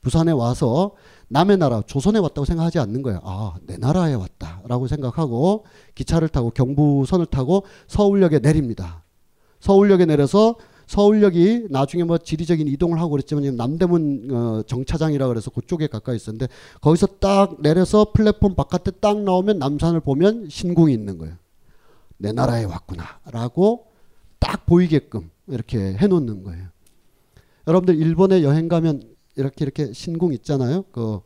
[0.00, 0.92] 부산에 와서
[1.28, 3.20] 남의 나라 조선에 왔다고 생각하지 않는 거예요.
[3.22, 5.64] 아, 내 나라에 왔다라고 생각하고
[5.94, 9.04] 기차를 타고 경부선을 타고 서울역에 내립니다.
[9.60, 10.56] 서울역에 내려서
[10.86, 16.48] 서울역이 나중에 뭐 지리적인 이동을 하고 그랬지만 남대문 어, 정차장이라 그래서 그쪽에 가까이 있었는데
[16.80, 21.34] 거기서 딱 내려서 플랫폼 바깥에 딱 나오면 남산을 보면 신궁이 있는 거예요.
[22.18, 23.86] 내 나라에 왔구나라고
[24.38, 26.66] 딱 보이게끔 이렇게 해놓는 거예요.
[27.66, 29.02] 여러분들 일본에 여행 가면
[29.36, 30.84] 이렇게 이렇게 신궁 있잖아요.
[30.92, 31.20] 그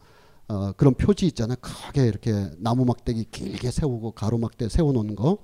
[0.48, 1.56] 어, 그런 표지 있잖아요.
[1.60, 5.38] 크게 이렇게 나무 막대기 길게 세우고 가로 막대 세워놓은 거.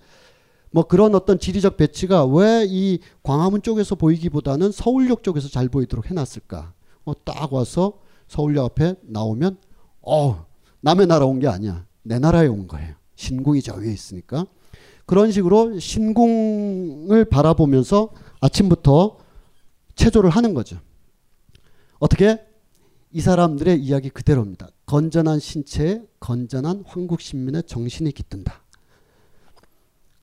[0.73, 6.73] 뭐 그런 어떤 지리적 배치가 왜 이 광화문 쪽에서 보이기보다는 서울역 쪽에서 잘 보이도록 해놨을까?
[7.05, 9.59] 어, 딱 와서 서울역 앞에 나오면
[10.03, 10.47] 어
[10.81, 11.85] 남의 나라 온 게 아니야.
[12.03, 12.95] 내 나라에 온 거예요.
[13.17, 14.47] 신궁이 저 위에 있으니까.
[15.07, 19.19] 그런 식으로 신궁을 바라보면서 아침부터
[19.95, 20.79] 체조를 하는 거죠.
[21.99, 22.41] 어떻게?
[23.13, 24.69] 이 사람들의 이야기 그대로입니다.
[24.87, 28.62] 건전한 신체에 건전한 황국 신민의 정신이 깃든다.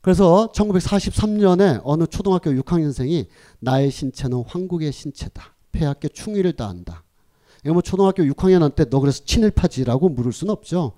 [0.02, 3.28] 그래서 1943년에 어느 초등학교 6학년생이
[3.60, 5.56] 나의 신체는 황국의 신체다.
[5.72, 7.04] 폐하께 충의를 다한다.
[7.66, 10.94] 뭐 초등학교 6학년한테 너 그래서 친일파지라고 물을 수는 없죠.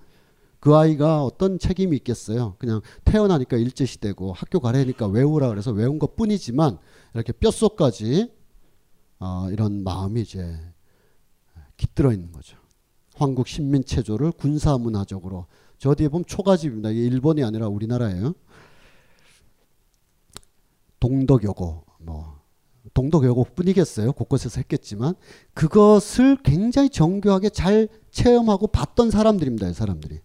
[0.60, 2.56] 그 아이가 어떤 책임이 있겠어요.
[2.60, 6.78] 그냥 태어나니까 일제시대고 학교 가려니까 외우라 그래서 외운 것 뿐이지만
[7.16, 8.32] 이렇게 뼛속까지
[9.20, 10.56] 어, 이런 마음이 이제
[11.78, 12.58] 깃들어 있는 거죠.
[13.16, 15.48] 황국 신민체조를 군사문화적으로
[15.80, 16.92] 저 뒤에 보면 초가집입니다.
[16.92, 18.36] 이게 일본이 아니라 우리나라예요.
[21.02, 22.40] 동덕여고 뭐
[22.94, 24.14] 동덕여고뿐이겠어요.
[24.14, 25.16] 곳곳에서 했겠지만
[25.54, 29.68] 그것을 굉장히 정교하게 잘 체험하고 봤던 사람들입니다.
[29.68, 30.20] 이 사람들이.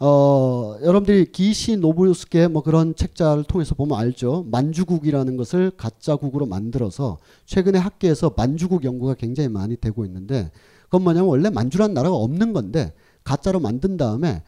[0.00, 4.44] 어, 여러분들이 기시 노브스케 뭐 그런 책자를 통해서 보면 알죠.
[4.50, 10.50] 만주국이라는 것을 가짜국으로 만들어서 최근에 학계에서 만주국 연구가 굉장히 많이 되고 있는데
[10.84, 12.92] 그건 뭐냐면 원래 만주라는 나라가 없는 건데
[13.22, 14.42] 가짜로 만든 다음에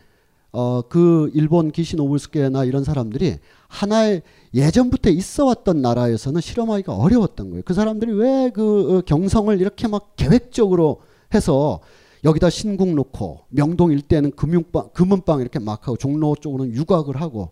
[0.58, 3.36] 어, 그 일본 기시노블스케나 이런 사람들이
[3.68, 4.22] 하나의
[4.54, 7.62] 예전부터 있어 왔던 나라에서는 실험하기가 어려웠던 거예요.
[7.66, 11.02] 그 사람들이 왜그 어, 경성을 이렇게 막 계획적으로
[11.34, 11.80] 해서
[12.24, 17.50] 여기다 신궁 놓고 명동 일대는 금융빵, 금은빵 이렇게 막 하고 종로 쪽으로는 유곽을 하고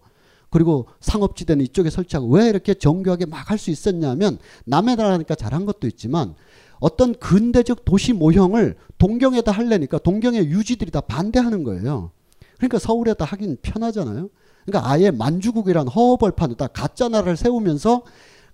[0.48, 5.86] 그리고 상업지대는 이쪽에 설치하고 왜 이렇게 정교하게 막 할 수 있었냐면 남의 나라니까 잘한 것도
[5.88, 6.34] 있지만
[6.80, 12.12] 어떤 근대적 도시 모형을 동경에다 할래니까 동경의 유지들이 다 반대하는 거예요.
[12.56, 14.28] 그러니까 서울에다 하긴 편하잖아요.
[14.64, 18.02] 그러니까 아예 만주국이란 허허벌판에다 가짜 나라를 세우면서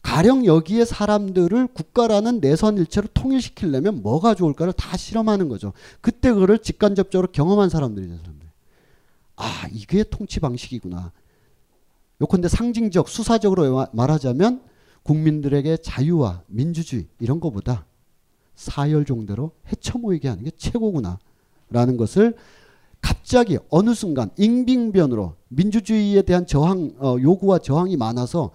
[0.03, 5.73] 가령 여기에 사람들을 국가라는 내선 일체로 통일시키려면 뭐가 좋을까를 다 실험하는 거죠.
[6.01, 8.17] 그때 그거를 직간접적으로 경험한 사람들이죠.
[8.17, 8.49] 사람들.
[9.37, 11.13] 아 이게 통치 방식이구나.
[12.23, 14.63] 요컨대 상징적 수사적으로 말하자면
[15.03, 17.87] 국민들에게 자유와 민주주의 이런 거보다
[18.55, 22.37] 사열 정도로 헤쳐 모이게 하는 게 최고구나라는 것을
[23.01, 28.51] 갑자기 어느 순간 잉빙변으로 민주주의에 대한 저항 어, 요구와 저항이 많아서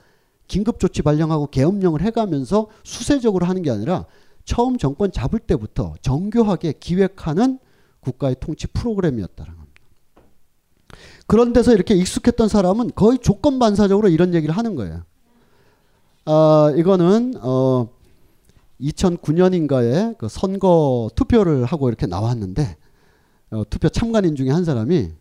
[0.47, 4.05] 긴급 조치 발령하고 계엄령을 해가면서 수세적으로 하는 게 아니라
[4.43, 7.59] 처음 정권 잡을 때부터 정교하게 기획하는
[7.99, 9.81] 국가의 통치 프로그램이었다는 겁니다.
[11.27, 15.01] 그런 데서 이렇게 익숙했던 사람은 거의 조건 반사적으로 이런 얘기를 하는 거예요.
[16.25, 17.89] 아, 이거는 어
[18.81, 22.77] 2009년인가에 그 선거 투표를 하고 이렇게 나왔는데
[23.51, 25.11] 어, 투표 참관인 중에 한 사람이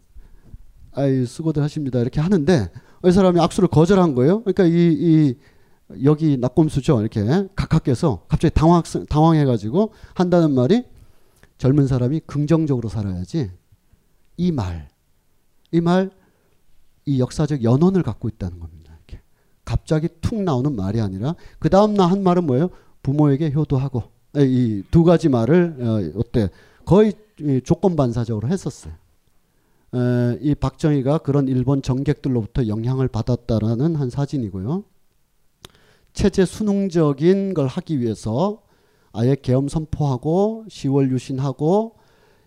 [0.93, 2.71] 아이 수고들 하십니다 이렇게 하는데
[3.05, 4.43] 이 사람이 악수를 거절한 거예요.
[4.43, 5.35] 그러니까 이, 이
[6.05, 7.23] 여기 낙곰수죠 이렇게
[7.55, 10.85] 각하께서 갑자기 당황 당황해가지고 한다는 말이
[11.59, 13.51] 젊은 사람이 긍정적으로 살아야지
[14.37, 14.89] 이 말,
[15.71, 16.11] 이 말,
[17.05, 18.97] 이 역사적 연원을 갖고 있다는 겁니다.
[19.07, 19.23] 이렇게
[19.65, 22.71] 갑자기 툭 나오는 말이 아니라 그 다음 날한 말은 뭐예요?
[23.03, 24.05] 부모에게 효도하고
[24.37, 26.49] 이 두 가지 말을 어, 어때
[26.85, 27.13] 거의
[27.65, 28.95] 조건 반사적으로 했었어요.
[29.95, 34.85] 에, 이 박정희가 그런 일본 정객들로부터 영향을 받았다라는 한 사진이고요.
[36.13, 38.63] 체제 순응적인 걸 하기 위해서
[39.13, 41.97] 아예 계엄 선포하고 10월 유신하고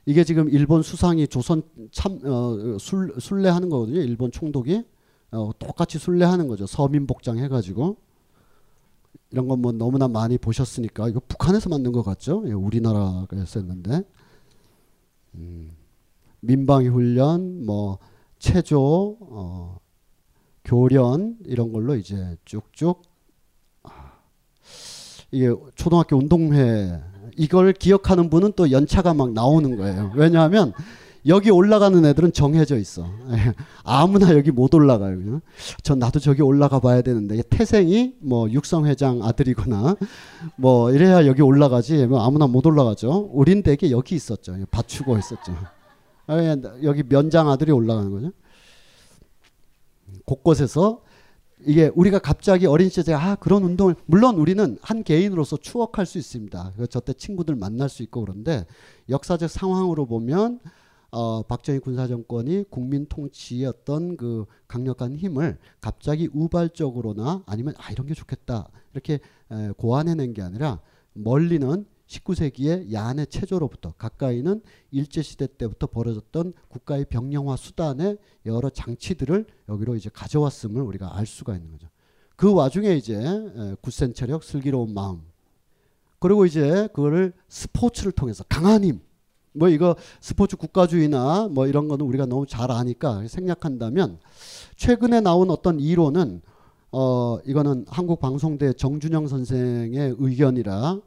[0.05, 3.99] 이게 지금 일본 수상이 조선 참 어, 술, 순례하는 거거든요.
[3.99, 4.83] 일본 총독이
[5.31, 6.65] 어, 똑같이 순례하는 거죠.
[6.65, 7.97] 서민 복장 해가지고
[9.31, 12.43] 이런 건 뭐 너무나 많이 보셨으니까 이거 북한에서 만든 것 같죠?
[12.47, 14.03] 예, 우리나라가 했었는데
[15.37, 15.71] 음,
[16.41, 17.99] 민방위 훈련, 뭐
[18.39, 19.77] 체조, 어,
[20.63, 23.01] 교련 이런 걸로 이제 쭉쭉
[23.83, 24.11] 아,
[25.31, 27.01] 이게 초등학교 운동회
[27.37, 30.11] 이걸 기억하는 분은 또 연차가 막 나오는 거예요.
[30.15, 30.73] 왜냐하면
[31.27, 33.05] 여기 올라가는 애들은 정해져 있어.
[33.83, 35.41] 아무나 여기 못 올라가요.
[35.83, 39.97] 전 나도 저기 올라가 봐야 되는데 태생이 뭐 육성회장 아들이거나
[40.55, 43.29] 뭐 이래야 여기 올라가지 뭐 아무나 못 올라가죠.
[43.33, 44.55] 우린 되게 여기 있었죠.
[44.71, 45.53] 받추고 있었죠.
[46.83, 48.31] 여기 면장 아들이 올라가는 거죠.
[50.25, 51.01] 곳곳에서
[51.65, 56.73] 이게 우리가 갑자기 어린 시절에 아 그런 운동을 물론 우리는 한 개인으로서 추억할 수 있습니다.
[56.89, 58.65] 저때 친구들 만날 수 있고 그런데
[59.09, 60.59] 역사적 상황으로 보면
[61.11, 68.13] 어, 박정희 군사정권이 국민 통치의 어떤 그 강력한 힘을 갑자기 우발적으로나 아니면 아 이런 게
[68.13, 69.19] 좋겠다 이렇게
[69.51, 70.81] 에, 고안해낸 게 아니라
[71.13, 74.61] 멀리는 19세기의 야한의 체조로부터 가까이는
[74.91, 81.71] 일제시대 때부터 벌어졌던 국가의 병영화 수단의 여러 장치들을 여기로 이제 가져왔음을 우리가 알 수가 있는
[81.71, 81.89] 거죠.
[82.37, 83.19] 그 와중에 이제
[83.81, 85.21] 굳센 체력, 슬기로운 마음
[86.19, 89.01] 그리고 이제 그거를 스포츠를 통해서 강한 힘
[89.57, 94.19] 뭐 이거 스포츠 국가주의나 뭐 이런 거는 우리가 너무 잘 아니까 생략한다면
[94.75, 96.41] 최근에 나온 어떤 이론은
[96.91, 101.01] 어 이거는 한국 방송대 정준영 선생의 의견이라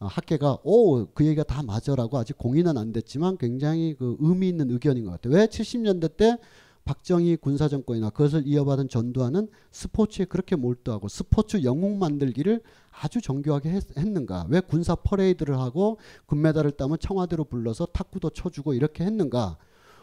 [0.00, 4.70] 어, 학계가 오 그 얘기가 다 맞아라고 아직 공인은 안 됐지만 굉장히 그 의미 있는
[4.70, 5.34] 의견인 것 같아요.
[5.34, 6.38] 왜 70년대 때
[6.84, 12.60] 박정희 군사정권이나 그것을 이어받은 전두환은 스포츠에 그렇게 몰두하고 스포츠 영웅 만들기를
[12.90, 19.04] 아주 정교하게 했, 는가 왜 군사 퍼레이드를 하고 금메달을 따면 청와대로 불러서 탁구도 쳐주고 이렇게
[19.04, 19.56] 했는가?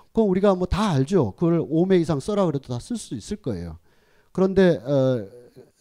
[0.07, 1.31] 그건 우리가 뭐 다 알죠.
[1.33, 3.77] 그걸 5매 이상 써라 그래도 다 쓸 수 있을 거예요.
[4.31, 5.27] 그런데 어,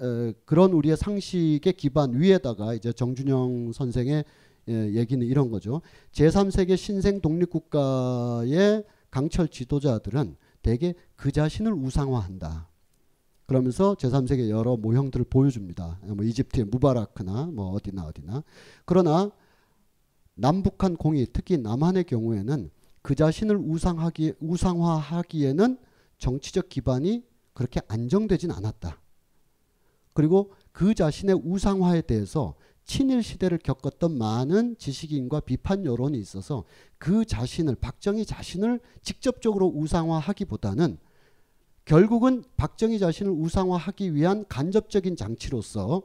[0.00, 4.24] 어, 그런 우리의 상식의 기반 위에다가 이제 정준영 선생의
[4.68, 5.80] 예, 얘기는 이런 거죠.
[6.12, 10.36] 제3세계 신생 독립국가의 강철 지도자들은
[10.68, 12.68] 대개 그 자신을 우상화한다.
[13.46, 16.00] 그러면서 제3세계 여러 모형들을 보여줍니다.
[16.08, 18.44] 뭐 이집트의 무바라크나 뭐 어디나 어디나.
[18.84, 19.30] 그러나
[20.34, 22.70] 남북한 공이 특히 남한의 경우에는
[23.00, 25.78] 그 자신을 우상하기 우상화하기에는
[26.18, 27.24] 정치적 기반이
[27.54, 29.00] 그렇게 안정되진 않았다.
[30.12, 32.56] 그리고 그 자신의 우상화에 대해서
[32.88, 36.64] 친일 시대를 겪었던 많은 지식인과 비판 여론이 있어서
[36.96, 40.96] 그 자신을 박정희 자신을 직접적으로 우상화하기보다는
[41.84, 46.02] 결국은 박정희 자신을 우상화하기 위한 간접적인 장치로서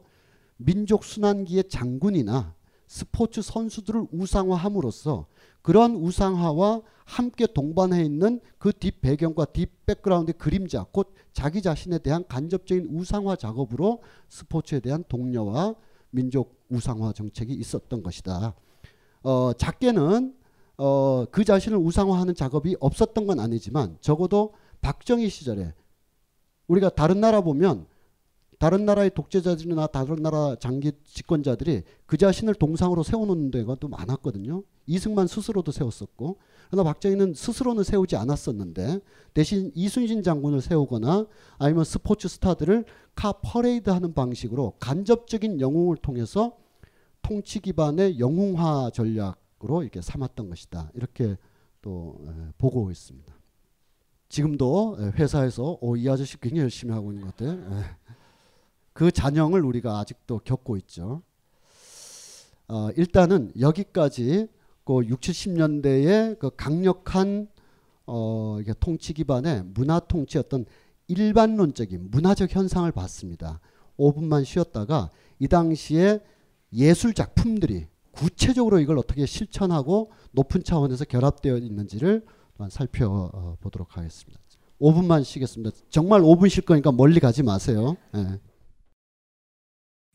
[0.57, 2.53] 민족 순환기의 장군이나
[2.87, 5.27] 스포츠 선수들을 우상화함으로써
[5.61, 12.25] 그런 우상화와 함께 동반해 있는 그 뒷 배경과 뒷 백그라운드의 그림자 곧 자기 자신에 대한
[12.27, 15.75] 간접적인 우상화 작업으로 스포츠에 대한 동료와
[16.13, 18.53] 민족 우상화 정책이 있었던 것이다.
[19.23, 20.35] 어, 작게는
[20.77, 25.73] 어, 그 자신을 우상화하는 작업이 없었던 건 아니지만 적어도 박정희 시절에
[26.67, 27.87] 우리가 다른 나라 보면
[28.63, 34.63] 다른 나라의 독재자들이나 다른 나라 장기 집권자들이 그 자신을 동상으로 세워놓는 데가 또 많았거든요.
[34.85, 36.37] 이승만 스스로도 세웠었고
[36.71, 39.01] 그러나 박정희는 스스로는 세우지 않았었는데
[39.33, 41.27] 대신 이순신 장군을 세우거나
[41.57, 42.85] 아니면 스포츠 스타들을
[43.15, 46.55] 카 퍼레이드 하는 방식으로 간접적인 영웅을 통해서
[47.21, 50.89] 통치 기반의 영웅화 전략으로 이렇게 삼았던 것이다.
[50.95, 51.35] 이렇게
[51.81, 52.17] 또
[52.57, 53.33] 보고 있습니다.
[54.29, 57.59] 지금도 회사에서 오, 이 아저씨 굉장히 열심히 하고 있는 것 같아요.
[58.93, 61.21] 그 잔영을 우리가 아직도 겪고 있죠.
[62.67, 64.47] 어, 일단은 여기까지
[64.85, 67.47] 그 6, 70년대의 그 강력한
[68.05, 70.65] 어, 통치 기반의 문화 통치 어떤
[71.07, 73.59] 일반론적인 문화적 현상을 봤습니다.
[73.97, 75.09] 5분만 쉬었다가
[75.39, 76.19] 이 당시에
[76.73, 82.25] 예술 작품들이 구체적으로 이걸 어떻게 실천하고 높은 차원에서 결합되어 있는지를
[82.69, 84.39] 살펴보도록 하겠습니다.
[84.79, 85.75] 5분만 쉬겠습니다.
[85.89, 87.95] 정말 5분 쉴 거니까 멀리 가지 마세요.
[88.13, 88.39] 네.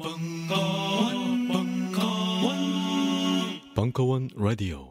[0.00, 2.54] 벙커원, 벙커원,
[3.74, 4.87] 벙커원 라디오.